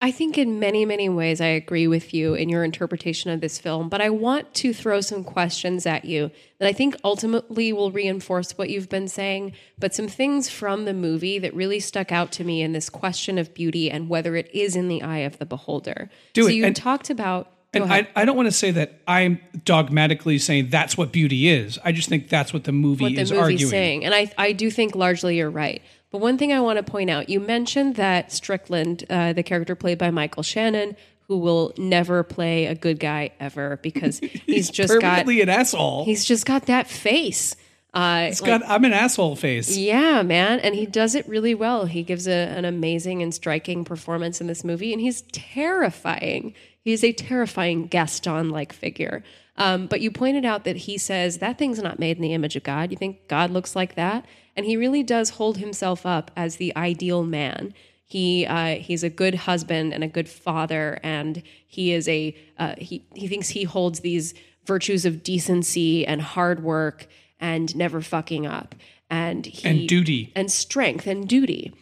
I 0.00 0.12
think 0.12 0.38
in 0.38 0.60
many, 0.60 0.84
many 0.84 1.08
ways, 1.08 1.40
I 1.40 1.46
agree 1.46 1.88
with 1.88 2.14
you 2.14 2.34
in 2.34 2.48
your 2.48 2.62
interpretation 2.62 3.32
of 3.32 3.40
this 3.40 3.58
film, 3.58 3.88
but 3.88 4.00
I 4.00 4.10
want 4.10 4.54
to 4.54 4.72
throw 4.72 5.00
some 5.00 5.24
questions 5.24 5.86
at 5.86 6.04
you 6.04 6.30
that 6.60 6.68
I 6.68 6.72
think 6.72 6.94
ultimately 7.02 7.72
will 7.72 7.90
reinforce 7.90 8.52
what 8.52 8.70
you've 8.70 8.88
been 8.88 9.08
saying, 9.08 9.54
but 9.76 9.92
some 9.92 10.06
things 10.06 10.48
from 10.48 10.84
the 10.84 10.94
movie 10.94 11.40
that 11.40 11.52
really 11.52 11.80
stuck 11.80 12.12
out 12.12 12.30
to 12.32 12.44
me 12.44 12.62
in 12.62 12.72
this 12.72 12.88
question 12.88 13.38
of 13.38 13.54
beauty 13.54 13.90
and 13.90 14.08
whether 14.08 14.36
it 14.36 14.48
is 14.54 14.76
in 14.76 14.86
the 14.86 15.02
eye 15.02 15.18
of 15.18 15.38
the 15.38 15.46
beholder. 15.46 16.08
Do 16.32 16.44
so 16.44 16.48
it, 16.48 16.54
you 16.54 16.64
and- 16.64 16.76
talked 16.76 17.10
about. 17.10 17.50
And. 17.74 17.92
I, 17.92 18.08
I 18.16 18.24
don't 18.24 18.34
want 18.36 18.46
to 18.46 18.52
say 18.52 18.70
that 18.70 19.00
I'm 19.06 19.40
dogmatically 19.62 20.38
saying 20.38 20.70
that's 20.70 20.96
what 20.96 21.12
beauty 21.12 21.48
is. 21.48 21.78
I 21.84 21.92
just 21.92 22.08
think 22.08 22.30
that's 22.30 22.50
what 22.50 22.64
the 22.64 22.72
movie 22.72 23.04
what 23.04 23.14
the 23.14 23.20
is 23.20 23.30
movie's 23.30 23.42
arguing. 23.42 23.70
saying. 23.70 24.04
And 24.06 24.14
I, 24.14 24.32
I 24.38 24.52
do 24.52 24.70
think 24.70 24.94
largely 24.94 25.36
you're 25.36 25.50
right. 25.50 25.82
But 26.10 26.18
one 26.18 26.38
thing 26.38 26.52
I 26.52 26.60
want 26.60 26.78
to 26.78 26.82
point 26.82 27.10
out 27.10 27.28
you 27.28 27.40
mentioned 27.40 27.96
that 27.96 28.32
Strickland, 28.32 29.04
uh, 29.10 29.32
the 29.32 29.42
character 29.42 29.74
played 29.74 29.98
by 29.98 30.10
Michael 30.10 30.42
Shannon, 30.42 30.96
who 31.26 31.36
will 31.38 31.72
never 31.76 32.22
play 32.22 32.66
a 32.66 32.74
good 32.74 32.98
guy 32.98 33.30
ever 33.38 33.78
because 33.82 34.18
he's, 34.46 34.70
just 34.70 34.98
got 35.00 35.26
an 35.28 35.48
asshole. 35.48 36.04
he's 36.06 36.24
just 36.24 36.46
got 36.46 36.66
that 36.66 36.86
face. 36.88 37.54
Uh, 37.94 38.28
It's 38.30 38.40
got 38.40 38.62
I'm 38.66 38.84
an 38.84 38.92
asshole 38.92 39.34
face. 39.36 39.76
yeah, 39.76 40.22
man, 40.22 40.60
and 40.60 40.74
he 40.74 40.86
does 40.86 41.14
it 41.14 41.26
really 41.28 41.54
well. 41.54 41.86
He 41.86 42.02
gives 42.02 42.26
a, 42.28 42.32
an 42.32 42.64
amazing 42.64 43.22
and 43.22 43.34
striking 43.34 43.84
performance 43.84 44.40
in 44.40 44.46
this 44.46 44.62
movie, 44.62 44.92
and 44.92 45.00
he's 45.00 45.22
terrifying. 45.32 46.54
He's 46.82 47.02
a 47.04 47.12
terrifying 47.12 47.86
Gaston-like 47.86 48.72
figure. 48.72 49.22
Um, 49.56 49.86
but 49.88 50.00
you 50.00 50.10
pointed 50.10 50.44
out 50.44 50.64
that 50.64 50.76
he 50.76 50.98
says 50.98 51.38
that 51.38 51.58
thing's 51.58 51.82
not 51.82 51.98
made 51.98 52.16
in 52.16 52.22
the 52.22 52.32
image 52.32 52.56
of 52.56 52.62
God. 52.62 52.90
You 52.90 52.96
think 52.96 53.26
God 53.26 53.50
looks 53.50 53.74
like 53.74 53.96
that, 53.96 54.24
and 54.58 54.66
he 54.66 54.76
really 54.76 55.04
does 55.04 55.30
hold 55.30 55.58
himself 55.58 56.04
up 56.04 56.32
as 56.36 56.56
the 56.56 56.74
ideal 56.76 57.22
man. 57.22 57.72
He 58.04 58.44
uh, 58.44 58.74
he's 58.80 59.04
a 59.04 59.08
good 59.08 59.36
husband 59.36 59.94
and 59.94 60.02
a 60.02 60.08
good 60.08 60.28
father, 60.28 60.98
and 61.04 61.44
he 61.64 61.92
is 61.92 62.08
a 62.08 62.36
uh, 62.58 62.74
he 62.76 63.06
he 63.14 63.28
thinks 63.28 63.50
he 63.50 63.62
holds 63.62 64.00
these 64.00 64.34
virtues 64.66 65.04
of 65.06 65.22
decency 65.22 66.04
and 66.04 66.20
hard 66.20 66.64
work 66.64 67.06
and 67.38 67.76
never 67.76 68.00
fucking 68.00 68.48
up, 68.48 68.74
and 69.08 69.46
he 69.46 69.68
And 69.68 69.88
duty. 69.88 70.32
and 70.34 70.50
strength 70.50 71.06
and 71.06 71.28
duty. 71.28 71.72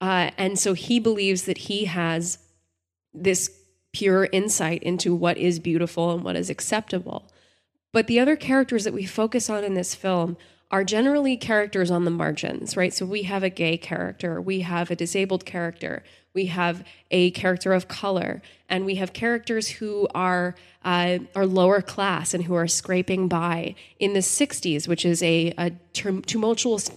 Uh, 0.00 0.30
and 0.38 0.58
so 0.58 0.72
he 0.72 0.98
believes 0.98 1.42
that 1.42 1.58
he 1.58 1.84
has 1.84 2.38
this 3.12 3.50
pure 3.92 4.28
insight 4.32 4.82
into 4.82 5.14
what 5.14 5.36
is 5.36 5.58
beautiful 5.58 6.10
and 6.12 6.24
what 6.24 6.36
is 6.36 6.48
acceptable. 6.48 7.30
But 7.92 8.06
the 8.06 8.18
other 8.18 8.34
characters 8.34 8.84
that 8.84 8.94
we 8.94 9.04
focus 9.04 9.50
on 9.50 9.62
in 9.62 9.74
this 9.74 9.94
film 9.94 10.38
are 10.74 10.82
generally 10.82 11.36
characters 11.36 11.88
on 11.88 12.04
the 12.04 12.10
margins, 12.10 12.76
right? 12.76 12.92
So 12.92 13.06
we 13.06 13.22
have 13.22 13.44
a 13.44 13.48
gay 13.48 13.76
character, 13.76 14.40
we 14.40 14.62
have 14.62 14.90
a 14.90 14.96
disabled 14.96 15.44
character, 15.44 16.02
we 16.34 16.46
have 16.46 16.84
a 17.12 17.30
character 17.30 17.72
of 17.72 17.86
color, 17.86 18.42
and 18.68 18.84
we 18.84 18.96
have 18.96 19.12
characters 19.12 19.68
who 19.68 20.08
are 20.16 20.56
uh, 20.84 21.20
are 21.36 21.46
lower 21.46 21.80
class 21.80 22.34
and 22.34 22.42
who 22.42 22.56
are 22.56 22.66
scraping 22.66 23.28
by 23.28 23.76
in 24.00 24.14
the 24.14 24.18
'60s, 24.18 24.88
which 24.88 25.04
is 25.04 25.22
a, 25.22 25.54
a 25.56 25.70
tumultuous 25.92 26.90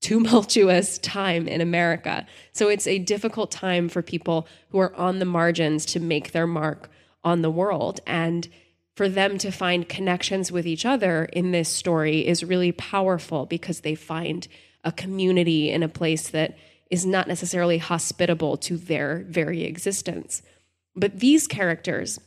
tumultuous 0.00 0.98
time 0.98 1.48
in 1.48 1.60
America. 1.60 2.28
So 2.52 2.68
it's 2.68 2.86
a 2.86 3.00
difficult 3.00 3.50
time 3.50 3.88
for 3.88 4.02
people 4.02 4.46
who 4.70 4.78
are 4.78 4.94
on 4.94 5.18
the 5.18 5.24
margins 5.24 5.84
to 5.86 5.98
make 5.98 6.30
their 6.30 6.46
mark 6.46 6.90
on 7.24 7.42
the 7.42 7.50
world. 7.50 7.98
And 8.06 8.48
for 8.96 9.08
them 9.10 9.36
to 9.36 9.52
find 9.52 9.88
connections 9.88 10.50
with 10.50 10.66
each 10.66 10.86
other 10.86 11.26
in 11.26 11.52
this 11.52 11.68
story 11.68 12.26
is 12.26 12.42
really 12.42 12.72
powerful 12.72 13.44
because 13.44 13.80
they 13.80 13.94
find 13.94 14.48
a 14.82 14.90
community 14.90 15.70
in 15.70 15.82
a 15.82 15.88
place 15.88 16.30
that 16.30 16.56
is 16.90 17.04
not 17.04 17.28
necessarily 17.28 17.76
hospitable 17.76 18.56
to 18.56 18.78
their 18.78 19.24
very 19.28 19.64
existence. 19.64 20.40
But 20.94 21.20
these 21.20 21.46
characters, 21.46 22.18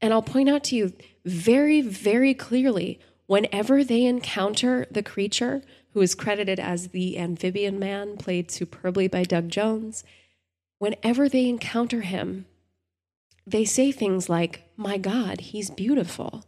and 0.00 0.12
I'll 0.12 0.22
point 0.22 0.48
out 0.48 0.62
to 0.64 0.76
you 0.76 0.92
very, 1.24 1.80
very 1.80 2.34
clearly 2.34 3.00
whenever 3.26 3.82
they 3.82 4.04
encounter 4.04 4.86
the 4.90 5.02
creature 5.02 5.62
who 5.92 6.02
is 6.02 6.14
credited 6.14 6.60
as 6.60 6.88
the 6.88 7.18
amphibian 7.18 7.80
man, 7.80 8.16
played 8.16 8.50
superbly 8.50 9.08
by 9.08 9.24
Doug 9.24 9.48
Jones, 9.48 10.04
whenever 10.78 11.28
they 11.28 11.48
encounter 11.48 12.02
him, 12.02 12.46
they 13.46 13.64
say 13.64 13.92
things 13.92 14.28
like, 14.28 14.62
My 14.76 14.98
God, 14.98 15.40
he's 15.40 15.70
beautiful. 15.70 16.44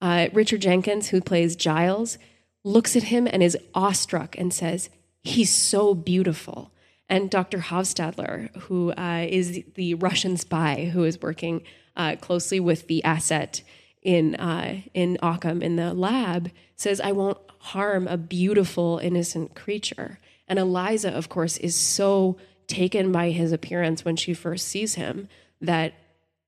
Uh, 0.00 0.28
Richard 0.32 0.62
Jenkins, 0.62 1.08
who 1.08 1.20
plays 1.20 1.56
Giles, 1.56 2.18
looks 2.62 2.96
at 2.96 3.04
him 3.04 3.26
and 3.30 3.42
is 3.42 3.56
awestruck 3.74 4.36
and 4.38 4.52
says, 4.52 4.90
He's 5.22 5.50
so 5.50 5.94
beautiful. 5.94 6.70
And 7.08 7.30
Dr. 7.30 7.58
Hoffstetler, 7.58 8.54
who 8.62 8.92
uh, 8.92 9.26
is 9.28 9.62
the 9.74 9.94
Russian 9.94 10.36
spy 10.36 10.90
who 10.92 11.04
is 11.04 11.20
working 11.20 11.62
uh, 11.96 12.16
closely 12.16 12.60
with 12.60 12.86
the 12.86 13.04
asset 13.04 13.62
in 14.02 14.34
uh, 14.34 14.80
in 14.92 15.18
Occam 15.22 15.62
in 15.62 15.76
the 15.76 15.94
lab, 15.94 16.50
says, 16.76 17.00
"I 17.00 17.12
won't 17.12 17.38
harm 17.58 18.06
a 18.06 18.16
beautiful, 18.16 18.98
innocent 18.98 19.54
creature." 19.54 20.18
And 20.48 20.58
Eliza, 20.58 21.10
of 21.10 21.28
course, 21.28 21.56
is 21.58 21.74
so 21.74 22.36
taken 22.66 23.12
by 23.12 23.30
his 23.30 23.52
appearance 23.52 24.04
when 24.04 24.16
she 24.16 24.34
first 24.34 24.68
sees 24.68 24.94
him 24.94 25.28
that 25.60 25.94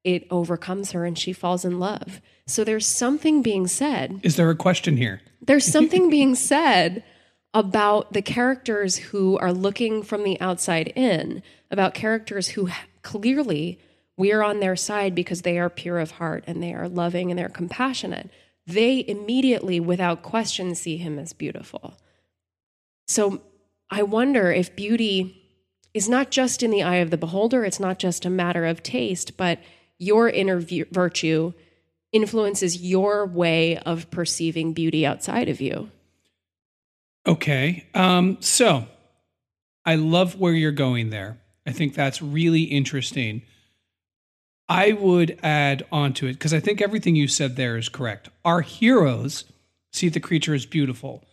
it 0.06 0.24
overcomes 0.30 0.92
her 0.92 1.04
and 1.04 1.18
she 1.18 1.32
falls 1.32 1.64
in 1.64 1.80
love. 1.80 2.20
So 2.46 2.62
there's 2.62 2.86
something 2.86 3.42
being 3.42 3.66
said 3.66 4.20
Is 4.22 4.36
there 4.36 4.48
a 4.50 4.56
question 4.56 4.96
here? 4.96 5.20
there's 5.42 5.64
something 5.66 6.08
being 6.18 6.36
said 6.36 7.02
about 7.52 8.12
the 8.12 8.22
characters 8.22 8.96
who 8.96 9.36
are 9.38 9.52
looking 9.52 10.02
from 10.02 10.22
the 10.22 10.40
outside 10.40 10.88
in, 10.94 11.42
about 11.70 11.92
characters 11.94 12.48
who 12.48 12.68
clearly 13.02 13.80
we 14.16 14.32
are 14.32 14.44
on 14.44 14.60
their 14.60 14.76
side 14.76 15.14
because 15.14 15.42
they 15.42 15.58
are 15.58 15.68
pure 15.68 15.98
of 15.98 16.12
heart 16.12 16.44
and 16.46 16.62
they 16.62 16.72
are 16.72 16.88
loving 16.88 17.30
and 17.30 17.38
they're 17.38 17.48
compassionate. 17.48 18.30
They 18.66 19.04
immediately, 19.06 19.80
without 19.80 20.22
question, 20.22 20.74
see 20.74 20.98
him 20.98 21.18
as 21.18 21.32
beautiful. 21.32 21.98
So 23.08 23.40
I 23.90 24.02
wonder 24.02 24.52
if 24.52 24.76
beauty 24.76 25.42
is 25.94 26.08
not 26.08 26.30
just 26.30 26.62
in 26.62 26.70
the 26.70 26.82
eye 26.82 26.96
of 26.96 27.10
the 27.10 27.16
beholder, 27.16 27.64
it's 27.64 27.80
not 27.80 27.98
just 27.98 28.24
a 28.24 28.30
matter 28.30 28.66
of 28.66 28.82
taste, 28.82 29.36
but 29.36 29.58
your 29.98 30.28
inner 30.28 30.60
virtue 30.90 31.52
influences 32.12 32.80
your 32.80 33.26
way 33.26 33.78
of 33.78 34.10
perceiving 34.10 34.72
beauty 34.72 35.04
outside 35.04 35.48
of 35.48 35.60
you. 35.60 35.90
Okay. 37.26 37.86
Um, 37.94 38.38
so 38.40 38.86
I 39.84 39.96
love 39.96 40.38
where 40.38 40.52
you're 40.52 40.72
going 40.72 41.10
there. 41.10 41.38
I 41.66 41.72
think 41.72 41.94
that's 41.94 42.22
really 42.22 42.62
interesting. 42.62 43.42
I 44.68 44.92
would 44.92 45.38
add 45.42 45.84
onto 45.92 46.26
it 46.26 46.34
because 46.34 46.54
I 46.54 46.60
think 46.60 46.80
everything 46.80 47.16
you 47.16 47.28
said 47.28 47.56
there 47.56 47.76
is 47.76 47.88
correct. 47.88 48.28
Our 48.44 48.60
heroes 48.60 49.44
see 49.92 50.08
the 50.08 50.20
creature 50.20 50.54
as 50.54 50.66
beautiful. 50.66 51.24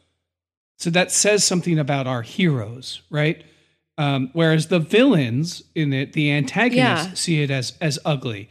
So 0.78 0.90
that 0.90 1.12
says 1.12 1.44
something 1.44 1.80
about 1.80 2.08
our 2.08 2.22
heroes, 2.24 3.02
right? 3.10 3.44
Um, 3.98 4.30
whereas 4.34 4.68
the 4.68 4.80
villains 4.80 5.64
in 5.76 5.94
it, 5.94 6.14
the 6.14 6.32
antagonists, 6.32 7.08
Yeah. 7.08 7.14
see 7.14 7.42
it 7.44 7.52
as 7.52 7.74
as 7.80 8.00
ugly 8.04 8.50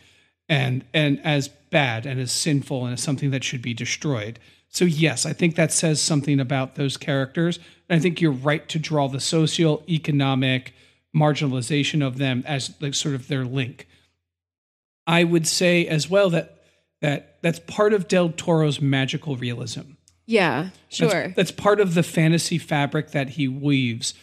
and 0.49 0.85
and 0.95 1.21
as 1.25 1.49
bad 1.71 2.07
and 2.07 2.21
as 2.21 2.31
sinful 2.31 2.85
and 2.85 2.93
as 2.95 3.03
something 3.03 3.31
that 3.33 3.43
should 3.43 3.63
be 3.63 3.75
destroyed. 3.75 4.39
So 4.69 4.85
yes, 4.85 5.27
I 5.27 5.33
think 5.33 5.57
that 5.57 5.73
says 5.73 6.01
something 6.01 6.39
about 6.41 6.77
those 6.77 6.97
characters. 6.97 7.59
And 7.89 7.99
I 7.99 8.01
think 8.03 8.21
you're 8.21 8.31
right 8.31 8.67
to 8.69 8.79
draw 8.79 9.09
the 9.09 9.21
social 9.21 9.83
economic 9.89 10.75
marginalization 11.15 12.07
of 12.07 12.19
them 12.19 12.43
as 12.47 12.75
like 12.81 12.95
sort 12.95 13.15
of 13.15 13.29
their 13.29 13.45
link. 13.45 13.87
I 15.07 15.25
would 15.25 15.47
say 15.49 15.87
as 15.87 16.09
well 16.09 16.31
that 16.31 16.59
that 17.01 17.39
that's 17.43 17.59
part 17.59 17.93
of 17.93 18.07
Del 18.07 18.31
Toro's 18.31 18.81
magical 18.81 19.37
realism. 19.37 19.81
Yeah, 20.25 20.63
That's- 20.63 20.73
sure. 20.91 21.29
That's, 21.37 21.51
part 21.51 21.81
of 21.81 21.95
the 21.95 22.05
fantasy 22.05 22.57
fabric 22.57 23.11
that 23.11 23.31
he 23.31 23.49
weaves. 23.49 24.15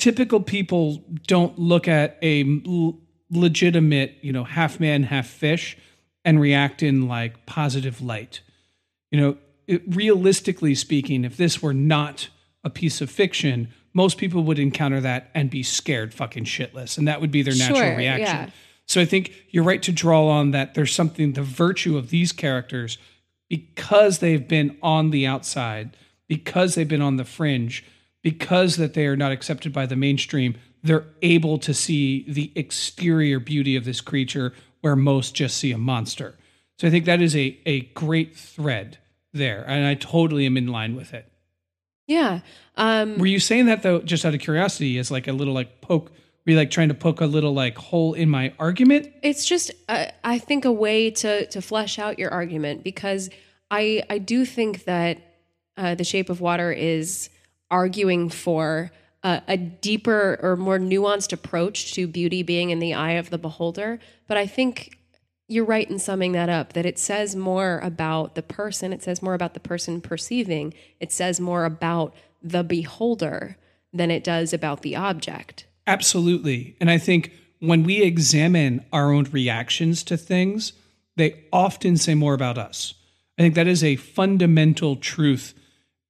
Typical 0.00 0.40
people 0.40 1.04
don't 1.26 1.58
look 1.58 1.86
at 1.86 2.18
a 2.22 2.42
l- 2.66 2.98
legitimate, 3.30 4.16
you 4.22 4.32
know, 4.32 4.44
half 4.44 4.80
man, 4.80 5.04
half 5.04 5.26
fish 5.28 5.76
and 6.24 6.40
react 6.40 6.82
in 6.82 7.06
like 7.06 7.46
positive 7.46 8.02
light. 8.02 8.40
You 9.10 9.20
know, 9.20 9.36
it, 9.66 9.82
realistically 9.86 10.74
speaking, 10.74 11.24
if 11.24 11.36
this 11.36 11.62
were 11.62 11.74
not 11.74 12.28
a 12.64 12.70
piece 12.70 13.00
of 13.00 13.10
fiction, 13.10 13.68
most 13.92 14.18
people 14.18 14.42
would 14.44 14.58
encounter 14.58 15.00
that 15.00 15.30
and 15.34 15.50
be 15.50 15.62
scared 15.62 16.14
fucking 16.14 16.44
shitless. 16.44 16.96
And 16.98 17.06
that 17.06 17.20
would 17.20 17.30
be 17.30 17.42
their 17.42 17.54
natural 17.56 17.78
Sure, 17.80 17.96
reaction. 17.96 18.26
yeah. 18.26 18.50
So 18.86 19.00
I 19.00 19.04
think 19.04 19.32
you're 19.50 19.64
right 19.64 19.82
to 19.82 19.92
draw 19.92 20.28
on 20.28 20.50
that 20.52 20.74
there's 20.74 20.94
something, 20.94 21.34
the 21.34 21.42
virtue 21.42 21.96
of 21.96 22.10
these 22.10 22.32
characters, 22.32 22.98
because 23.48 24.18
they've 24.18 24.46
been 24.48 24.76
on 24.82 25.10
the 25.10 25.26
outside, 25.26 25.96
because 26.26 26.74
they've 26.74 26.88
been 26.88 27.02
on 27.02 27.16
the 27.16 27.24
fringe, 27.24 27.84
because 28.22 28.76
that 28.76 28.94
they 28.94 29.06
are 29.06 29.16
not 29.16 29.32
accepted 29.32 29.72
by 29.72 29.86
the 29.86 29.96
mainstream, 29.96 30.56
they're 30.82 31.06
able 31.22 31.58
to 31.58 31.74
see 31.74 32.24
the 32.28 32.52
exterior 32.54 33.38
beauty 33.38 33.76
of 33.76 33.84
this 33.84 34.00
creature 34.00 34.52
where 34.80 34.96
most 34.96 35.34
just 35.34 35.56
see 35.56 35.72
a 35.72 35.78
monster. 35.78 36.36
So 36.78 36.88
I 36.88 36.90
think 36.90 37.04
that 37.04 37.20
is 37.20 37.36
a, 37.36 37.58
a 37.66 37.80
great 37.80 38.36
thread 38.36 38.98
there. 39.32 39.64
And 39.66 39.86
I 39.86 39.94
totally 39.94 40.46
am 40.46 40.56
in 40.56 40.68
line 40.68 40.96
with 40.96 41.12
it. 41.12 41.30
Yeah. 42.06 42.40
Um, 42.76 43.18
Were 43.18 43.26
you 43.26 43.38
saying 43.38 43.66
that 43.66 43.82
though, 43.82 44.00
just 44.00 44.24
out 44.24 44.34
of 44.34 44.40
curiosity, 44.40 44.98
as 44.98 45.10
like 45.10 45.28
a 45.28 45.32
little 45.32 45.54
like 45.54 45.80
poke? 45.80 46.10
Were 46.10 46.52
you 46.52 46.56
like 46.56 46.70
trying 46.70 46.88
to 46.88 46.94
poke 46.94 47.20
a 47.20 47.26
little 47.26 47.52
like 47.52 47.76
hole 47.76 48.14
in 48.14 48.28
my 48.30 48.52
argument? 48.58 49.12
it's 49.22 49.44
just 49.44 49.70
uh, 49.88 50.06
I 50.24 50.38
think 50.38 50.64
a 50.64 50.72
way 50.72 51.10
to 51.10 51.46
to 51.46 51.60
flesh 51.60 51.98
out 51.98 52.18
your 52.18 52.30
argument 52.30 52.82
because 52.82 53.30
I 53.70 54.02
I 54.08 54.18
do 54.18 54.44
think 54.44 54.84
that 54.84 55.18
uh, 55.76 55.94
the 55.94 56.04
Shape 56.04 56.30
of 56.30 56.40
Water 56.40 56.72
is 56.72 57.28
arguing 57.70 58.28
for 58.28 58.90
a, 59.22 59.42
a 59.48 59.56
deeper 59.56 60.38
or 60.42 60.56
more 60.56 60.78
nuanced 60.78 61.32
approach 61.32 61.92
to 61.94 62.06
beauty 62.06 62.42
being 62.42 62.70
in 62.70 62.78
the 62.78 62.94
eye 62.94 63.12
of 63.12 63.30
the 63.30 63.38
beholder. 63.38 63.98
But 64.26 64.36
I 64.36 64.46
think 64.46 64.98
you're 65.48 65.64
right 65.64 65.88
in 65.90 65.98
summing 65.98 66.32
that 66.32 66.48
up. 66.48 66.72
That 66.74 66.86
it 66.86 66.98
says 66.98 67.34
more 67.34 67.80
about 67.82 68.34
the 68.34 68.42
person. 68.42 68.92
It 68.92 69.02
says 69.02 69.22
more 69.22 69.34
about 69.34 69.54
the 69.54 69.60
person 69.60 70.00
perceiving. 70.00 70.74
It 71.00 71.12
says 71.12 71.40
more 71.40 71.64
about 71.64 72.14
the 72.42 72.62
beholder 72.62 73.56
than 73.92 74.10
it 74.10 74.24
does 74.24 74.52
about 74.52 74.82
the 74.82 74.96
object. 74.96 75.66
Absolutely. 75.86 76.76
And 76.80 76.90
I 76.90 76.98
think 76.98 77.32
when 77.58 77.82
we 77.82 78.02
examine 78.02 78.84
our 78.92 79.12
own 79.12 79.24
reactions 79.24 80.02
to 80.04 80.16
things, 80.16 80.72
they 81.16 81.44
often 81.52 81.96
say 81.96 82.14
more 82.14 82.34
about 82.34 82.56
us. 82.56 82.94
I 83.38 83.42
think 83.42 83.54
that 83.54 83.66
is 83.66 83.82
a 83.82 83.96
fundamental 83.96 84.96
truth 84.96 85.54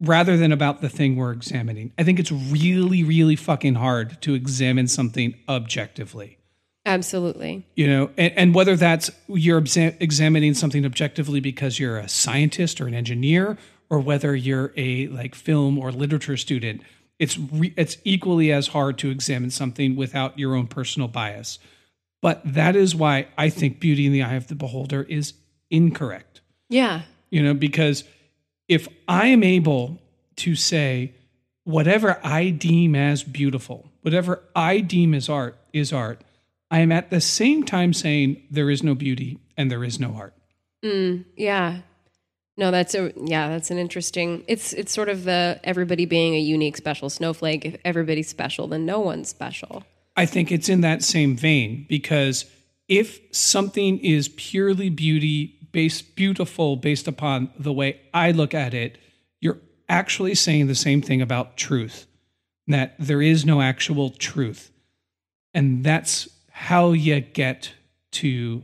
rather 0.01 0.37
than 0.37 0.53
about 0.53 0.81
the 0.81 0.89
thing 0.89 1.17
we're 1.17 1.33
examining. 1.33 1.93
I 1.99 2.05
think 2.05 2.19
it's 2.19 2.33
really, 2.33 3.05
really 3.05 3.37
fucking 3.37 3.75
hard 3.75 4.21
to 4.23 4.35
examine 4.35 4.89
something 4.89 5.35
objectively. 5.49 6.39
Absolutely. 6.87 7.67
You 7.77 7.87
know, 7.87 8.11
and, 8.17 8.33
and 8.37 8.55
whether 8.55 8.75
that's 8.77 9.11
you're 9.29 9.61
exa- 9.61 9.97
examining 10.01 10.55
something 10.55 10.87
objectively 10.87 11.41
because 11.41 11.79
you're 11.79 11.99
a 11.99 12.09
scientist 12.09 12.81
or 12.81 12.87
an 12.87 12.95
engineer, 12.95 13.59
or 13.91 13.99
whether 14.01 14.35
you're 14.35 14.73
a 14.77 15.09
like 15.09 15.35
film 15.35 15.79
or 15.79 15.93
literature 15.93 16.37
student, 16.37 16.81
it's 17.19 17.37
re- 17.37 17.75
it's 17.77 17.99
equally 18.05 18.51
as 18.51 18.69
hard 18.69 18.97
to 18.99 19.11
examine 19.11 19.51
something 19.51 19.97
without 19.97 20.39
your 20.39 20.55
own 20.55 20.69
personal 20.69 21.09
bias. 21.09 21.59
But 22.23 22.41
that 22.45 22.77
is 22.77 22.95
why 22.95 23.29
I 23.37 23.51
think 23.51 23.81
beauty 23.81 24.07
in 24.07 24.13
the 24.13 24.23
eye 24.23 24.35
of 24.35 24.49
the 24.49 24.55
beholder 24.55 25.03
is 25.03 25.35
incorrect. 25.71 26.41
Yeah. 26.69 27.03
You 27.31 27.43
know, 27.43 27.55
because 27.55 28.05
if 28.71 28.87
I 29.09 29.27
am 29.27 29.43
able 29.43 30.01
to 30.37 30.55
say 30.55 31.13
whatever 31.65 32.21
I 32.23 32.51
deem 32.51 32.95
as 32.95 33.25
beautiful, 33.25 33.91
whatever 34.03 34.45
I 34.55 34.79
deem 34.79 35.13
as 35.13 35.29
art 35.29 35.59
is 35.73 35.93
art, 35.93 36.23
I 36.71 36.79
am 36.79 36.93
at 36.93 37.11
the 37.11 37.21
same 37.21 37.65
time 37.65 37.93
saying 37.93 38.41
there 38.49 38.71
is 38.71 38.85
no 38.85 38.95
beauty 38.95 39.41
and 39.57 39.73
there 39.73 39.83
is 39.83 39.99
no 39.99 40.15
art. 40.15 40.35
Mm, 40.85 41.25
yeah. 41.37 41.81
No, 42.57 42.71
that's 42.71 42.95
a 42.95 43.13
yeah, 43.17 43.49
that's 43.49 43.73
an 43.73 43.79
interesting. 43.79 44.45
It's 44.47 44.73
it's 44.73 44.93
sort 44.93 45.09
of 45.09 45.25
the 45.25 45.59
everybody 45.65 46.07
being 46.07 46.35
a 46.37 46.41
unique 46.41 46.77
special 46.77 47.11
snowflake. 47.11 47.65
If 47.65 47.77
everybody's 47.85 48.29
special, 48.29 48.69
then 48.69 48.87
no 48.87 49.01
one's 49.01 49.29
special. 49.29 49.83
I 50.17 50.27
think 50.27 50.53
it's 50.53 50.69
in 50.69 50.83
that 50.83 51.03
same 51.03 51.37
vein 51.37 51.87
because 51.89 52.45
if 52.87 53.19
something 53.33 53.99
is 53.99 54.29
purely 54.29 54.91
beauty 54.91 55.60
based 55.73 56.17
beautiful 56.17 56.77
based 56.77 57.09
upon 57.09 57.51
the 57.59 57.73
way 57.73 58.01
I 58.13 58.31
look 58.31 58.55
at 58.55 58.75
it, 58.75 58.99
you're 59.41 59.59
actually 59.89 60.35
saying 60.35 60.67
the 60.67 60.75
same 60.75 61.03
thing 61.03 61.21
about 61.23 61.57
truth. 61.57 62.07
That 62.67 62.95
there 62.99 63.23
is 63.23 63.45
no 63.45 63.61
actual 63.61 64.11
truth. 64.11 64.71
And 65.53 65.83
that's 65.83 66.29
how 66.51 66.93
you 66.93 67.21
get 67.21 67.73
to 68.13 68.63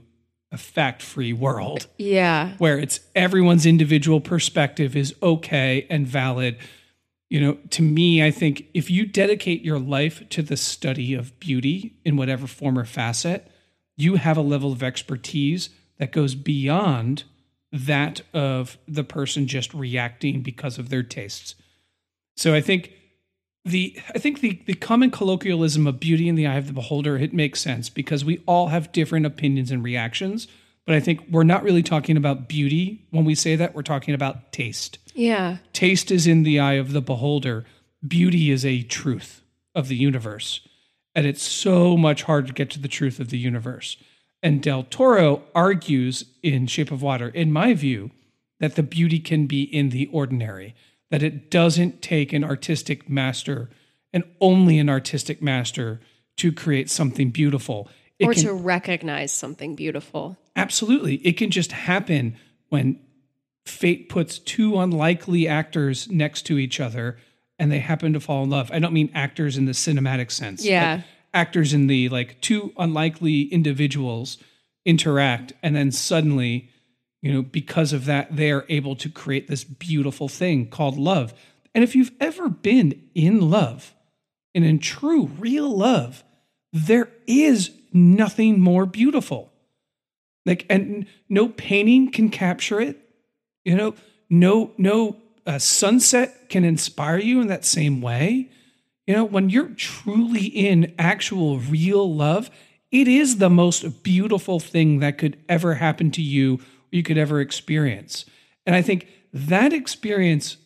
a 0.53 0.59
fact-free 0.59 1.33
world 1.33 1.89
Yeah. 1.99 2.55
where 2.59 2.79
it's 2.79 3.01
everyone's 3.17 3.67
individual 3.67 4.21
perspective 4.21 4.95
is 4.95 5.15
okay 5.23 5.87
and 5.91 6.07
valid. 6.07 6.57
You 7.29 7.41
know, 7.41 7.55
to 7.71 7.83
me, 7.83 8.23
I 8.23 8.31
think 8.31 8.67
if 8.73 8.89
you 8.89 9.07
dedicate 9.07 9.63
your 9.65 9.81
life 9.81 10.23
to 10.31 10.43
the 10.43 10.57
study 10.57 11.15
of 11.15 11.39
beauty 11.41 11.95
in 12.05 12.17
whatever 12.17 12.47
form 12.47 12.79
or 12.79 12.85
facet, 12.85 13.51
you 13.97 14.15
have 14.17 14.37
a 14.37 14.43
level 14.43 14.71
of 14.71 14.85
expertise 14.85 15.71
that 15.99 16.13
goes 16.13 16.35
beyond 16.35 17.25
that 17.73 18.23
of 18.33 18.79
the 18.87 19.05
person 19.05 19.47
just 19.47 19.75
reacting 19.75 20.43
because 20.43 20.79
of 20.79 20.89
their 20.89 21.03
tastes. 21.03 21.55
So 22.37 22.55
I 22.55 22.61
think 22.61 22.93
the 23.65 23.99
I 24.15 24.19
think 24.19 24.41
the 24.41 24.63
the 24.67 24.75
common 24.75 25.11
colloquialism 25.11 25.87
of 25.87 25.99
beauty 25.99 26.29
in 26.29 26.37
the 26.37 26.47
eye 26.47 26.57
of 26.57 26.69
the 26.69 26.73
beholder 26.73 27.17
it 27.17 27.35
makes 27.35 27.61
sense 27.61 27.89
because 27.89 28.25
we 28.25 28.43
all 28.47 28.69
have 28.69 28.93
different 28.93 29.27
opinions 29.27 29.71
and 29.71 29.83
reactions. 29.83 30.47
But 30.87 30.95
I 30.95 31.01
think 31.01 31.25
we're 31.31 31.43
not 31.43 31.65
really 31.65 31.83
talking 31.83 32.17
about 32.17 32.49
beauty 32.49 33.07
when 33.11 33.25
we 33.25 33.35
say 33.35 33.57
that. 33.57 33.75
We're 33.75 33.83
talking 33.83 34.15
about 34.15 34.53
taste. 34.53 34.99
Yeah. 35.15 35.57
Taste 35.73 36.13
is 36.13 36.29
in 36.29 36.45
the 36.45 36.61
eye 36.61 36.75
of 36.75 36.93
the 36.93 37.01
beholder. 37.01 37.65
Beauty 38.07 38.53
is 38.53 38.65
a 38.65 38.83
truth 38.85 39.43
of 39.75 39.89
the 39.89 39.97
universe. 39.97 40.61
And 41.17 41.27
it's 41.27 41.43
so 41.43 41.97
much 41.97 42.23
harder 42.23 42.49
to 42.49 42.53
get 42.53 42.71
to 42.71 42.79
the 42.79 42.87
truth 42.87 43.19
of 43.19 43.31
the 43.31 43.39
universe. 43.39 43.97
And 44.47 44.63
Del 44.63 44.85
Toro 44.85 45.43
argues 45.57 46.25
in 46.41 46.69
Shape 46.69 46.93
of 46.93 47.03
Water, 47.03 47.31
in 47.31 47.51
my 47.51 47.75
view, 47.75 48.13
that 48.61 48.77
the 48.77 48.85
beauty 48.85 49.19
can 49.19 49.49
be 49.49 49.65
in 49.65 49.89
the 49.89 50.09
ordinary, 50.13 50.77
that 51.11 51.21
it 51.21 51.51
doesn't 51.51 52.01
take 52.01 52.33
an 52.33 52.45
artistic 52.45 53.11
master 53.11 53.71
and 54.13 54.23
only 54.41 54.79
an 54.79 54.89
artistic 54.89 55.43
master 55.43 56.01
to 56.37 56.53
create 56.53 56.89
something 56.89 57.31
beautiful. 57.31 57.89
It 58.21 58.27
or 58.27 58.35
can- 58.35 58.45
to 58.45 58.53
recognize 58.53 59.33
something 59.33 59.75
beautiful. 59.75 60.39
Absolutely. 60.55 61.17
It 61.17 61.37
can 61.37 61.51
just 61.51 61.73
happen 61.73 62.37
when 62.69 63.01
fate 63.65 64.09
puts 64.09 64.39
two 64.39 64.79
unlikely 64.79 65.49
actors 65.49 66.09
next 66.09 66.43
to 66.43 66.57
each 66.57 66.79
other 66.79 67.19
and 67.59 67.73
they 67.73 67.81
happen 67.81 68.13
to 68.13 68.21
fall 68.21 68.45
in 68.45 68.51
love. 68.51 68.71
I 68.71 68.79
don't 68.79 68.93
mean 68.93 69.11
actors 69.13 69.57
in 69.57 69.65
the 69.65 69.73
cinematic 69.73 70.31
sense. 70.31 70.65
Yeah. 70.65 71.03
Actors 71.37 71.75
in 71.75 71.87
the 71.87 72.09
like 72.09 72.41
two 72.41 72.73
unlikely 72.79 73.43
individuals 73.43 74.39
interact 74.87 75.53
and 75.63 75.77
then 75.77 75.93
suddenly, 75.93 76.71
you 77.21 77.31
know, 77.31 77.43
because 77.43 77.93
of 77.93 78.07
that 78.07 78.35
they 78.35 78.51
are 78.51 78.65
able 78.71 78.97
to 78.97 79.11
create 79.11 79.47
this 79.47 79.63
beautiful 79.63 80.29
thing 80.29 80.67
called 80.67 80.97
love. 80.97 81.35
And 81.75 81.85
if 81.85 81.95
you've 81.95 82.13
ever 82.21 82.49
been 82.49 83.03
in 83.15 83.51
love, 83.51 83.95
and 84.55 84.65
in 84.65 84.79
true 84.79 85.27
real 85.39 85.69
love, 85.77 86.25
there 86.73 87.11
is 87.27 87.71
nothing 87.93 88.59
more 88.59 88.87
beautiful. 88.87 89.53
Like, 90.47 90.65
and 90.71 91.05
no 91.29 91.49
painting 91.51 92.11
can 92.11 92.31
capture 92.31 92.81
it. 92.81 92.99
You 93.67 93.77
know, 93.77 93.95
no 94.31 94.73
no 94.79 95.17
uh, 95.47 95.59
sunset 95.59 96.49
can 96.49 96.65
inspire 96.65 97.19
you 97.19 97.43
in 97.43 97.49
that 97.49 97.67
same 97.67 98.01
way. 98.01 98.49
You 99.07 99.15
know, 99.15 99.25
when 99.25 99.51
you're 99.51 99.69
truly 99.69 100.47
in 100.47 100.95
actual 100.99 101.59
real 101.59 102.13
love, 102.13 102.51
it 102.91 103.07
is 103.07 103.39
the 103.39 103.51
most 103.51 104.03
beautiful 104.03 104.59
thing 104.59 104.99
that 105.01 105.19
could 105.19 105.37
ever 105.49 105.75
happen 105.75 106.11
to 106.13 106.23
you, 106.23 106.55
or 106.55 106.61
you 106.91 107.03
could 107.03 107.19
ever 107.19 107.41
experience. 107.41 108.25
And 108.65 108.75
I 108.75 108.83
think 108.83 109.09
that 109.33 109.73
experience 109.73 110.57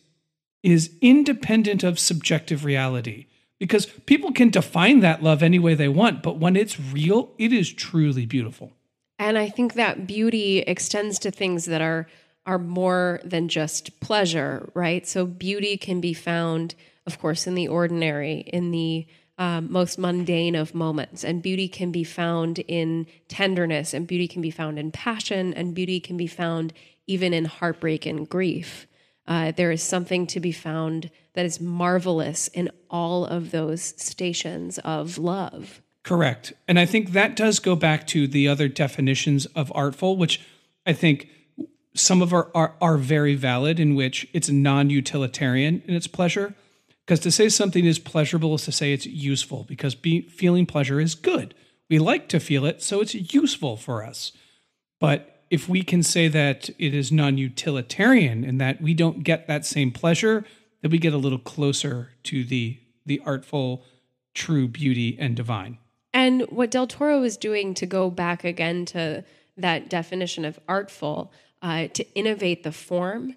is 0.63 0.95
independent 1.01 1.83
of 1.83 1.99
subjective 1.99 2.65
reality 2.65 3.27
because 3.59 3.85
people 3.85 4.31
can 4.31 4.49
define 4.49 5.01
that 5.01 5.21
love 5.21 5.43
any 5.43 5.59
way 5.59 5.75
they 5.75 5.87
want, 5.87 6.23
but 6.23 6.39
when 6.39 6.55
it's 6.55 6.79
real, 6.79 7.31
it 7.37 7.53
is 7.53 7.71
truly 7.71 8.25
beautiful. 8.25 8.71
And 9.19 9.37
I 9.37 9.49
think 9.49 9.75
that 9.75 10.07
beauty 10.07 10.59
extends 10.59 11.19
to 11.19 11.31
things 11.31 11.65
that 11.65 11.81
are 11.81 12.07
are 12.47 12.57
more 12.57 13.19
than 13.23 13.47
just 13.47 13.99
pleasure, 13.99 14.71
right? 14.73 15.07
So 15.07 15.27
beauty 15.27 15.77
can 15.77 16.01
be 16.01 16.13
found, 16.13 16.73
of 17.05 17.19
course, 17.19 17.47
in 17.47 17.55
the 17.55 17.67
ordinary, 17.67 18.39
in 18.39 18.71
the 18.71 19.07
um, 19.37 19.71
most 19.71 19.97
mundane 19.97 20.55
of 20.55 20.75
moments, 20.75 21.23
and 21.23 21.41
beauty 21.41 21.67
can 21.67 21.91
be 21.91 22.03
found 22.03 22.59
in 22.59 23.07
tenderness, 23.27 23.93
and 23.93 24.05
beauty 24.07 24.27
can 24.27 24.41
be 24.41 24.51
found 24.51 24.77
in 24.77 24.91
passion, 24.91 25.53
and 25.53 25.73
beauty 25.73 25.99
can 25.99 26.15
be 26.17 26.27
found 26.27 26.73
even 27.07 27.33
in 27.33 27.45
heartbreak 27.45 28.05
and 28.05 28.29
grief. 28.29 28.85
Uh, 29.27 29.51
there 29.51 29.71
is 29.71 29.81
something 29.81 30.27
to 30.27 30.39
be 30.39 30.51
found 30.51 31.09
that 31.33 31.45
is 31.45 31.59
marvelous 31.59 32.49
in 32.49 32.69
all 32.89 33.25
of 33.25 33.51
those 33.51 33.93
stations 33.97 34.77
of 34.79 35.17
love. 35.17 35.81
Correct. 36.03 36.53
And 36.67 36.79
I 36.79 36.85
think 36.85 37.11
that 37.11 37.35
does 37.35 37.59
go 37.59 37.75
back 37.75 38.07
to 38.07 38.27
the 38.27 38.47
other 38.47 38.67
definitions 38.67 39.45
of 39.47 39.71
artful, 39.75 40.17
which 40.17 40.41
I 40.85 40.93
think 40.93 41.29
some 41.93 42.21
of 42.21 42.33
our 42.33 42.49
are, 42.55 42.75
are 42.81 42.97
very 42.97 43.35
valid 43.35 43.79
in 43.79 43.95
which 43.95 44.27
it's 44.33 44.49
non-utilitarian 44.49 45.83
in 45.85 45.95
its 45.95 46.07
pleasure. 46.07 46.55
Because 47.05 47.19
to 47.21 47.31
say 47.31 47.49
something 47.49 47.85
is 47.85 47.99
pleasurable 47.99 48.55
is 48.55 48.65
to 48.65 48.71
say 48.71 48.93
it's 48.93 49.05
useful 49.05 49.65
because 49.67 49.95
be, 49.95 50.21
feeling 50.21 50.65
pleasure 50.65 50.99
is 50.99 51.15
good. 51.15 51.53
We 51.89 51.99
like 51.99 52.29
to 52.29 52.39
feel 52.39 52.65
it, 52.65 52.81
so 52.81 53.01
it's 53.01 53.13
useful 53.33 53.75
for 53.75 54.03
us. 54.05 54.31
But 54.99 55.43
if 55.49 55.67
we 55.67 55.83
can 55.83 56.03
say 56.03 56.29
that 56.29 56.69
it 56.79 56.93
is 56.93 57.11
non 57.11 57.37
utilitarian 57.37 58.45
and 58.45 58.61
that 58.61 58.81
we 58.81 58.93
don't 58.93 59.23
get 59.23 59.47
that 59.47 59.65
same 59.65 59.91
pleasure, 59.91 60.45
then 60.81 60.91
we 60.91 60.97
get 60.97 61.13
a 61.13 61.17
little 61.17 61.39
closer 61.39 62.11
to 62.23 62.43
the, 62.43 62.79
the 63.05 63.21
artful, 63.25 63.83
true 64.33 64.67
beauty 64.67 65.17
and 65.19 65.35
divine. 65.35 65.77
And 66.13 66.43
what 66.43 66.71
Del 66.71 66.87
Toro 66.87 67.23
is 67.23 67.35
doing 67.37 67.73
to 67.75 67.85
go 67.85 68.09
back 68.09 68.43
again 68.43 68.85
to 68.87 69.23
that 69.57 69.89
definition 69.89 70.45
of 70.45 70.59
artful, 70.67 71.31
uh, 71.61 71.87
to 71.87 72.15
innovate 72.15 72.63
the 72.63 72.71
form, 72.71 73.35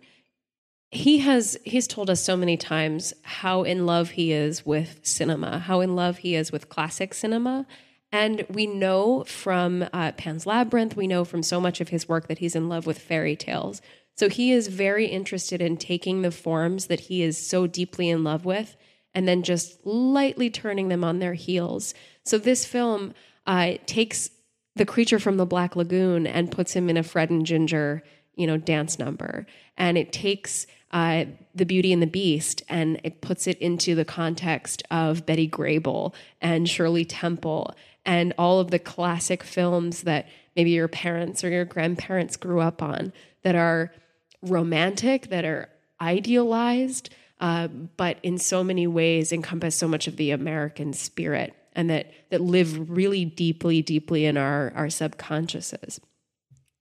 he 0.94 1.18
has 1.18 1.56
he's 1.64 1.86
told 1.86 2.08
us 2.10 2.20
so 2.20 2.36
many 2.36 2.56
times 2.56 3.12
how 3.22 3.62
in 3.62 3.86
love 3.86 4.10
he 4.10 4.32
is 4.32 4.64
with 4.64 5.00
cinema, 5.02 5.58
how 5.58 5.80
in 5.80 5.96
love 5.96 6.18
he 6.18 6.34
is 6.34 6.52
with 6.52 6.68
classic 6.68 7.14
cinema. 7.14 7.66
And 8.12 8.46
we 8.48 8.66
know 8.66 9.24
from 9.24 9.86
uh, 9.92 10.12
Pan's 10.12 10.46
Labyrinth, 10.46 10.96
we 10.96 11.08
know 11.08 11.24
from 11.24 11.42
so 11.42 11.60
much 11.60 11.80
of 11.80 11.88
his 11.88 12.08
work 12.08 12.28
that 12.28 12.38
he's 12.38 12.54
in 12.54 12.68
love 12.68 12.86
with 12.86 12.98
fairy 12.98 13.34
tales. 13.34 13.82
So 14.16 14.28
he 14.28 14.52
is 14.52 14.68
very 14.68 15.06
interested 15.06 15.60
in 15.60 15.76
taking 15.76 16.22
the 16.22 16.30
forms 16.30 16.86
that 16.86 17.00
he 17.00 17.22
is 17.22 17.44
so 17.44 17.66
deeply 17.66 18.08
in 18.08 18.22
love 18.22 18.44
with 18.44 18.76
and 19.14 19.26
then 19.26 19.42
just 19.42 19.84
lightly 19.84 20.48
turning 20.48 20.88
them 20.88 21.02
on 21.02 21.18
their 21.18 21.34
heels. 21.34 21.94
So 22.24 22.38
this 22.38 22.64
film 22.64 23.14
uh, 23.46 23.74
takes 23.86 24.30
the 24.76 24.86
creature 24.86 25.18
from 25.18 25.36
the 25.36 25.46
Black 25.46 25.74
Lagoon 25.74 26.26
and 26.26 26.52
puts 26.52 26.72
him 26.74 26.88
in 26.88 26.96
a 26.96 27.02
Fred 27.02 27.30
and 27.30 27.44
Ginger, 27.44 28.02
you 28.34 28.46
know, 28.46 28.56
dance 28.56 28.98
number, 28.98 29.46
and 29.76 29.96
it 29.96 30.12
takes 30.12 30.66
uh, 30.94 31.24
the 31.56 31.66
Beauty 31.66 31.92
and 31.92 32.00
the 32.00 32.06
Beast 32.06 32.62
and 32.68 33.00
it 33.02 33.20
puts 33.20 33.48
it 33.48 33.58
into 33.58 33.96
the 33.96 34.04
context 34.04 34.84
of 34.92 35.26
Betty 35.26 35.48
Grable 35.48 36.14
and 36.40 36.68
Shirley 36.68 37.04
Temple 37.04 37.74
and 38.06 38.32
all 38.38 38.60
of 38.60 38.70
the 38.70 38.78
classic 38.78 39.42
films 39.42 40.02
that 40.02 40.28
maybe 40.54 40.70
your 40.70 40.86
parents 40.86 41.42
or 41.42 41.50
your 41.50 41.64
grandparents 41.64 42.36
grew 42.36 42.60
up 42.60 42.80
on 42.80 43.12
that 43.42 43.56
are 43.56 43.92
romantic, 44.40 45.28
that 45.30 45.44
are 45.44 45.68
idealized, 46.00 47.10
uh, 47.40 47.66
but 47.66 48.18
in 48.22 48.38
so 48.38 48.62
many 48.62 48.86
ways 48.86 49.32
encompass 49.32 49.74
so 49.74 49.88
much 49.88 50.06
of 50.06 50.16
the 50.16 50.30
American 50.30 50.92
spirit 50.92 51.54
and 51.72 51.90
that 51.90 52.12
that 52.30 52.40
live 52.40 52.88
really 52.88 53.24
deeply, 53.24 53.82
deeply 53.82 54.26
in 54.26 54.36
our 54.36 54.72
our 54.76 54.86
subconsciouses. 54.86 55.98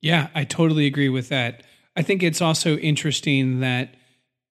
Yeah, 0.02 0.28
I 0.36 0.44
totally 0.44 0.86
agree 0.86 1.10
with 1.10 1.30
that. 1.30 1.64
I 1.96 2.04
think 2.04 2.22
it's 2.22 2.42
also 2.42 2.78
interesting 2.78 3.60
that 3.62 3.96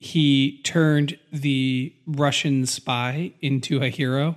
he 0.02 0.60
turned 0.64 1.18
the 1.32 1.92
Russian 2.06 2.66
spy 2.66 3.32
into 3.40 3.80
a 3.82 3.88
hero 3.88 4.36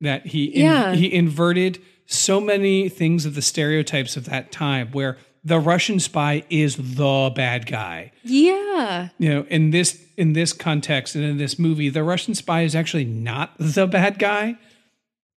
that 0.00 0.26
he 0.26 0.44
in, 0.44 0.64
Yeah. 0.64 0.94
he 0.94 1.12
inverted 1.12 1.80
so 2.06 2.40
many 2.40 2.88
things 2.88 3.26
of 3.26 3.34
the 3.34 3.42
stereotypes 3.42 4.16
of 4.16 4.26
that 4.26 4.52
time 4.52 4.88
where 4.92 5.16
the 5.42 5.58
Russian 5.58 5.98
spy 6.00 6.44
is 6.50 6.76
the 6.76 7.32
bad 7.34 7.66
guy. 7.66 8.12
Yeah. 8.22 9.08
You 9.18 9.28
know, 9.28 9.46
in 9.48 9.70
this 9.70 10.00
in 10.16 10.32
this 10.34 10.52
context 10.52 11.14
and 11.16 11.24
in 11.24 11.36
this 11.36 11.58
movie, 11.58 11.88
the 11.88 12.04
Russian 12.04 12.34
spy 12.34 12.62
is 12.62 12.74
actually 12.76 13.04
not 13.04 13.54
the 13.58 13.86
bad 13.86 14.18
guy. 14.18 14.56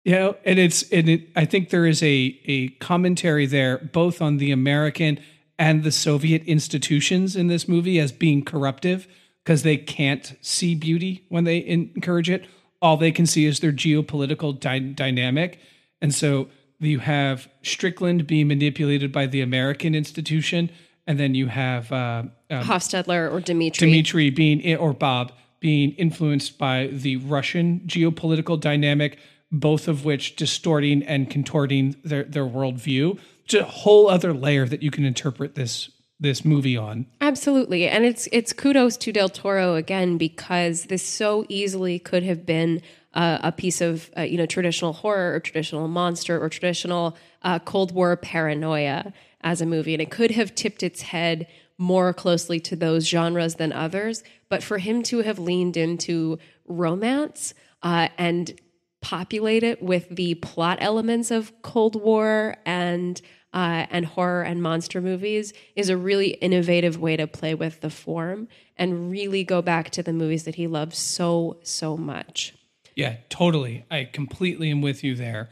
You 0.04 0.12
know, 0.12 0.36
and 0.44 0.58
it's 0.58 0.82
and 0.90 1.08
it, 1.08 1.28
I 1.36 1.44
think 1.44 1.70
there 1.70 1.86
is 1.86 2.02
a 2.02 2.38
a 2.46 2.68
commentary 2.80 3.46
there 3.46 3.78
both 3.78 4.20
on 4.20 4.38
the 4.38 4.50
American 4.50 5.20
and 5.58 5.84
the 5.84 5.92
Soviet 5.92 6.42
institutions 6.44 7.36
in 7.36 7.46
this 7.46 7.68
movie 7.68 7.98
as 7.98 8.12
being 8.12 8.44
corruptive 8.44 9.06
because 9.44 9.62
they 9.62 9.76
can't 9.76 10.36
see 10.40 10.74
beauty 10.74 11.24
when 11.28 11.44
they 11.44 11.64
encourage 11.64 12.30
it. 12.30 12.46
All 12.82 12.96
they 12.96 13.12
can 13.12 13.26
see 13.26 13.46
is 13.46 13.60
their 13.60 13.72
geopolitical 13.72 14.58
dy- 14.58 14.92
dynamic, 14.94 15.58
and 16.00 16.14
so 16.14 16.48
you 16.80 16.98
have 16.98 17.48
Strickland 17.62 18.26
being 18.26 18.48
manipulated 18.48 19.12
by 19.12 19.26
the 19.26 19.40
American 19.40 19.94
institution, 19.94 20.70
and 21.06 21.18
then 21.18 21.34
you 21.34 21.46
have 21.46 21.90
uh, 21.92 22.24
um, 22.50 22.64
Hoffstetler 22.64 23.30
or 23.32 23.40
Dimitri. 23.40 23.86
Dimitri 23.86 24.30
being 24.30 24.76
or 24.76 24.92
Bob 24.92 25.32
being 25.60 25.92
influenced 25.92 26.58
by 26.58 26.88
the 26.88 27.16
Russian 27.16 27.80
geopolitical 27.86 28.60
dynamic, 28.60 29.18
both 29.50 29.88
of 29.88 30.04
which 30.04 30.36
distorting 30.36 31.02
and 31.02 31.30
contorting 31.30 31.96
their 32.04 32.24
their 32.24 32.44
worldview. 32.44 33.18
A 33.52 33.62
whole 33.62 34.08
other 34.08 34.32
layer 34.32 34.66
that 34.66 34.82
you 34.82 34.90
can 34.90 35.04
interpret 35.04 35.54
this 35.54 35.90
this 36.20 36.44
movie 36.44 36.76
on. 36.76 37.06
Absolutely. 37.20 37.88
And 37.88 38.04
it's 38.04 38.28
it's 38.32 38.52
kudos 38.52 38.96
to 38.98 39.12
Del 39.12 39.28
Toro 39.28 39.74
again 39.74 40.16
because 40.16 40.84
this 40.84 41.06
so 41.06 41.44
easily 41.48 41.98
could 41.98 42.22
have 42.22 42.46
been 42.46 42.80
uh, 43.14 43.38
a 43.42 43.52
piece 43.52 43.80
of 43.80 44.10
uh, 44.16 44.22
you 44.22 44.38
know 44.38 44.46
traditional 44.46 44.92
horror 44.92 45.34
or 45.34 45.40
traditional 45.40 45.88
monster 45.88 46.40
or 46.40 46.48
traditional 46.48 47.16
uh, 47.42 47.58
Cold 47.58 47.92
War 47.92 48.16
paranoia 48.16 49.12
as 49.42 49.60
a 49.60 49.66
movie, 49.66 49.94
and 49.94 50.02
it 50.02 50.10
could 50.10 50.30
have 50.30 50.54
tipped 50.54 50.82
its 50.82 51.02
head 51.02 51.46
more 51.76 52.12
closely 52.14 52.60
to 52.60 52.76
those 52.76 53.06
genres 53.06 53.56
than 53.56 53.72
others. 53.72 54.22
But 54.48 54.62
for 54.62 54.78
him 54.78 55.02
to 55.04 55.18
have 55.18 55.38
leaned 55.38 55.76
into 55.76 56.38
romance 56.66 57.52
uh, 57.82 58.08
and 58.16 58.58
populate 59.04 59.62
it 59.62 59.82
with 59.82 60.08
the 60.08 60.34
plot 60.36 60.78
elements 60.80 61.30
of 61.30 61.52
Cold 61.60 61.94
War 61.94 62.56
and 62.64 63.20
uh, 63.52 63.86
and 63.90 64.06
horror 64.06 64.42
and 64.42 64.62
monster 64.62 65.00
movies 65.00 65.52
is 65.76 65.90
a 65.90 65.96
really 65.96 66.30
innovative 66.30 66.98
way 66.98 67.16
to 67.16 67.26
play 67.26 67.54
with 67.54 67.82
the 67.82 67.90
form 67.90 68.48
and 68.76 69.10
really 69.10 69.44
go 69.44 69.62
back 69.62 69.90
to 69.90 70.02
the 70.02 70.12
movies 70.12 70.44
that 70.44 70.54
he 70.54 70.66
loves 70.66 70.98
so 70.98 71.58
so 71.62 71.98
much. 71.98 72.54
Yeah, 72.96 73.16
totally. 73.28 73.84
I 73.90 74.04
completely 74.04 74.70
am 74.70 74.80
with 74.80 75.04
you 75.04 75.14
there. 75.14 75.50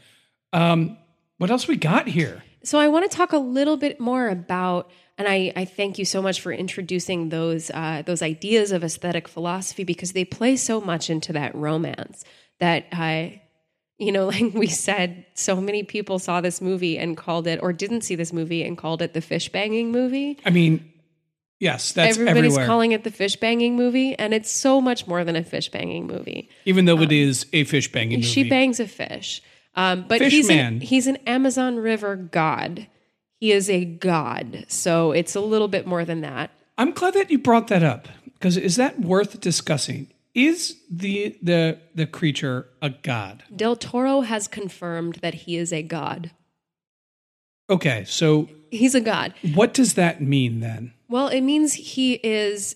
Um, 0.51 0.97
what 1.37 1.51
else 1.51 1.67
we 1.67 1.75
got 1.75 2.07
here? 2.07 2.43
So 2.63 2.79
I 2.79 2.87
want 2.87 3.09
to 3.09 3.15
talk 3.15 3.33
a 3.33 3.37
little 3.37 3.77
bit 3.77 3.99
more 3.99 4.29
about, 4.29 4.89
and 5.17 5.27
I, 5.27 5.53
I 5.55 5.65
thank 5.65 5.99
you 5.99 6.05
so 6.05 6.21
much 6.21 6.41
for 6.41 6.51
introducing 6.51 7.29
those 7.29 7.69
uh, 7.69 8.01
those 8.03 8.23
ideas 8.23 8.71
of 8.71 8.83
aesthetic 8.83 9.27
philosophy 9.27 9.83
because 9.83 10.13
they 10.13 10.25
play 10.25 10.55
so 10.55 10.81
much 10.81 11.11
into 11.11 11.33
that 11.33 11.53
romance 11.53 12.25
that 12.59 12.87
I. 12.91 13.41
You 14.03 14.11
know, 14.11 14.27
like 14.33 14.53
we 14.53 14.67
said, 14.67 15.25
so 15.33 15.59
many 15.59 15.83
people 15.83 16.19
saw 16.19 16.41
this 16.41 16.61
movie 16.61 16.97
and 16.97 17.15
called 17.17 17.47
it, 17.47 17.59
or 17.61 17.73
didn't 17.73 18.01
see 18.01 18.15
this 18.15 18.33
movie 18.33 18.63
and 18.63 18.77
called 18.77 19.01
it 19.01 19.13
the 19.13 19.21
fish 19.21 19.49
banging 19.49 19.91
movie. 19.91 20.39
I 20.45 20.49
mean, 20.49 20.91
yes, 21.59 21.93
that's 21.93 22.17
Everybody's 22.17 22.53
everywhere. 22.53 22.65
calling 22.67 22.91
it 22.91 23.03
the 23.03 23.11
fish 23.11 23.35
banging 23.37 23.75
movie, 23.75 24.17
and 24.19 24.33
it's 24.33 24.51
so 24.51 24.81
much 24.81 25.07
more 25.07 25.23
than 25.23 25.35
a 25.35 25.43
fish 25.43 25.69
banging 25.69 26.07
movie. 26.07 26.49
even 26.65 26.85
though 26.85 26.99
it 27.01 27.11
is 27.11 27.45
a 27.53 27.63
fish 27.63 27.91
banging 27.91 28.19
movie. 28.19 28.27
She 28.27 28.49
bangs 28.49 28.79
a 28.79 28.87
fish, 28.87 29.41
um, 29.75 30.05
but 30.07 30.19
Fish 30.19 30.33
he's 30.33 30.49
an, 30.49 30.81
he's 30.81 31.07
an 31.07 31.17
Amazon 31.27 31.77
River 31.77 32.15
god. 32.15 32.87
He 33.39 33.51
is 33.51 33.69
a 33.69 33.83
god, 33.83 34.65
so 34.69 35.11
it's 35.11 35.35
a 35.35 35.41
little 35.41 35.67
bit 35.67 35.85
more 35.85 36.05
than 36.05 36.21
that. 36.21 36.51
I'm 36.77 36.91
glad 36.91 37.13
that 37.15 37.29
you 37.29 37.39
brought 37.39 37.67
that 37.67 37.83
up 37.83 38.07
because 38.33 38.55
is 38.57 38.77
that 38.77 38.99
worth 38.99 39.39
discussing? 39.41 40.07
Is 40.33 40.77
the 40.89 41.37
the 41.41 41.79
the 41.93 42.07
creature 42.07 42.67
a 42.81 42.89
god? 42.89 43.43
Del 43.55 43.75
Toro 43.75 44.21
has 44.21 44.47
confirmed 44.47 45.15
that 45.21 45.33
he 45.33 45.57
is 45.57 45.71
a 45.71 45.83
god. 45.83 46.31
Okay, 47.69 48.03
so 48.05 48.49
He's 48.71 48.95
a 48.95 49.01
god. 49.01 49.33
what 49.53 49.73
does 49.73 49.93
that 49.93 50.21
mean 50.21 50.59
then? 50.59 50.93
Well, 51.07 51.27
it 51.27 51.41
means 51.41 51.73
he 51.73 52.13
is. 52.15 52.75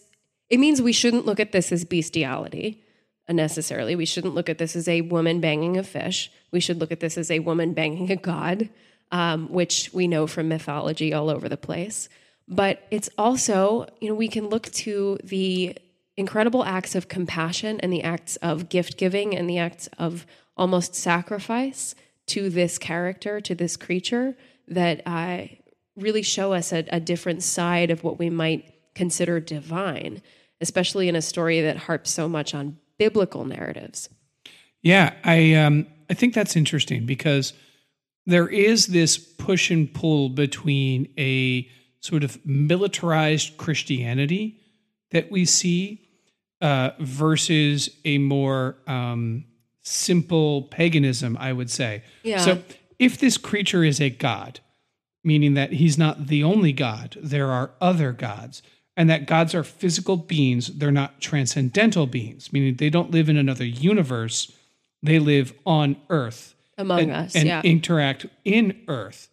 It 0.49 0.59
means 0.59 0.81
we 0.81 0.93
shouldn't 0.93 1.25
look 1.25 1.39
at 1.39 1.51
this 1.51 1.71
as 1.71 1.83
bestiality 1.83 2.83
necessarily. 3.29 3.95
We 3.95 4.05
shouldn't 4.05 4.35
look 4.35 4.49
at 4.49 4.57
this 4.57 4.75
as 4.75 4.87
a 4.87 5.01
woman 5.01 5.41
banging 5.41 5.77
a 5.77 5.83
fish. 5.83 6.31
We 6.51 6.59
should 6.59 6.79
look 6.79 6.91
at 6.91 6.99
this 6.99 7.17
as 7.17 7.29
a 7.29 7.39
woman 7.39 7.73
banging 7.73 8.11
a 8.11 8.15
god, 8.15 8.69
um, 9.11 9.51
which 9.51 9.89
we 9.93 10.07
know 10.07 10.27
from 10.27 10.47
mythology 10.47 11.13
all 11.13 11.29
over 11.29 11.49
the 11.49 11.57
place. 11.57 12.07
But 12.47 12.87
it's 12.91 13.09
also, 13.17 13.87
you 13.99 14.07
know, 14.07 14.15
we 14.15 14.29
can 14.29 14.47
look 14.47 14.71
to 14.71 15.17
the 15.23 15.77
incredible 16.17 16.65
acts 16.65 16.95
of 16.95 17.07
compassion 17.07 17.79
and 17.79 17.93
the 17.93 18.03
acts 18.03 18.35
of 18.37 18.69
gift 18.69 18.97
giving 18.97 19.35
and 19.35 19.49
the 19.49 19.59
acts 19.59 19.87
of 19.99 20.25
almost 20.57 20.95
sacrifice 20.95 21.95
to 22.25 22.49
this 22.49 22.77
character, 22.77 23.39
to 23.39 23.55
this 23.55 23.77
creature, 23.77 24.35
that 24.67 25.01
uh, 25.05 25.43
really 25.95 26.23
show 26.23 26.53
us 26.53 26.73
a, 26.73 26.85
a 26.91 26.99
different 26.99 27.43
side 27.43 27.91
of 27.91 28.03
what 28.03 28.19
we 28.19 28.29
might 28.29 28.73
consider 28.95 29.39
divine, 29.39 30.21
especially 30.59 31.07
in 31.07 31.15
a 31.15 31.21
story 31.21 31.61
that 31.61 31.77
harps 31.77 32.09
so 32.09 32.27
much 32.27 32.53
on 32.53 32.77
biblical 32.97 33.45
narratives. 33.45 34.09
Yeah, 34.81 35.13
I 35.23 35.53
um 35.53 35.87
I 36.09 36.13
think 36.13 36.33
that's 36.33 36.55
interesting 36.55 37.05
because 37.05 37.53
there 38.25 38.47
is 38.47 38.87
this 38.87 39.17
push 39.17 39.69
and 39.71 39.93
pull 39.93 40.29
between 40.29 41.09
a 41.17 41.67
sort 41.99 42.23
of 42.23 42.43
militarized 42.45 43.57
Christianity 43.57 44.59
that 45.11 45.31
we 45.31 45.45
see 45.45 46.06
uh, 46.61 46.91
versus 46.99 47.89
a 48.05 48.17
more 48.17 48.77
um, 48.87 49.45
simple 49.81 50.63
paganism, 50.63 51.37
I 51.39 51.53
would 51.53 51.69
say. 51.69 52.03
Yeah. 52.23 52.39
So 52.39 52.63
if 52.99 53.17
this 53.19 53.37
creature 53.37 53.83
is 53.83 54.01
a 54.01 54.09
god, 54.09 54.59
meaning 55.23 55.55
that 55.55 55.73
he's 55.73 55.97
not 55.97 56.27
the 56.27 56.41
only 56.41 56.71
God. 56.71 57.17
There 57.21 57.51
are 57.51 57.71
other 57.81 58.13
gods, 58.13 58.61
and 58.95 59.09
that 59.09 59.25
gods 59.25 59.53
are 59.53 59.63
physical 59.63 60.15
beings. 60.15 60.67
They're 60.67 60.89
not 60.89 61.19
transcendental 61.19 62.07
beings, 62.07 62.53
meaning 62.53 62.75
they 62.75 62.89
don't 62.89 63.11
live 63.11 63.27
in 63.27 63.35
another 63.35 63.65
universe. 63.65 64.51
They 65.03 65.19
live 65.19 65.53
on 65.65 65.97
Earth 66.09 66.55
Among 66.77 67.01
and, 67.01 67.11
us, 67.11 67.35
and 67.35 67.45
yeah. 67.45 67.61
interact 67.63 68.25
in 68.45 68.81
Earth, 68.87 69.27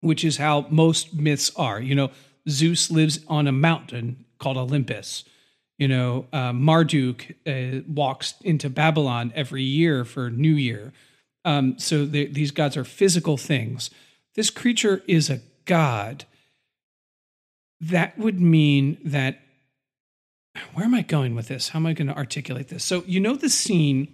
which 0.00 0.24
is 0.24 0.36
how 0.36 0.66
most 0.70 1.14
myths 1.14 1.50
are. 1.56 1.80
You 1.80 1.96
know, 1.96 2.10
Zeus 2.48 2.88
lives 2.90 3.18
on 3.26 3.48
a 3.48 3.52
mountain 3.52 4.24
called 4.38 4.56
Olympus. 4.56 5.24
You 5.78 5.88
know, 5.88 6.26
uh, 6.32 6.52
Marduk 6.52 7.34
uh, 7.46 7.82
walks 7.88 8.34
into 8.42 8.68
Babylon 8.68 9.32
every 9.34 9.62
year 9.62 10.04
for 10.04 10.28
New 10.28 10.54
Year. 10.54 10.92
Um, 11.44 11.78
so 11.78 12.04
they, 12.04 12.26
these 12.26 12.50
gods 12.50 12.76
are 12.76 12.84
physical 12.84 13.36
things. 13.36 13.90
This 14.34 14.50
creature 14.50 15.02
is 15.06 15.30
a 15.30 15.40
god. 15.64 16.24
That 17.80 18.18
would 18.18 18.40
mean 18.40 18.98
that. 19.04 19.40
Where 20.74 20.84
am 20.84 20.94
I 20.94 21.02
going 21.02 21.36
with 21.36 21.46
this? 21.46 21.68
How 21.68 21.78
am 21.78 21.86
I 21.86 21.92
going 21.92 22.08
to 22.08 22.16
articulate 22.16 22.66
this? 22.66 22.82
So, 22.84 23.04
you 23.06 23.20
know, 23.20 23.36
the 23.36 23.48
scene, 23.48 24.12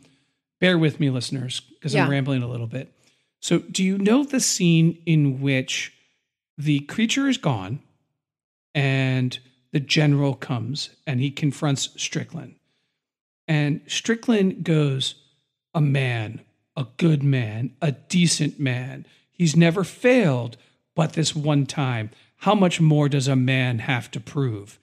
bear 0.61 0.77
with 0.77 1.01
me, 1.01 1.09
listeners, 1.09 1.61
because 1.61 1.95
I'm 1.95 2.11
rambling 2.11 2.43
a 2.43 2.49
little 2.49 2.67
bit. 2.67 2.93
So, 3.41 3.61
do 3.61 3.83
you 3.83 3.97
know 3.97 4.25
the 4.25 4.41
scene 4.41 5.03
in 5.07 5.41
which 5.41 5.95
the 6.59 6.81
creature 6.81 7.29
is 7.29 7.39
gone 7.39 7.81
and 8.75 9.39
the 9.75 9.81
general 9.81 10.35
comes 10.35 10.91
and 11.05 11.19
he 11.19 11.33
confronts 11.33 11.91
Strickland? 11.97 12.55
And 13.49 13.81
Strickland 13.89 14.63
goes, 14.63 15.17
A 15.75 15.81
man, 15.81 16.43
a 16.77 16.87
good 16.97 17.25
man, 17.25 17.73
a 17.83 17.91
decent 17.93 18.61
man. 18.61 19.05
He's 19.33 19.57
never 19.57 19.83
failed 19.83 20.57
but 20.95 21.15
this 21.15 21.35
one 21.35 21.67
time. 21.67 22.11
How 22.39 22.55
much 22.55 22.81
more 22.81 23.09
does 23.09 23.27
a 23.27 23.35
man 23.35 23.81
have 23.81 24.11
to 24.13 24.21
prove? 24.21 24.79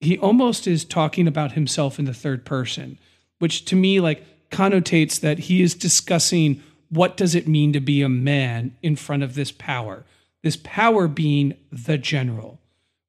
He 0.00 0.18
almost 0.18 0.66
is 0.66 0.84
talking 0.84 1.28
about 1.28 1.52
himself 1.52 2.00
in 2.00 2.04
the 2.04 2.12
third 2.12 2.44
person, 2.44 2.98
which 3.38 3.64
to 3.66 3.76
me 3.76 4.00
like 4.00 4.50
connotates 4.50 5.20
that 5.20 5.38
he 5.38 5.62
is 5.62 5.74
discussing 5.74 6.60
what 6.88 7.16
does 7.16 7.36
it 7.36 7.46
mean 7.46 7.72
to 7.72 7.80
be 7.80 8.02
a 8.02 8.08
man 8.08 8.76
in 8.82 8.96
front 8.96 9.22
of 9.22 9.34
this 9.34 9.52
power. 9.52 10.04
This 10.42 10.56
power 10.56 11.06
being 11.06 11.54
the 11.70 11.98
general, 11.98 12.58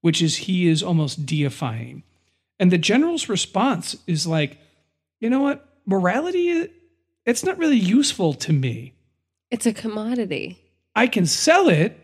which 0.05 0.21
is 0.21 0.35
he 0.35 0.67
is 0.67 0.83
almost 0.83 1.25
deifying. 1.25 2.03
And 2.59 2.71
the 2.71 2.77
general's 2.77 3.27
response 3.27 3.95
is 4.05 4.27
like, 4.27 4.59
you 5.19 5.31
know 5.31 5.41
what? 5.41 5.67
Morality, 5.87 6.69
it's 7.25 7.43
not 7.43 7.57
really 7.57 7.79
useful 7.79 8.35
to 8.35 8.53
me. 8.53 8.93
It's 9.49 9.65
a 9.65 9.73
commodity. 9.73 10.59
I 10.95 11.07
can 11.07 11.25
sell 11.25 11.67
it, 11.69 11.99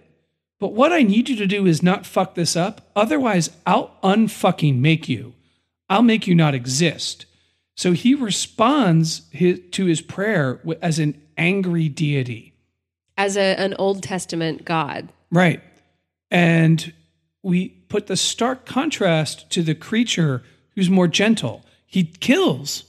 but 0.60 0.74
what 0.74 0.92
I 0.92 1.04
need 1.04 1.30
you 1.30 1.36
to 1.36 1.46
do 1.46 1.68
is 1.68 1.84
not 1.84 2.08
fuck 2.08 2.34
this 2.34 2.56
up. 2.56 2.90
Otherwise, 2.96 3.52
I'll 3.68 3.96
unfucking 4.02 4.80
make 4.80 5.08
you. 5.08 5.36
I'll 5.88 6.02
make 6.02 6.26
you 6.26 6.34
not 6.34 6.56
exist. 6.56 7.28
So 7.76 7.92
he 7.92 8.16
responds 8.16 9.30
his, 9.30 9.60
to 9.74 9.86
his 9.86 10.02
prayer 10.02 10.60
as 10.82 10.98
an 10.98 11.22
angry 11.38 11.88
deity. 11.88 12.56
As 13.16 13.38
a, 13.38 13.56
an 13.60 13.76
Old 13.78 14.02
Testament 14.02 14.66
God. 14.66 15.10
Right. 15.30 15.62
And 16.32 16.92
we 17.44 17.70
put 17.90 18.08
the 18.08 18.18
stark 18.18 18.66
contrast 18.66 19.50
to 19.52 19.64
the 19.64 19.76
creature 19.76 20.44
who's 20.76 20.90
more 20.90 21.08
gentle. 21.08 21.66
He 21.86 22.04
kills, 22.04 22.86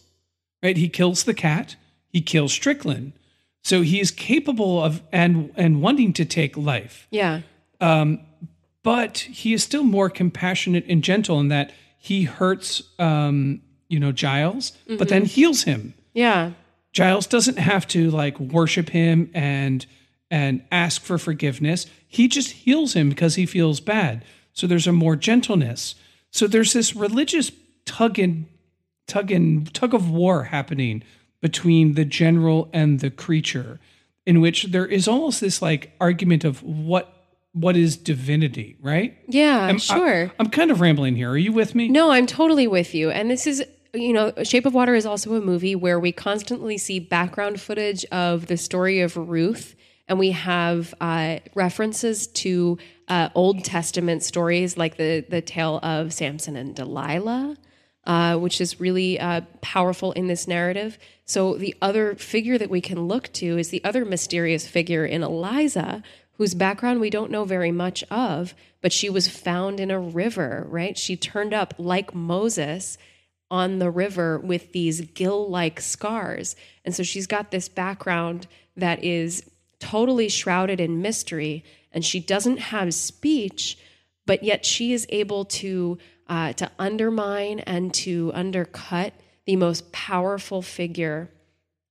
right? 0.62 0.76
He 0.76 0.88
kills 0.88 1.24
the 1.24 1.34
cat, 1.34 1.76
he 2.08 2.20
kills 2.20 2.52
Strickland. 2.52 3.12
So 3.64 3.82
he 3.82 4.00
is 4.00 4.10
capable 4.10 4.82
of 4.82 5.02
and 5.12 5.52
and 5.56 5.80
wanting 5.80 6.12
to 6.14 6.24
take 6.24 6.56
life. 6.56 7.06
Yeah. 7.10 7.42
Um, 7.80 8.20
but 8.82 9.18
he 9.18 9.52
is 9.52 9.62
still 9.62 9.84
more 9.84 10.10
compassionate 10.10 10.84
and 10.88 11.04
gentle 11.04 11.38
in 11.38 11.48
that 11.48 11.72
he 11.96 12.24
hurts 12.24 12.82
um, 12.98 13.62
you 13.88 14.00
know, 14.00 14.10
Giles, 14.10 14.72
but 14.88 15.08
then 15.10 15.26
heals 15.26 15.64
him. 15.64 15.92
Yeah. 16.14 16.52
Giles 16.92 17.26
doesn't 17.26 17.58
have 17.58 17.86
to 17.88 18.10
like 18.10 18.40
worship 18.40 18.88
him 18.88 19.30
and 19.34 19.84
and 20.30 20.64
ask 20.72 21.02
for 21.02 21.18
forgiveness. 21.18 21.86
He 22.08 22.26
just 22.26 22.50
heals 22.50 22.94
him 22.94 23.10
because 23.10 23.34
he 23.34 23.44
feels 23.44 23.80
bad. 23.80 24.24
So 24.52 24.66
there's 24.66 24.86
a 24.86 24.92
more 24.92 25.16
gentleness. 25.16 25.94
So 26.30 26.46
there's 26.46 26.72
this 26.72 26.94
religious 26.94 27.52
tug 27.84 28.18
and 28.18 28.46
tug 29.06 29.30
and 29.30 29.72
tug 29.74 29.94
of 29.94 30.10
war 30.10 30.44
happening 30.44 31.02
between 31.40 31.94
the 31.94 32.04
general 32.04 32.70
and 32.72 33.00
the 33.00 33.10
creature, 33.10 33.80
in 34.24 34.40
which 34.40 34.64
there 34.64 34.86
is 34.86 35.08
almost 35.08 35.40
this 35.40 35.60
like 35.60 35.92
argument 36.00 36.44
of 36.44 36.62
what 36.62 37.22
what 37.52 37.76
is 37.76 37.96
divinity, 37.96 38.76
right? 38.80 39.16
Yeah, 39.28 39.60
I'm, 39.60 39.78
sure. 39.78 40.32
I'm 40.38 40.48
kind 40.48 40.70
of 40.70 40.80
rambling 40.80 41.16
here. 41.16 41.30
Are 41.30 41.36
you 41.36 41.52
with 41.52 41.74
me? 41.74 41.88
No, 41.88 42.10
I'm 42.10 42.26
totally 42.26 42.66
with 42.66 42.94
you. 42.94 43.10
And 43.10 43.30
this 43.30 43.46
is, 43.46 43.62
you 43.92 44.14
know, 44.14 44.32
Shape 44.42 44.64
of 44.64 44.72
Water 44.72 44.94
is 44.94 45.04
also 45.04 45.34
a 45.34 45.40
movie 45.40 45.74
where 45.74 46.00
we 46.00 46.12
constantly 46.12 46.78
see 46.78 46.98
background 46.98 47.60
footage 47.60 48.06
of 48.06 48.46
the 48.46 48.56
story 48.56 49.00
of 49.00 49.16
Ruth. 49.16 49.76
And 50.08 50.18
we 50.18 50.32
have 50.32 50.94
uh, 51.00 51.38
references 51.54 52.26
to 52.28 52.78
uh, 53.08 53.28
Old 53.34 53.64
Testament 53.64 54.22
stories 54.22 54.76
like 54.76 54.96
the, 54.96 55.24
the 55.28 55.40
tale 55.40 55.78
of 55.82 56.12
Samson 56.12 56.56
and 56.56 56.74
Delilah, 56.74 57.56
uh, 58.04 58.36
which 58.38 58.60
is 58.60 58.80
really 58.80 59.18
uh, 59.18 59.42
powerful 59.60 60.12
in 60.12 60.26
this 60.26 60.48
narrative. 60.48 60.98
So, 61.24 61.54
the 61.54 61.74
other 61.80 62.14
figure 62.16 62.58
that 62.58 62.70
we 62.70 62.80
can 62.80 63.06
look 63.06 63.32
to 63.34 63.58
is 63.58 63.68
the 63.68 63.82
other 63.84 64.04
mysterious 64.04 64.66
figure 64.66 65.06
in 65.06 65.22
Eliza, 65.22 66.02
whose 66.32 66.54
background 66.54 67.00
we 67.00 67.10
don't 67.10 67.30
know 67.30 67.44
very 67.44 67.70
much 67.70 68.02
of, 68.10 68.54
but 68.80 68.92
she 68.92 69.08
was 69.08 69.28
found 69.28 69.78
in 69.78 69.90
a 69.90 70.00
river, 70.00 70.66
right? 70.68 70.98
She 70.98 71.16
turned 71.16 71.54
up 71.54 71.74
like 71.78 72.14
Moses 72.14 72.98
on 73.50 73.78
the 73.78 73.90
river 73.90 74.38
with 74.38 74.72
these 74.72 75.02
gill 75.02 75.48
like 75.48 75.80
scars. 75.80 76.56
And 76.84 76.94
so 76.94 77.02
she's 77.02 77.26
got 77.26 77.50
this 77.50 77.68
background 77.68 78.46
that 78.76 79.04
is 79.04 79.44
totally 79.90 80.28
shrouded 80.28 80.80
in 80.80 81.02
mystery, 81.02 81.64
and 81.92 82.04
she 82.04 82.20
doesn't 82.20 82.58
have 82.58 82.94
speech, 82.94 83.78
but 84.26 84.42
yet 84.42 84.64
she 84.64 84.92
is 84.92 85.06
able 85.10 85.44
to. 85.44 85.98
Uh, 86.28 86.52
to 86.54 86.70
undermine 86.78 87.58
and 87.60 87.92
to 87.92 88.30
undercut 88.32 89.12
the 89.44 89.56
most 89.56 89.92
powerful 89.92 90.62
figure 90.62 91.28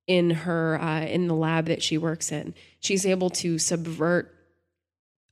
in 0.08 0.32
her 0.32 0.82
uh, 0.82 1.02
in 1.02 1.28
the 1.28 1.36
lab 1.36 1.66
that 1.66 1.84
she 1.84 1.98
works 1.98 2.32
in. 2.32 2.56
She's 2.80 3.06
able 3.06 3.30
to 3.42 3.60
subvert 3.60 4.34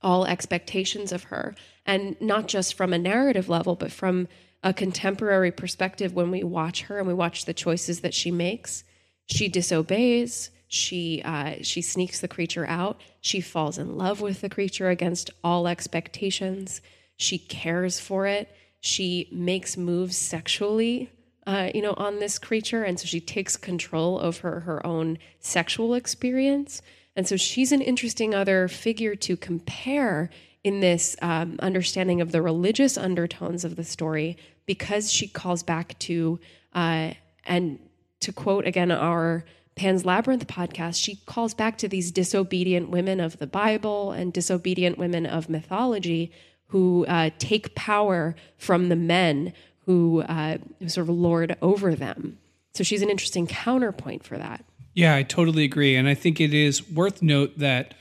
all 0.00 0.26
expectations 0.26 1.12
of 1.12 1.24
her, 1.24 1.54
and 1.84 2.14
not 2.20 2.46
just 2.46 2.74
from 2.74 2.92
a 2.92 2.98
narrative 2.98 3.48
level, 3.48 3.74
but 3.74 3.90
from 3.90 4.28
a 4.62 4.72
contemporary 4.72 5.50
perspective. 5.50 6.14
When 6.14 6.30
we 6.30 6.44
watch 6.44 6.82
her 6.82 6.98
and 6.98 7.08
we 7.08 7.14
watch 7.14 7.46
the 7.46 7.54
choices 7.54 8.00
that 8.00 8.14
she 8.14 8.30
makes, 8.30 8.84
she 9.26 9.48
disobeys. 9.48 10.50
She 10.72 11.20
uh, 11.24 11.56
she 11.62 11.82
sneaks 11.82 12.20
the 12.20 12.28
creature 12.28 12.64
out. 12.66 13.00
She 13.20 13.40
falls 13.40 13.76
in 13.76 13.98
love 13.98 14.20
with 14.20 14.40
the 14.40 14.48
creature 14.48 14.88
against 14.88 15.28
all 15.44 15.68
expectations. 15.68 16.80
She 17.16 17.38
cares 17.38 18.00
for 18.00 18.26
it. 18.26 18.48
She 18.80 19.28
makes 19.30 19.76
moves 19.76 20.16
sexually 20.16 21.10
uh, 21.46 21.68
you 21.74 21.82
know, 21.82 21.94
on 21.96 22.20
this 22.20 22.38
creature. 22.38 22.84
And 22.84 23.00
so 23.00 23.06
she 23.06 23.20
takes 23.20 23.56
control 23.56 24.20
over 24.22 24.60
her 24.60 24.84
own 24.86 25.18
sexual 25.40 25.94
experience. 25.94 26.80
And 27.16 27.26
so 27.26 27.36
she's 27.36 27.72
an 27.72 27.80
interesting 27.80 28.34
other 28.34 28.68
figure 28.68 29.16
to 29.16 29.36
compare 29.36 30.30
in 30.62 30.78
this 30.78 31.16
um, 31.22 31.56
understanding 31.60 32.20
of 32.20 32.30
the 32.30 32.40
religious 32.40 32.96
undertones 32.96 33.64
of 33.64 33.74
the 33.74 33.82
story 33.82 34.36
because 34.66 35.12
she 35.12 35.26
calls 35.26 35.64
back 35.64 35.98
to, 35.98 36.38
uh, 36.74 37.12
and 37.44 37.80
to 38.20 38.32
quote 38.32 38.64
again 38.64 38.92
our 38.92 39.44
Pan's 39.80 40.04
Labyrinth 40.04 40.46
podcast, 40.46 41.02
she 41.02 41.16
calls 41.24 41.54
back 41.54 41.78
to 41.78 41.88
these 41.88 42.10
disobedient 42.10 42.90
women 42.90 43.18
of 43.18 43.38
the 43.38 43.46
Bible 43.46 44.12
and 44.12 44.30
disobedient 44.30 44.98
women 44.98 45.24
of 45.24 45.48
mythology 45.48 46.30
who 46.66 47.06
uh, 47.06 47.30
take 47.38 47.74
power 47.74 48.36
from 48.58 48.90
the 48.90 48.96
men 48.96 49.54
who, 49.86 50.20
uh, 50.28 50.58
who 50.80 50.88
sort 50.90 51.08
of 51.08 51.14
lord 51.14 51.56
over 51.62 51.94
them. 51.94 52.36
So 52.74 52.84
she's 52.84 53.00
an 53.00 53.08
interesting 53.08 53.46
counterpoint 53.46 54.22
for 54.22 54.36
that. 54.36 54.66
Yeah, 54.92 55.16
I 55.16 55.22
totally 55.22 55.64
agree. 55.64 55.96
And 55.96 56.06
I 56.10 56.14
think 56.14 56.42
it 56.42 56.52
is 56.52 56.86
worth 56.90 57.22
note 57.22 57.58
that 57.58 57.94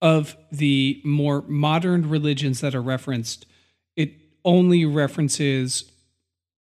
of 0.00 0.36
the 0.52 1.00
more 1.04 1.42
modern 1.48 2.08
religions 2.08 2.60
that 2.60 2.72
are 2.72 2.80
referenced, 2.80 3.46
it 3.96 4.12
only 4.44 4.84
references 4.84 5.90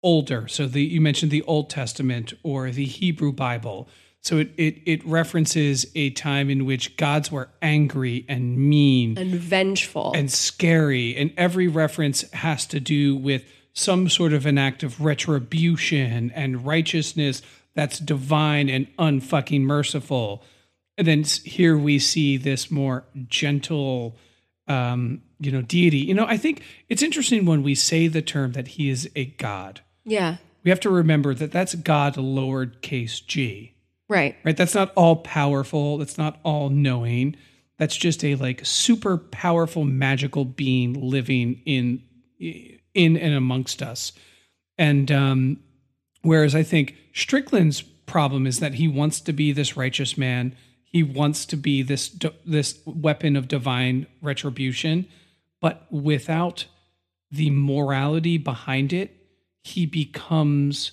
older. 0.03 0.49
So 0.49 0.67
the 0.67 0.83
you 0.83 1.01
mentioned 1.01 1.31
the 1.31 1.43
Old 1.43 1.71
Testament 1.71 2.33
or 2.43 2.73
the 2.73 2.87
Hebrew 2.87 3.31
Bible. 3.31 3.89
So 4.23 4.39
it 4.39 4.51
it, 4.57 4.79
it 4.87 5.07
references 5.07 5.87
a 5.95 6.11
time 6.11 6.51
in 6.51 6.67
which 6.67 6.97
gods 6.97 7.33
were 7.33 7.49
angry 7.63 8.25
and 8.29 8.57
mean 8.57 9.17
And 9.19 9.33
vengeful. 9.33 10.13
and 10.15 10.31
scary, 10.31 11.17
and 11.17 11.33
every 11.37 11.69
reference 11.69 12.31
has 12.33 12.67
to 12.67 12.81
do 12.81 13.17
with 13.17 13.45
some 13.73 14.09
sort 14.09 14.33
of 14.33 14.47
an 14.47 14.59
act 14.59 14.83
of 14.83 15.01
retribution 15.01 16.31
and 16.35 16.67
righteousness 16.67 17.41
that's 17.75 17.99
divine 17.99 18.69
and 18.69 18.95
unfucking 18.99 19.63
merciful. 19.63 20.43
And 20.99 21.07
then 21.07 21.25
here 21.45 21.79
we 21.79 21.99
see 21.99 22.37
this 22.37 22.71
more 22.71 23.05
gentle 23.29 24.17
um, 24.69 25.23
you 25.41 25.51
know, 25.51 25.63
deity. 25.63 25.99
You 25.99 26.15
know, 26.15 26.27
I 26.27 26.37
think 26.37 26.63
it's 26.89 27.03
interesting 27.03 27.47
when 27.47 27.63
we 27.63 27.75
say 27.75 28.07
the 28.07 28.23
term 28.23 28.53
that 28.53 28.69
he 28.69 28.91
is 28.91 29.11
a 29.17 29.25
god. 29.25 29.81
Yeah. 30.05 30.37
We 30.63 30.71
have 30.71 30.81
to 30.81 30.91
remember 30.91 31.35
that 31.35 31.51
that's 31.51 31.75
God 31.75 32.15
lowercase 32.15 33.27
g, 33.27 33.73
Right. 34.11 34.37
right? 34.43 34.57
That's 34.57 34.75
not 34.75 34.93
all 34.97 35.17
powerful. 35.17 35.99
That's 35.99 36.19
not 36.19 36.41
all 36.43 36.69
knowing. 36.69 37.37
That's 37.79 37.97
just 37.97 38.25
a 38.25 38.35
like 38.35 38.67
super 38.67 39.17
powerful 39.17 39.85
magical 39.85 40.45
being 40.45 40.95
living 40.95 41.63
in 41.65 42.03
in 42.41 43.17
and 43.17 43.35
amongst 43.35 43.83
us. 43.83 44.13
And 44.77 45.13
um, 45.13 45.61
whereas 46.23 46.57
I 46.57 46.65
think 46.65 46.97
Strickland's 47.15 47.83
problem 47.83 48.49
is 48.49 48.59
that 48.59 48.75
he 48.75 48.89
wants 48.89 49.21
to 49.21 49.33
be 49.33 49.53
this 49.53 49.77
righteous 49.77 50.19
man. 50.19 50.57
He 50.83 51.05
wants 51.05 51.47
to 51.47 51.57
be 51.57 51.83
this 51.83 52.19
this 52.45 52.81
weapon 52.85 53.37
of 53.37 53.47
divine 53.47 54.09
retribution, 54.21 55.07
but 55.61 55.87
without 55.89 56.67
the 57.31 57.51
morality 57.51 58.39
behind 58.39 58.93
it, 58.93 59.17
he 59.63 59.87
becomes 59.87 60.91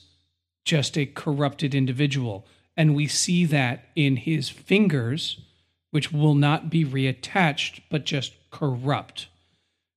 just 0.63 0.99
a 0.99 1.07
corrupted 1.07 1.73
individual. 1.73 2.45
And 2.77 2.95
we 2.95 3.07
see 3.07 3.43
that 3.45 3.85
in 3.95 4.15
his 4.15 4.49
fingers, 4.49 5.41
which 5.91 6.13
will 6.13 6.35
not 6.35 6.69
be 6.69 6.85
reattached, 6.85 7.81
but 7.89 8.05
just 8.05 8.33
corrupt. 8.51 9.27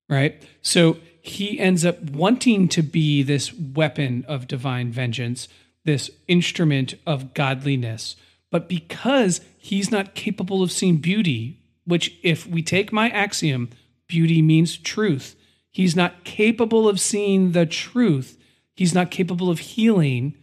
Right? 0.08 0.42
So 0.62 0.96
he 1.20 1.60
ends 1.60 1.84
up 1.84 2.02
wanting 2.02 2.68
to 2.68 2.82
be 2.82 3.22
this 3.22 3.52
weapon 3.52 4.24
of 4.26 4.48
divine 4.48 4.90
vengeance, 4.90 5.46
this 5.84 6.10
instrument 6.26 6.94
of 7.06 7.34
godliness. 7.34 8.16
But 8.50 8.68
because 8.68 9.40
he's 9.58 9.90
not 9.90 10.14
capable 10.14 10.62
of 10.62 10.72
seeing 10.72 10.96
beauty, 10.96 11.60
which, 11.84 12.16
if 12.22 12.46
we 12.46 12.62
take 12.62 12.92
my 12.92 13.10
axiom, 13.10 13.70
beauty 14.06 14.42
means 14.42 14.76
truth, 14.76 15.36
he's 15.70 15.94
not 15.94 16.24
capable 16.24 16.88
of 16.88 16.98
seeing 16.98 17.52
the 17.52 17.66
truth. 17.66 18.38
He's 18.74 18.94
not 18.94 19.10
capable 19.10 19.50
of 19.50 19.58
healing, 19.58 20.34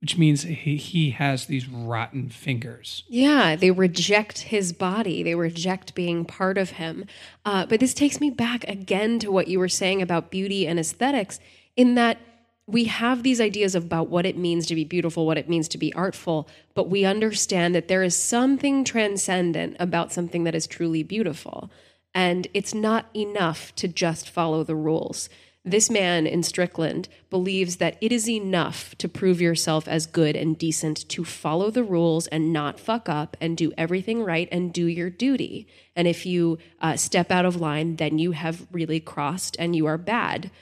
which 0.00 0.18
means 0.18 0.42
he, 0.42 0.76
he 0.76 1.10
has 1.10 1.46
these 1.46 1.68
rotten 1.68 2.28
fingers. 2.28 3.04
Yeah, 3.08 3.56
they 3.56 3.70
reject 3.70 4.42
his 4.42 4.72
body. 4.72 5.22
They 5.22 5.34
reject 5.34 5.94
being 5.94 6.24
part 6.24 6.58
of 6.58 6.70
him. 6.72 7.06
Uh, 7.44 7.66
but 7.66 7.80
this 7.80 7.94
takes 7.94 8.20
me 8.20 8.30
back 8.30 8.64
again 8.68 9.18
to 9.20 9.32
what 9.32 9.48
you 9.48 9.58
were 9.58 9.68
saying 9.68 10.02
about 10.02 10.30
beauty 10.30 10.66
and 10.66 10.78
aesthetics, 10.78 11.40
in 11.76 11.94
that 11.94 12.18
we 12.66 12.84
have 12.84 13.22
these 13.22 13.40
ideas 13.40 13.74
about 13.74 14.08
what 14.08 14.26
it 14.26 14.36
means 14.36 14.66
to 14.66 14.74
be 14.74 14.84
beautiful, 14.84 15.24
what 15.24 15.38
it 15.38 15.48
means 15.48 15.68
to 15.68 15.78
be 15.78 15.94
artful, 15.94 16.48
but 16.74 16.90
we 16.90 17.04
understand 17.04 17.74
that 17.74 17.88
there 17.88 18.02
is 18.02 18.16
something 18.16 18.84
transcendent 18.84 19.76
about 19.78 20.12
something 20.12 20.44
that 20.44 20.54
is 20.54 20.66
truly 20.66 21.02
beautiful. 21.02 21.70
And 22.12 22.48
it's 22.54 22.74
not 22.74 23.06
enough 23.14 23.74
to 23.76 23.88
just 23.88 24.28
follow 24.28 24.64
the 24.64 24.74
rules. 24.74 25.28
This 25.68 25.90
man 25.90 26.28
in 26.28 26.44
Strickland 26.44 27.08
believes 27.28 27.78
that 27.78 27.98
it 28.00 28.12
is 28.12 28.28
enough 28.28 28.94
to 28.98 29.08
prove 29.08 29.40
yourself 29.40 29.88
as 29.88 30.06
good 30.06 30.36
and 30.36 30.56
decent 30.56 31.08
to 31.08 31.24
follow 31.24 31.72
the 31.72 31.82
rules 31.82 32.28
and 32.28 32.52
not 32.52 32.78
fuck 32.78 33.08
up 33.08 33.36
and 33.40 33.56
do 33.56 33.72
everything 33.76 34.22
right 34.22 34.48
and 34.52 34.72
do 34.72 34.86
your 34.86 35.10
duty. 35.10 35.66
And 35.96 36.06
if 36.06 36.24
you 36.24 36.58
uh, 36.80 36.96
step 36.96 37.32
out 37.32 37.44
of 37.44 37.60
line, 37.60 37.96
then 37.96 38.20
you 38.20 38.30
have 38.30 38.68
really 38.70 39.00
crossed 39.00 39.56
and 39.58 39.74
you 39.74 39.86
are 39.86 39.98
bad. 39.98 40.52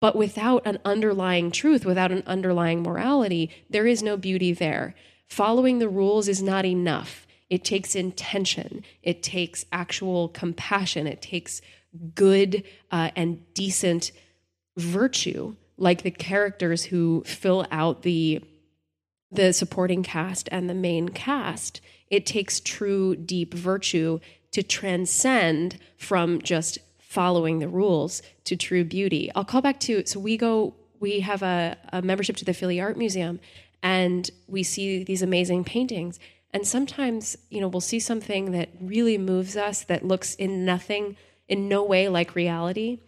But 0.00 0.14
without 0.14 0.64
an 0.64 0.78
underlying 0.84 1.50
truth, 1.50 1.84
without 1.84 2.12
an 2.12 2.22
underlying 2.28 2.84
morality, 2.84 3.50
there 3.68 3.88
is 3.88 4.04
no 4.04 4.16
beauty 4.16 4.52
there. 4.52 4.94
Following 5.26 5.80
the 5.80 5.88
rules 5.88 6.28
is 6.28 6.40
not 6.40 6.64
enough. 6.64 7.26
It 7.50 7.64
takes 7.64 7.96
intention, 7.96 8.84
it 9.02 9.20
takes 9.20 9.64
actual 9.72 10.28
compassion, 10.28 11.08
it 11.08 11.20
takes 11.20 11.60
good 12.14 12.64
uh, 12.90 13.10
and 13.16 13.42
decent 13.54 14.12
virtue, 14.76 15.54
like 15.76 16.02
the 16.02 16.10
characters 16.10 16.84
who 16.84 17.22
fill 17.26 17.66
out 17.70 18.02
the 18.02 18.42
the 19.30 19.52
supporting 19.52 20.02
cast 20.02 20.48
and 20.50 20.70
the 20.70 20.74
main 20.74 21.10
cast. 21.10 21.82
It 22.08 22.24
takes 22.24 22.60
true, 22.60 23.14
deep 23.14 23.52
virtue 23.52 24.20
to 24.52 24.62
transcend 24.62 25.78
from 25.98 26.40
just 26.40 26.78
following 26.98 27.58
the 27.58 27.68
rules 27.68 28.22
to 28.44 28.56
true 28.56 28.84
beauty. 28.84 29.30
I'll 29.34 29.44
call 29.44 29.60
back 29.60 29.80
to 29.80 30.04
so 30.06 30.18
we 30.18 30.36
go 30.36 30.74
we 31.00 31.20
have 31.20 31.42
a, 31.42 31.76
a 31.92 32.02
membership 32.02 32.36
to 32.36 32.44
the 32.44 32.54
Philly 32.54 32.80
Art 32.80 32.96
Museum 32.96 33.38
and 33.82 34.30
we 34.46 34.62
see 34.62 35.04
these 35.04 35.22
amazing 35.22 35.64
paintings. 35.64 36.18
And 36.52 36.66
sometimes, 36.66 37.36
you 37.50 37.60
know, 37.60 37.68
we'll 37.68 37.80
see 37.80 38.00
something 38.00 38.52
that 38.52 38.70
really 38.80 39.18
moves 39.18 39.56
us 39.56 39.84
that 39.84 40.04
looks 40.04 40.34
in 40.34 40.64
nothing, 40.64 41.16
in 41.48 41.68
no 41.68 41.82
way 41.82 42.08
like 42.08 42.34
reality. 42.34 43.00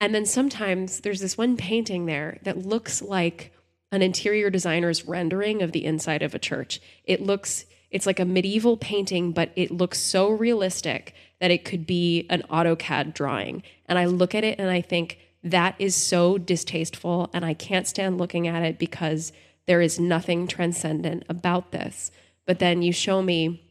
And 0.00 0.14
then 0.14 0.26
sometimes 0.26 1.00
there's 1.00 1.20
this 1.20 1.36
one 1.36 1.56
painting 1.56 2.06
there 2.06 2.38
that 2.42 2.66
looks 2.66 3.02
like 3.02 3.52
an 3.90 4.02
interior 4.02 4.50
designer's 4.50 5.06
rendering 5.06 5.62
of 5.62 5.72
the 5.72 5.84
inside 5.84 6.22
of 6.22 6.34
a 6.34 6.38
church. 6.38 6.80
It 7.04 7.22
looks 7.22 7.64
it's 7.90 8.06
like 8.06 8.20
a 8.20 8.24
medieval 8.24 8.76
painting, 8.76 9.32
but 9.32 9.50
it 9.56 9.70
looks 9.70 9.98
so 9.98 10.28
realistic 10.28 11.14
that 11.40 11.50
it 11.50 11.64
could 11.64 11.86
be 11.86 12.26
an 12.28 12.42
AutoCAD 12.50 13.14
drawing. 13.14 13.62
And 13.86 13.98
I 13.98 14.04
look 14.04 14.34
at 14.34 14.44
it 14.44 14.58
and 14.58 14.68
I 14.68 14.80
think 14.80 15.18
that 15.42 15.74
is 15.78 15.94
so 15.94 16.36
distasteful, 16.36 17.30
and 17.32 17.44
I 17.44 17.54
can't 17.54 17.86
stand 17.86 18.18
looking 18.18 18.48
at 18.48 18.62
it 18.62 18.78
because 18.78 19.32
there 19.66 19.80
is 19.80 20.00
nothing 20.00 20.48
transcendent 20.48 21.24
about 21.28 21.70
this. 21.70 22.10
But 22.44 22.58
then 22.58 22.82
you 22.82 22.92
show 22.92 23.22
me 23.22 23.62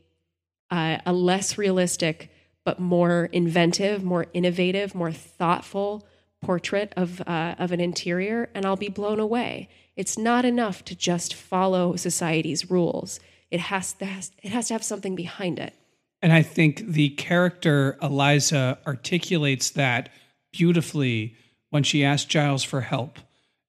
uh, 0.72 1.00
a 1.06 1.12
less 1.12 1.58
realistic, 1.58 2.32
but 2.68 2.82
more 2.82 3.30
inventive, 3.32 4.04
more 4.04 4.26
innovative, 4.34 4.94
more 4.94 5.14
thoughtful 5.14 6.06
portrait 6.42 6.92
of 6.98 7.22
uh, 7.22 7.56
of 7.58 7.72
an 7.72 7.80
interior, 7.80 8.50
and 8.54 8.66
I'll 8.66 8.76
be 8.76 8.90
blown 8.90 9.22
away. 9.22 9.70
It's 9.96 10.18
not 10.18 10.44
enough 10.44 10.84
to 10.84 10.94
just 10.94 11.34
follow 11.34 11.96
society's 11.96 12.70
rules. 12.70 13.22
It 13.52 13.62
has 13.62 13.94
to 13.94 14.06
it 14.44 14.50
has 14.50 14.68
to 14.68 14.74
have 14.74 14.84
something 14.84 15.16
behind 15.16 15.60
it. 15.60 15.76
And 16.22 16.34
I 16.34 16.42
think 16.42 16.86
the 16.86 17.12
character 17.12 17.98
Eliza 18.02 18.80
articulates 18.86 19.70
that 19.72 20.10
beautifully 20.52 21.38
when 21.70 21.84
she 21.84 22.04
asks 22.04 22.26
Giles 22.26 22.66
for 22.66 22.82
help. 22.82 23.18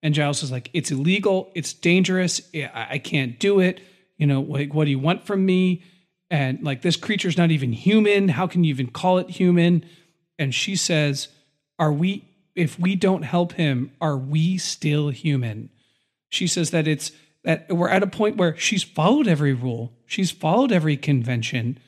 And 0.03 0.13
Giles 0.13 0.43
is 0.43 0.51
like, 0.51 0.71
it's 0.73 0.91
illegal, 0.91 1.53
it's 1.55 1.73
dangerous, 1.73 2.41
I 2.75 2.99
can't 2.99 3.39
do 3.39 3.61
it. 3.61 3.81
You 4.17 4.27
know, 4.27 4.41
like, 4.41 4.75
what 4.75 4.87
do 4.87 4.91
you 4.91 4.99
want 4.99 5.25
from 5.25 5.47
me? 5.47 5.85
And 6.31 6.63
like, 6.63 6.83
this 6.83 6.97
creature's 6.97 7.39
not 7.39 7.51
even 7.51 7.73
human. 7.73 8.29
How 8.29 8.47
can 8.47 8.65
you 8.65 8.71
even 8.71 8.89
call 8.89 9.19
it 9.19 9.31
human? 9.31 9.85
And 10.39 10.55
she 10.55 10.77
says, 10.77 11.29
Are 11.79 11.93
we, 11.93 12.25
if 12.55 12.79
we 12.79 12.97
don't 12.97 13.23
help 13.23 13.53
him, 13.53 13.93
are 14.01 14.17
we 14.17 14.59
still 14.59 15.09
human? 15.09 15.71
She 16.29 16.47
says 16.47 16.71
that 16.71 16.87
it's, 16.87 17.13
that 17.45 17.73
we're 17.73 17.89
at 17.89 18.03
a 18.03 18.09
point 18.09 18.37
where 18.37 18.57
she's 18.57 18.83
followed 18.83 19.27
every 19.27 19.55
rule, 19.55 19.93
she's 20.07 20.31
followed 20.31 20.73
every 20.73 20.97
convention, 20.97 21.79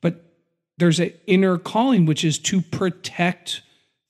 but 0.00 0.36
there's 0.76 1.00
an 1.00 1.12
inner 1.26 1.56
calling, 1.56 2.04
which 2.04 2.24
is 2.24 2.38
to 2.40 2.60
protect 2.60 3.62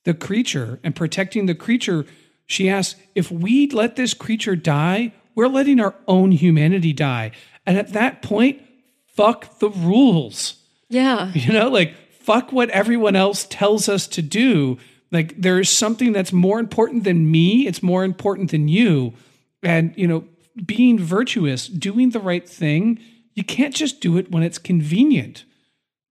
the 0.03 0.13
creature. 0.13 0.79
And 0.83 0.95
protecting 0.95 1.45
the 1.45 1.55
creature, 1.55 2.05
she 2.45 2.69
asks, 2.69 2.99
if 3.15 3.31
we 3.31 3.69
let 3.69 3.95
this 3.95 4.13
creature 4.13 4.55
die, 4.55 5.13
we're 5.33 5.47
letting 5.47 5.79
our 5.79 5.95
own 6.07 6.31
humanity 6.31 6.93
die. 6.93 7.31
And 7.65 7.77
at 7.77 7.93
that 7.93 8.21
point, 8.21 8.61
fuck 9.15 9.59
the 9.59 9.69
rules. 9.69 10.55
Yeah. 10.89 11.31
You 11.35 11.53
know, 11.53 11.69
like 11.69 11.95
fuck 12.19 12.51
what 12.51 12.69
everyone 12.69 13.15
else 13.15 13.45
tells 13.49 13.87
us 13.87 14.07
to 14.07 14.21
do. 14.21 14.77
Like 15.11 15.39
there 15.39 15.59
is 15.59 15.69
something 15.69 16.11
that's 16.11 16.33
more 16.33 16.59
important 16.59 17.03
than 17.03 17.29
me, 17.29 17.67
it's 17.67 17.83
more 17.83 18.03
important 18.03 18.51
than 18.51 18.67
you. 18.67 19.13
And, 19.63 19.93
you 19.95 20.07
know, 20.07 20.25
being 20.65 20.99
virtuous, 20.99 21.67
doing 21.67 22.11
the 22.11 22.19
right 22.19 22.47
thing, 22.47 22.99
you 23.33 23.43
can't 23.43 23.75
just 23.75 23.99
do 24.01 24.17
it 24.17 24.31
when 24.31 24.43
it's 24.43 24.57
convenient. 24.57 25.43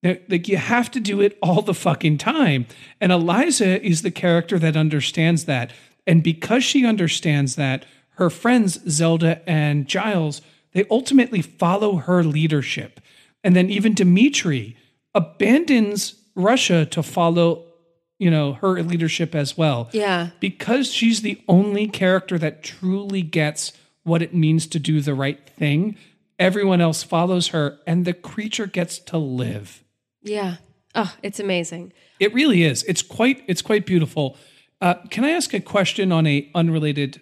Like 0.02 0.48
you 0.48 0.58
have 0.58 0.90
to 0.90 1.00
do 1.00 1.20
it 1.20 1.38
all 1.42 1.62
the 1.62 1.74
fucking 1.74 2.18
time. 2.18 2.66
And 3.00 3.10
Eliza 3.10 3.82
is 3.82 4.02
the 4.02 4.10
character 4.10 4.58
that 4.58 4.76
understands 4.76 5.46
that. 5.46 5.72
And 6.06 6.22
because 6.22 6.62
she 6.62 6.84
understands 6.84 7.56
that, 7.56 7.86
her 8.16 8.28
friends 8.28 8.78
Zelda 8.88 9.40
and 9.48 9.88
Giles, 9.88 10.42
they 10.74 10.84
ultimately 10.90 11.40
follow 11.40 11.96
her 11.96 12.22
leadership. 12.22 13.00
And 13.42 13.56
then 13.56 13.70
even 13.70 13.94
Dimitri 13.94 14.76
abandons 15.14 16.14
Russia 16.34 16.84
to 16.86 17.02
follow, 17.02 17.64
you 18.18 18.30
know, 18.30 18.54
her 18.54 18.82
leadership 18.82 19.34
as 19.34 19.56
well. 19.56 19.88
Yeah. 19.92 20.30
Because 20.40 20.92
she's 20.92 21.22
the 21.22 21.40
only 21.48 21.86
character 21.88 22.38
that 22.38 22.62
truly 22.62 23.22
gets 23.22 23.72
what 24.02 24.22
it 24.22 24.34
means 24.34 24.66
to 24.68 24.78
do 24.78 25.00
the 25.00 25.14
right 25.14 25.48
thing. 25.48 25.96
Everyone 26.38 26.80
else 26.80 27.02
follows 27.02 27.48
her 27.48 27.78
and 27.86 28.04
the 28.04 28.12
creature 28.12 28.66
gets 28.66 28.98
to 28.98 29.18
live. 29.18 29.82
Yeah. 30.22 30.56
Oh, 30.94 31.14
it's 31.22 31.40
amazing. 31.40 31.92
It 32.20 32.32
really 32.34 32.62
is. 32.62 32.82
It's 32.84 33.02
quite 33.02 33.42
it's 33.46 33.62
quite 33.62 33.86
beautiful. 33.86 34.36
Uh, 34.80 34.94
can 35.10 35.24
I 35.24 35.30
ask 35.30 35.52
a 35.54 35.60
question 35.60 36.12
on 36.12 36.26
a 36.26 36.50
unrelated 36.54 37.20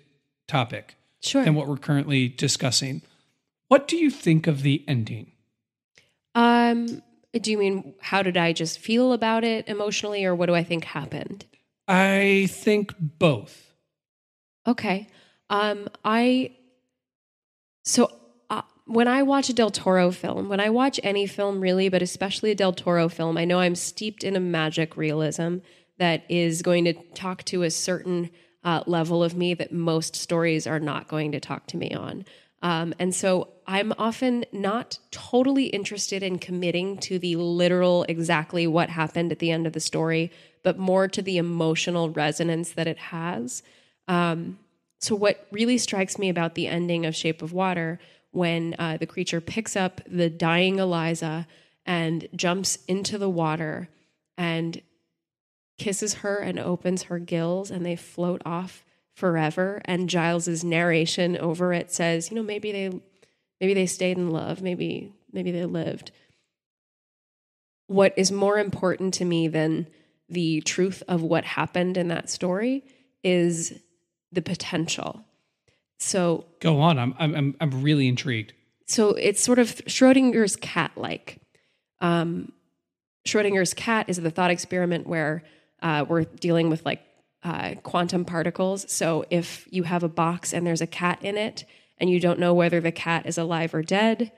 topic 0.48 0.94
Sure. 1.20 1.44
than 1.44 1.54
what 1.54 1.68
we're 1.68 1.76
currently 1.76 2.28
discussing? 2.28 3.02
What 3.72 3.88
do 3.88 3.96
you 3.96 4.10
think 4.10 4.46
of 4.46 4.60
the 4.60 4.84
ending? 4.86 5.32
Um, 6.34 7.02
Do 7.32 7.50
you 7.50 7.56
mean 7.56 7.94
how 8.02 8.22
did 8.22 8.36
I 8.36 8.52
just 8.52 8.78
feel 8.78 9.14
about 9.14 9.44
it 9.44 9.66
emotionally, 9.66 10.26
or 10.26 10.34
what 10.34 10.44
do 10.44 10.54
I 10.54 10.62
think 10.62 10.84
happened? 10.84 11.46
I 11.88 12.48
think 12.50 12.92
both. 13.00 13.72
Okay. 14.66 15.08
Um, 15.48 15.88
I 16.04 16.54
so 17.82 18.10
uh, 18.50 18.60
when 18.84 19.08
I 19.08 19.22
watch 19.22 19.48
a 19.48 19.54
Del 19.54 19.70
Toro 19.70 20.10
film, 20.10 20.50
when 20.50 20.60
I 20.60 20.68
watch 20.68 21.00
any 21.02 21.26
film 21.26 21.62
really, 21.62 21.88
but 21.88 22.02
especially 22.02 22.50
a 22.50 22.54
Del 22.54 22.74
Toro 22.74 23.08
film, 23.08 23.38
I 23.38 23.46
know 23.46 23.60
I'm 23.60 23.74
steeped 23.74 24.22
in 24.22 24.36
a 24.36 24.40
magic 24.40 24.98
realism 24.98 25.60
that 25.96 26.24
is 26.28 26.60
going 26.60 26.84
to 26.84 26.92
talk 27.14 27.42
to 27.44 27.62
a 27.62 27.70
certain 27.70 28.28
uh, 28.64 28.82
level 28.86 29.24
of 29.24 29.34
me 29.34 29.54
that 29.54 29.72
most 29.72 30.14
stories 30.14 30.66
are 30.66 30.78
not 30.78 31.08
going 31.08 31.32
to 31.32 31.40
talk 31.40 31.66
to 31.68 31.78
me 31.78 31.92
on. 31.94 32.26
Um, 32.62 32.94
and 32.98 33.14
so 33.14 33.48
I'm 33.66 33.92
often 33.98 34.44
not 34.52 34.98
totally 35.10 35.66
interested 35.66 36.22
in 36.22 36.38
committing 36.38 36.96
to 36.98 37.18
the 37.18 37.36
literal 37.36 38.04
exactly 38.08 38.66
what 38.66 38.88
happened 38.88 39.32
at 39.32 39.40
the 39.40 39.50
end 39.50 39.66
of 39.66 39.72
the 39.72 39.80
story, 39.80 40.30
but 40.62 40.78
more 40.78 41.08
to 41.08 41.22
the 41.22 41.38
emotional 41.38 42.10
resonance 42.10 42.72
that 42.72 42.86
it 42.86 42.98
has. 42.98 43.62
Um, 44.06 44.58
so, 45.00 45.16
what 45.16 45.46
really 45.50 45.78
strikes 45.78 46.18
me 46.18 46.28
about 46.28 46.54
the 46.54 46.68
ending 46.68 47.04
of 47.04 47.16
Shape 47.16 47.42
of 47.42 47.52
Water 47.52 47.98
when 48.30 48.76
uh, 48.78 48.96
the 48.96 49.06
creature 49.06 49.40
picks 49.40 49.74
up 49.74 50.00
the 50.06 50.30
dying 50.30 50.78
Eliza 50.78 51.46
and 51.84 52.28
jumps 52.34 52.78
into 52.86 53.18
the 53.18 53.28
water 53.28 53.88
and 54.38 54.80
kisses 55.78 56.14
her 56.14 56.38
and 56.38 56.58
opens 56.58 57.04
her 57.04 57.18
gills 57.18 57.70
and 57.70 57.84
they 57.84 57.96
float 57.96 58.40
off 58.46 58.84
forever 59.14 59.80
and 59.84 60.08
Giles's 60.08 60.64
narration 60.64 61.36
over 61.36 61.72
it 61.72 61.92
says, 61.92 62.30
you 62.30 62.36
know, 62.36 62.42
maybe 62.42 62.72
they 62.72 63.00
maybe 63.60 63.74
they 63.74 63.86
stayed 63.86 64.16
in 64.16 64.30
love, 64.30 64.62
maybe 64.62 65.12
maybe 65.32 65.50
they 65.50 65.64
lived. 65.66 66.10
What 67.86 68.14
is 68.16 68.32
more 68.32 68.58
important 68.58 69.14
to 69.14 69.24
me 69.24 69.48
than 69.48 69.86
the 70.28 70.60
truth 70.62 71.02
of 71.08 71.22
what 71.22 71.44
happened 71.44 71.96
in 71.96 72.08
that 72.08 72.30
story 72.30 72.84
is 73.22 73.78
the 74.32 74.40
potential. 74.42 75.24
So 75.98 76.46
Go 76.60 76.80
on. 76.80 76.98
I'm 76.98 77.14
I'm 77.18 77.56
I'm 77.60 77.82
really 77.82 78.08
intrigued. 78.08 78.54
so 78.86 79.10
it's 79.10 79.42
sort 79.42 79.58
of 79.58 79.68
Schrodinger's 79.86 80.56
cat 80.56 80.92
like. 80.96 81.38
Um, 82.00 82.52
Schrodinger's 83.26 83.74
cat 83.74 84.06
is 84.08 84.16
the 84.16 84.30
thought 84.30 84.50
experiment 84.50 85.06
where 85.06 85.44
uh, 85.82 86.04
we're 86.08 86.24
dealing 86.24 86.70
with 86.70 86.84
like 86.84 87.00
uh, 87.44 87.74
quantum 87.82 88.24
particles. 88.24 88.90
So 88.90 89.24
if 89.30 89.66
you 89.70 89.82
have 89.84 90.02
a 90.02 90.08
box 90.08 90.52
and 90.52 90.66
there's 90.66 90.80
a 90.80 90.86
cat 90.86 91.18
in 91.22 91.36
it 91.36 91.64
and 91.98 92.08
you 92.08 92.20
don't 92.20 92.38
know 92.38 92.54
whether 92.54 92.80
the 92.80 92.92
cat 92.92 93.26
is 93.26 93.38
alive 93.38 93.74
or 93.74 93.82
dead, 93.82 94.32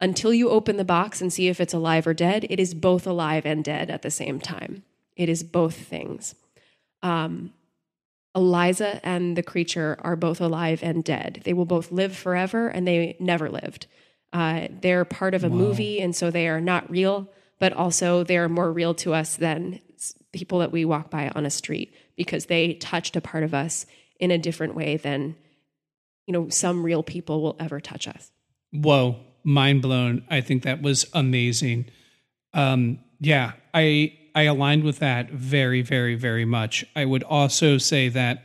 until 0.00 0.34
you 0.34 0.50
open 0.50 0.76
the 0.76 0.84
box 0.84 1.20
and 1.20 1.32
see 1.32 1.48
if 1.48 1.60
it's 1.60 1.74
alive 1.74 2.06
or 2.06 2.14
dead, 2.14 2.44
it 2.50 2.58
is 2.58 2.74
both 2.74 3.06
alive 3.06 3.46
and 3.46 3.62
dead 3.64 3.88
at 3.88 4.02
the 4.02 4.10
same 4.10 4.40
time. 4.40 4.82
It 5.16 5.28
is 5.28 5.42
both 5.42 5.76
things. 5.76 6.34
Um, 7.02 7.52
Eliza 8.34 9.00
and 9.06 9.36
the 9.36 9.42
creature 9.42 9.96
are 10.00 10.16
both 10.16 10.40
alive 10.40 10.82
and 10.82 11.04
dead. 11.04 11.42
They 11.44 11.52
will 11.52 11.66
both 11.66 11.92
live 11.92 12.16
forever 12.16 12.68
and 12.68 12.86
they 12.86 13.16
never 13.20 13.48
lived. 13.48 13.86
Uh, 14.32 14.68
they're 14.70 15.04
part 15.04 15.34
of 15.34 15.44
a 15.44 15.50
movie, 15.50 16.00
and 16.00 16.16
so 16.16 16.30
they 16.30 16.48
are 16.48 16.60
not 16.60 16.90
real, 16.90 17.30
but 17.58 17.74
also 17.74 18.24
they 18.24 18.38
are 18.38 18.48
more 18.48 18.72
real 18.72 18.94
to 18.94 19.12
us 19.12 19.36
than 19.36 19.78
people 20.32 20.60
that 20.60 20.72
we 20.72 20.86
walk 20.86 21.10
by 21.10 21.30
on 21.34 21.44
a 21.44 21.50
street 21.50 21.94
because 22.22 22.46
they 22.46 22.74
touched 22.74 23.16
a 23.16 23.20
part 23.20 23.44
of 23.44 23.52
us 23.54 23.86
in 24.20 24.30
a 24.30 24.38
different 24.38 24.74
way 24.74 24.96
than 24.96 25.34
you 26.26 26.32
know 26.32 26.48
some 26.48 26.84
real 26.84 27.02
people 27.02 27.42
will 27.42 27.56
ever 27.58 27.80
touch 27.80 28.06
us. 28.06 28.30
Whoa, 28.70 29.16
mind 29.44 29.82
blown. 29.82 30.24
I 30.30 30.40
think 30.40 30.62
that 30.62 30.80
was 30.80 31.06
amazing. 31.12 31.86
Um, 32.54 33.00
yeah, 33.18 33.52
I 33.74 34.16
I 34.34 34.42
aligned 34.42 34.84
with 34.84 34.98
that 35.00 35.30
very, 35.30 35.82
very, 35.82 36.14
very 36.14 36.44
much. 36.44 36.84
I 36.96 37.04
would 37.04 37.22
also 37.24 37.78
say 37.78 38.08
that 38.10 38.44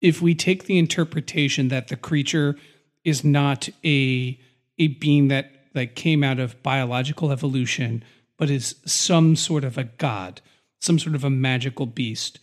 if 0.00 0.22
we 0.22 0.34
take 0.34 0.64
the 0.64 0.78
interpretation 0.78 1.68
that 1.68 1.88
the 1.88 1.96
creature 1.96 2.56
is 3.04 3.24
not 3.24 3.68
a 3.84 4.38
a 4.78 4.88
being 4.88 5.28
that 5.28 5.50
like 5.74 5.94
came 5.94 6.24
out 6.24 6.38
of 6.38 6.62
biological 6.62 7.30
evolution, 7.30 8.02
but 8.38 8.50
is 8.50 8.76
some 8.86 9.36
sort 9.36 9.64
of 9.64 9.76
a 9.76 9.84
god, 9.84 10.40
some 10.80 10.98
sort 10.98 11.14
of 11.14 11.24
a 11.24 11.30
magical 11.30 11.86
beast, 11.86 12.38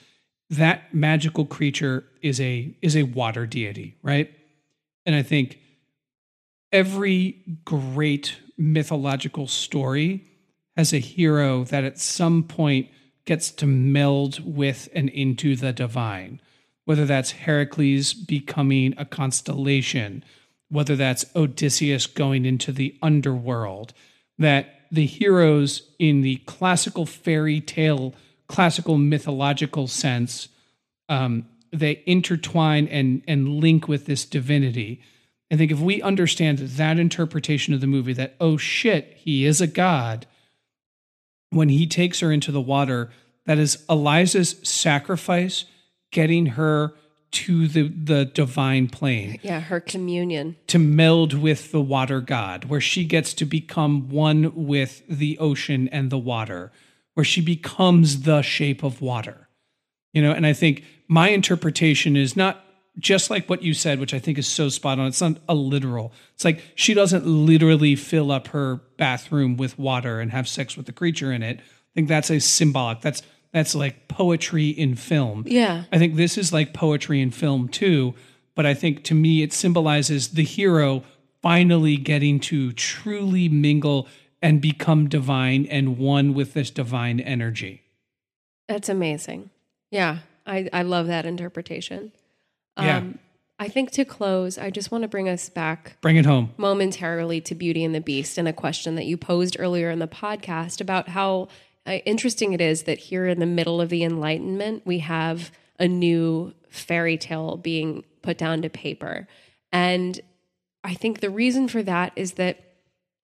that 0.49 0.93
magical 0.93 1.45
creature 1.45 2.05
is 2.21 2.39
a 2.39 2.75
is 2.81 2.95
a 2.95 3.03
water 3.03 3.45
deity, 3.45 3.95
right? 4.01 4.31
And 5.05 5.15
I 5.15 5.23
think 5.23 5.59
every 6.71 7.41
great 7.63 8.37
mythological 8.57 9.47
story 9.47 10.25
has 10.75 10.93
a 10.93 10.99
hero 10.99 11.63
that 11.65 11.83
at 11.83 11.99
some 11.99 12.43
point 12.43 12.89
gets 13.25 13.49
to 13.49 13.65
meld 13.65 14.39
with 14.45 14.87
and 14.93 15.09
into 15.09 15.55
the 15.55 15.73
divine, 15.73 16.41
whether 16.85 17.05
that's 17.05 17.31
Heracles 17.31 18.13
becoming 18.13 18.93
a 18.97 19.05
constellation, 19.05 20.23
whether 20.69 20.95
that's 20.95 21.25
Odysseus 21.35 22.07
going 22.07 22.45
into 22.45 22.71
the 22.71 22.97
underworld, 23.01 23.93
that 24.37 24.81
the 24.91 25.05
heroes 25.05 25.89
in 25.97 26.21
the 26.21 26.37
classical 26.45 27.05
fairy 27.05 27.59
tale, 27.59 28.13
classical 28.47 28.97
mythological 28.97 29.87
sense, 29.87 30.49
um, 31.09 31.45
they 31.71 32.03
intertwine 32.05 32.87
and 32.87 33.21
and 33.27 33.49
link 33.59 33.87
with 33.87 34.05
this 34.05 34.25
divinity. 34.25 35.01
I 35.51 35.57
think 35.57 35.71
if 35.71 35.79
we 35.79 36.01
understand 36.01 36.57
that 36.59 36.97
interpretation 36.99 37.73
of 37.73 37.81
the 37.81 37.87
movie, 37.87 38.13
that 38.13 38.35
oh 38.39 38.57
shit, 38.57 39.13
he 39.17 39.45
is 39.45 39.61
a 39.61 39.67
god, 39.67 40.25
when 41.49 41.69
he 41.69 41.85
takes 41.87 42.19
her 42.21 42.31
into 42.31 42.51
the 42.51 42.61
water, 42.61 43.11
that 43.45 43.57
is 43.59 43.83
Eliza's 43.89 44.55
sacrifice 44.63 45.65
getting 46.11 46.47
her 46.47 46.93
to 47.31 47.67
the, 47.67 47.89
the 47.89 48.23
divine 48.25 48.87
plane 48.87 49.39
Yeah, 49.43 49.59
her 49.59 49.81
communion. 49.81 50.55
to 50.67 50.79
meld 50.79 51.33
with 51.33 51.71
the 51.73 51.81
water 51.81 52.21
god, 52.21 52.65
where 52.65 52.79
she 52.79 53.03
gets 53.03 53.33
to 53.35 53.45
become 53.45 54.07
one 54.09 54.53
with 54.65 55.03
the 55.09 55.37
ocean 55.39 55.89
and 55.89 56.09
the 56.09 56.17
water, 56.17 56.71
where 57.15 57.23
she 57.23 57.41
becomes 57.41 58.21
the 58.21 58.41
shape 58.41 58.83
of 58.83 59.01
water. 59.01 59.49
You 60.13 60.21
know, 60.21 60.31
and 60.31 60.45
I 60.45 60.53
think 60.53 60.83
my 61.07 61.29
interpretation 61.29 62.15
is 62.15 62.37
not 62.37 62.63
just 62.97 63.29
like 63.29 63.49
what 63.49 63.61
you 63.61 63.73
said, 63.73 63.99
which 63.99 64.13
I 64.13 64.19
think 64.19 64.37
is 64.37 64.47
so 64.47 64.69
spot 64.69 64.99
on. 64.99 65.07
It's 65.07 65.21
not 65.21 65.37
a 65.49 65.55
literal. 65.55 66.13
It's 66.33 66.45
like 66.45 66.61
she 66.75 66.93
doesn't 66.93 67.25
literally 67.25 67.95
fill 67.95 68.31
up 68.31 68.49
her 68.49 68.77
bathroom 68.97 69.57
with 69.57 69.77
water 69.77 70.19
and 70.19 70.31
have 70.31 70.47
sex 70.47 70.77
with 70.77 70.85
the 70.85 70.93
creature 70.93 71.31
in 71.31 71.43
it. 71.43 71.59
I 71.59 71.93
think 71.93 72.07
that's 72.07 72.29
a 72.29 72.39
symbolic. 72.39 73.01
That's 73.01 73.21
that's 73.51 73.75
like 73.75 74.07
poetry 74.07 74.69
in 74.69 74.95
film. 74.95 75.43
Yeah. 75.47 75.85
I 75.91 75.97
think 75.97 76.15
this 76.15 76.37
is 76.37 76.51
like 76.51 76.73
poetry 76.73 77.21
in 77.21 77.31
film 77.31 77.69
too, 77.69 78.13
but 78.53 78.65
I 78.65 78.73
think 78.73 79.03
to 79.05 79.13
me 79.13 79.43
it 79.43 79.53
symbolizes 79.53 80.29
the 80.29 80.43
hero 80.43 81.03
finally 81.41 81.95
getting 81.95 82.39
to 82.41 82.73
truly 82.73 83.47
mingle 83.47 84.07
and 84.45 84.61
become 84.61 85.09
divine 85.09 85.65
and 85.65 85.97
one 85.97 86.35
with 86.35 86.53
this 86.53 86.69
divine 86.69 87.19
energy. 87.19 87.81
That's 88.67 88.89
amazing. 88.89 89.49
Yeah, 89.89 90.19
I, 90.45 90.69
I 90.71 90.83
love 90.83 91.07
that 91.07 91.25
interpretation. 91.25 92.11
Yeah. 92.79 92.97
Um, 92.97 93.19
I 93.57 93.69
think 93.69 93.89
to 93.91 94.05
close, 94.05 94.59
I 94.59 94.69
just 94.69 94.91
want 94.91 95.01
to 95.01 95.07
bring 95.07 95.27
us 95.27 95.49
back 95.49 95.97
Bring 96.01 96.17
it 96.17 96.27
home. 96.27 96.51
momentarily 96.57 97.41
to 97.41 97.55
Beauty 97.55 97.83
and 97.83 97.95
the 97.95 98.01
Beast 98.01 98.37
and 98.37 98.47
a 98.47 98.53
question 98.53 98.93
that 98.95 99.05
you 99.05 99.17
posed 99.17 99.55
earlier 99.57 99.89
in 99.89 99.97
the 99.97 100.07
podcast 100.07 100.79
about 100.79 101.09
how 101.09 101.47
uh, 101.87 101.93
interesting 102.05 102.53
it 102.53 102.61
is 102.61 102.83
that 102.83 102.99
here 102.99 103.25
in 103.25 103.39
the 103.39 103.45
middle 103.47 103.81
of 103.81 103.89
the 103.89 104.03
Enlightenment, 104.03 104.83
we 104.85 104.99
have 104.99 105.51
a 105.79 105.87
new 105.87 106.53
fairy 106.69 107.17
tale 107.17 107.57
being 107.57 108.03
put 108.21 108.37
down 108.37 108.61
to 108.61 108.69
paper. 108.69 109.27
And 109.71 110.19
I 110.83 110.93
think 110.93 111.21
the 111.21 111.31
reason 111.31 111.67
for 111.67 111.81
that 111.81 112.11
is 112.15 112.33
that 112.33 112.59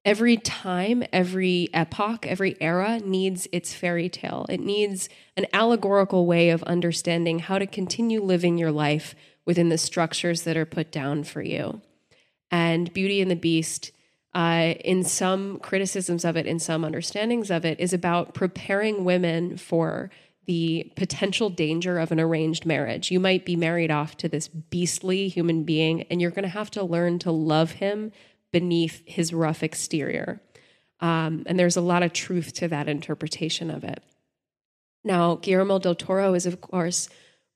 every 0.04 0.38
time, 0.38 1.04
every 1.14 1.70
epoch, 1.74 2.26
every 2.26 2.60
era 2.60 3.00
needs 3.00 3.48
its 3.52 3.74
fairy 3.74 4.10
tale. 4.10 4.46
It 4.50 4.60
needs 4.60 5.10
an 5.38 5.46
allegorical 5.54 6.26
way 6.26 6.50
of 6.50 6.64
understanding 6.64 7.40
how 7.40 7.60
to 7.60 7.68
continue 7.68 8.22
living 8.22 8.58
your 8.58 8.72
life 8.72 9.16
within 9.46 9.70
the 9.70 9.78
structures 9.78 10.44
that 10.44 10.58
are 10.58 10.66
put 10.66 10.92
down 10.92 11.24
for 11.24 11.42
you. 11.42 11.82
And 12.50 12.92
Beauty 12.94 13.22
and 13.22 13.32
the 13.32 13.36
Beast, 13.36 13.92
uh, 14.34 14.74
in 14.84 15.04
some 15.04 15.60
criticisms 15.60 16.26
of 16.26 16.36
it, 16.36 16.46
in 16.46 16.60
some 16.60 16.84
understandings 16.84 17.50
of 17.50 17.66
it, 17.66 17.80
is 17.80 17.94
about 17.94 18.34
preparing 18.34 19.04
women 19.04 19.58
for 19.58 20.10
the 20.48 20.92
potential 20.96 21.50
danger 21.50 22.00
of 22.00 22.12
an 22.12 22.20
arranged 22.20 22.66
marriage. 22.66 23.12
You 23.12 23.20
might 23.20 23.46
be 23.46 23.56
married 23.56 23.92
off 23.92 24.18
to 24.18 24.28
this 24.28 24.48
beastly 24.48 25.28
human 25.28 25.64
being, 25.64 26.04
and 26.04 26.20
you're 26.20 26.32
going 26.32 26.44
to 26.44 26.50
have 26.50 26.72
to 26.72 26.84
learn 26.84 27.20
to 27.20 27.32
love 27.32 27.74
him 27.74 28.12
beneath 28.52 29.02
his 29.06 29.34
rough 29.34 29.64
exterior. 29.64 30.42
Um, 31.00 31.44
and 31.46 31.58
there's 31.58 31.78
a 31.78 31.82
lot 31.82 32.04
of 32.04 32.14
truth 32.14 32.54
to 32.54 32.68
that 32.68 32.88
interpretation 32.88 33.72
of 33.72 33.84
it. 33.84 34.04
Now, 35.04 35.36
Guillermo 35.36 35.80
del 35.80 35.96
Toro 35.96 36.34
is, 36.36 36.46
of 36.46 36.62
course, 36.62 37.10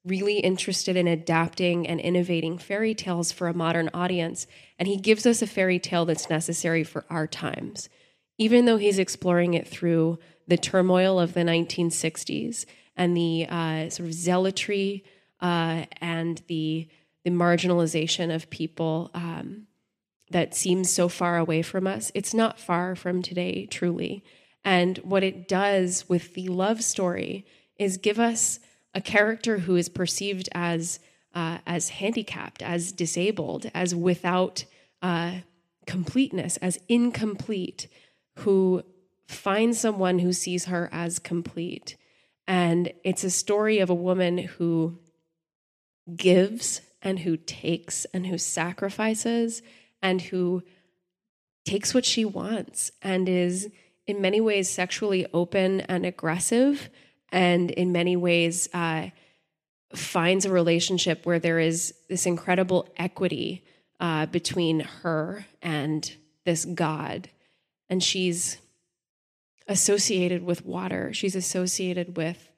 really 0.04 0.40
interested 0.40 0.96
in 0.96 1.08
adapting 1.08 1.88
and 1.88 2.00
innovating 2.00 2.58
fairy 2.58 2.96
tales 2.96 3.32
for 3.32 3.48
a 3.48 3.54
modern 3.54 3.90
audience. 3.94 4.48
And 4.80 4.88
he 4.88 4.98
gives 4.98 5.26
us 5.26 5.42
a 5.42 5.48
fairy 5.48 5.80
tale 5.80 6.06
that's 6.06 6.30
necessary 6.30 6.84
for 6.84 7.06
our 7.10 7.28
times. 7.28 7.90
even 8.38 8.66
though 8.66 8.78
he's 8.78 9.00
exploring 9.00 9.54
it 9.54 9.68
through 9.68 10.20
the 10.48 10.58
turmoil 10.58 11.20
of 11.20 11.34
the 11.34 11.42
1960s 11.42 12.66
and 12.96 13.16
the 13.16 13.46
uh, 13.50 13.90
sort 13.90 14.08
of 14.08 14.14
zealotry 14.14 15.04
uh, 15.42 15.86
and 16.02 16.42
the 16.48 16.88
the 17.24 17.32
marginalization 17.32 18.34
of 18.34 18.50
people 18.52 19.10
um, 19.16 19.65
that 20.36 20.54
seems 20.54 20.92
so 20.92 21.08
far 21.08 21.38
away 21.38 21.62
from 21.62 21.88
us. 21.88 22.12
It's 22.14 22.34
not 22.34 22.60
far 22.60 22.94
from 22.94 23.22
today, 23.22 23.68
truly. 23.68 24.22
And 24.66 24.98
what 24.98 25.24
it 25.24 25.48
does 25.48 26.10
with 26.10 26.34
the 26.34 26.50
love 26.50 26.84
story 26.84 27.46
is 27.78 27.96
give 27.96 28.20
us 28.20 28.60
a 28.94 29.00
character 29.00 29.60
who 29.60 29.78
is 29.78 29.88
perceived 29.88 30.50
as 30.52 31.00
uh, 31.34 31.60
as 31.66 31.88
handicapped, 31.88 32.62
as 32.62 32.92
disabled, 32.92 33.72
as 33.74 33.96
without 33.96 34.66
uh, 35.02 35.36
completeness, 35.88 36.58
as 36.58 36.80
incomplete, 36.90 37.88
who 38.40 38.84
finds 39.30 39.80
someone 39.80 40.20
who 40.20 40.34
sees 40.34 40.66
her 40.66 40.90
as 40.92 41.18
complete. 41.18 41.96
And 42.46 42.92
it's 43.06 43.24
a 43.24 43.30
story 43.30 43.80
of 43.80 43.90
a 43.90 43.96
woman 43.96 44.38
who 44.38 45.00
gives 46.14 46.82
and 47.02 47.20
who 47.20 47.38
takes 47.38 48.04
and 48.14 48.28
who 48.28 48.38
sacrifices 48.38 49.62
and 50.02 50.22
who 50.22 50.64
takes 51.66 51.94
what 51.94 52.06
she 52.06 52.26
wants 52.26 52.92
and 53.02 53.28
is 53.28 53.70
in 54.06 54.22
many 54.22 54.40
ways 54.40 54.70
sexually 54.70 55.26
open 55.34 55.82
and 55.82 56.06
aggressive 56.06 56.90
and 57.32 57.72
in 57.72 57.92
many 57.92 58.16
ways 58.16 58.70
uh, 58.74 59.08
finds 59.94 60.46
a 60.46 60.52
relationship 60.52 61.26
where 61.26 61.40
there 61.40 61.60
is 61.60 61.94
this 62.10 62.26
incredible 62.26 62.88
equity 62.98 63.64
uh, 64.00 64.26
between 64.28 64.82
her 64.82 65.46
and 65.62 66.16
this 66.46 66.66
god. 66.66 67.30
And 67.90 68.04
she's 68.04 68.58
associated 69.68 70.44
with 70.44 70.66
water. 70.66 71.14
She's 71.14 71.36
associated 71.36 72.18
with 72.18 72.50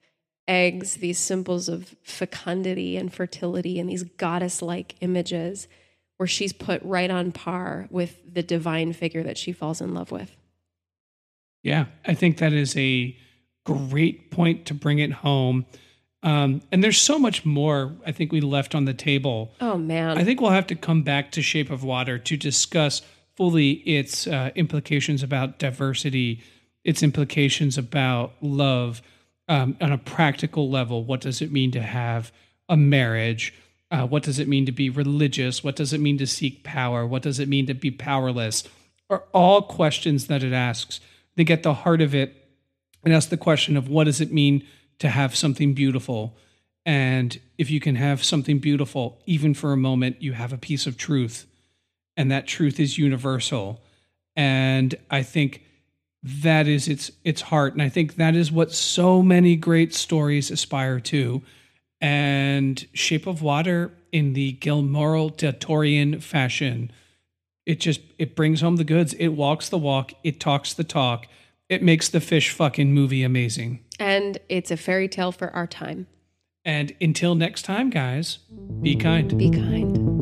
eggs 0.47 0.95
these 0.95 1.19
symbols 1.19 1.67
of 1.67 1.95
fecundity 2.03 2.95
and 2.95 3.13
fertility 3.13 3.79
and 3.79 3.89
these 3.89 4.03
goddess 4.03 4.61
like 4.61 4.95
images 5.01 5.67
where 6.17 6.27
she's 6.27 6.53
put 6.53 6.81
right 6.83 7.09
on 7.09 7.31
par 7.31 7.87
with 7.89 8.21
the 8.31 8.43
divine 8.43 8.93
figure 8.93 9.23
that 9.23 9.37
she 9.37 9.51
falls 9.51 9.81
in 9.81 9.93
love 9.93 10.11
with 10.11 10.35
yeah 11.63 11.85
i 12.05 12.13
think 12.13 12.37
that 12.37 12.53
is 12.53 12.75
a 12.77 13.15
great 13.65 14.31
point 14.31 14.65
to 14.65 14.73
bring 14.73 14.99
it 14.99 15.11
home 15.11 15.65
um, 16.23 16.61
and 16.71 16.83
there's 16.83 16.99
so 16.99 17.19
much 17.19 17.45
more 17.45 17.95
I 18.05 18.11
think 18.11 18.31
we 18.31 18.41
left 18.41 18.73
on 18.75 18.85
the 18.85 18.93
table. 18.93 19.53
Oh 19.61 19.77
man. 19.77 20.17
I 20.17 20.23
think 20.23 20.41
we'll 20.41 20.51
have 20.51 20.67
to 20.67 20.75
come 20.75 21.03
back 21.03 21.31
to 21.33 21.41
Shape 21.41 21.69
of 21.69 21.83
Water 21.83 22.17
to 22.17 22.37
discuss 22.37 23.01
fully 23.35 23.71
its 23.85 24.25
uh, 24.25 24.49
implications 24.55 25.21
about 25.21 25.59
diversity, 25.59 26.41
its 26.83 27.03
implications 27.03 27.77
about 27.77 28.33
love 28.41 29.01
um, 29.47 29.77
on 29.79 29.91
a 29.91 29.97
practical 29.97 30.69
level. 30.69 31.03
What 31.05 31.21
does 31.21 31.41
it 31.41 31.51
mean 31.51 31.71
to 31.71 31.81
have 31.81 32.31
a 32.67 32.75
marriage? 32.75 33.53
Uh, 33.89 34.05
what 34.05 34.23
does 34.23 34.39
it 34.39 34.47
mean 34.47 34.65
to 34.65 34.71
be 34.71 34.89
religious? 34.89 35.63
What 35.63 35.75
does 35.75 35.93
it 35.93 36.01
mean 36.01 36.17
to 36.17 36.27
seek 36.27 36.63
power? 36.63 37.05
What 37.05 37.21
does 37.21 37.39
it 37.39 37.47
mean 37.47 37.67
to 37.67 37.73
be 37.73 37.91
powerless? 37.91 38.63
Are 39.09 39.23
all 39.33 39.61
questions 39.61 40.27
that 40.27 40.43
it 40.43 40.51
asks. 40.51 40.99
They 41.35 41.43
get 41.43 41.63
the 41.63 41.73
heart 41.73 42.01
of 42.01 42.13
it 42.13 42.35
and 43.03 43.13
ask 43.13 43.29
the 43.29 43.37
question 43.37 43.77
of 43.77 43.87
what 43.87 44.03
does 44.03 44.19
it 44.19 44.33
mean 44.33 44.65
to 44.99 45.09
have 45.09 45.35
something 45.35 45.73
beautiful. 45.73 46.35
And 46.85 47.39
if 47.57 47.69
you 47.69 47.79
can 47.79 47.95
have 47.95 48.23
something 48.23 48.59
beautiful, 48.59 49.21
even 49.25 49.53
for 49.53 49.71
a 49.71 49.77
moment, 49.77 50.21
you 50.21 50.33
have 50.33 50.51
a 50.51 50.57
piece 50.57 50.87
of 50.87 50.97
truth. 50.97 51.45
And 52.17 52.31
that 52.31 52.47
truth 52.47 52.79
is 52.79 52.97
universal. 52.97 53.81
And 54.35 54.95
I 55.09 55.23
think 55.23 55.63
that 56.23 56.67
is 56.67 56.87
its 56.87 57.11
its 57.23 57.41
heart. 57.41 57.73
And 57.73 57.81
I 57.81 57.89
think 57.89 58.15
that 58.15 58.35
is 58.35 58.51
what 58.51 58.71
so 58.71 59.21
many 59.21 59.55
great 59.55 59.93
stories 59.93 60.51
aspire 60.51 60.99
to. 61.01 61.43
And 61.99 62.85
Shape 62.93 63.25
of 63.27 63.41
Water 63.41 63.91
in 64.11 64.33
the 64.33 64.53
Guillermo 64.53 65.29
del 65.29 65.53
Toroian 65.53 66.21
fashion, 66.21 66.91
it 67.65 67.79
just 67.79 68.01
it 68.17 68.35
brings 68.35 68.61
home 68.61 68.75
the 68.75 68.83
goods. 68.83 69.13
It 69.15 69.29
walks 69.29 69.69
the 69.69 69.77
walk, 69.77 70.13
it 70.23 70.39
talks 70.39 70.73
the 70.73 70.83
talk, 70.83 71.27
it 71.69 71.81
makes 71.81 72.09
the 72.09 72.21
fish 72.21 72.51
fucking 72.51 72.93
movie 72.93 73.23
amazing. 73.23 73.79
And 73.99 74.37
it's 74.47 74.71
a 74.71 74.77
fairy 74.77 75.07
tale 75.07 75.31
for 75.31 75.49
our 75.55 75.67
time. 75.67 76.07
And 76.63 76.93
until 77.01 77.33
next 77.33 77.63
time, 77.63 77.89
guys, 77.89 78.39
be 78.81 78.95
kind. 78.95 79.37
Be 79.37 79.49
kind. 79.49 80.16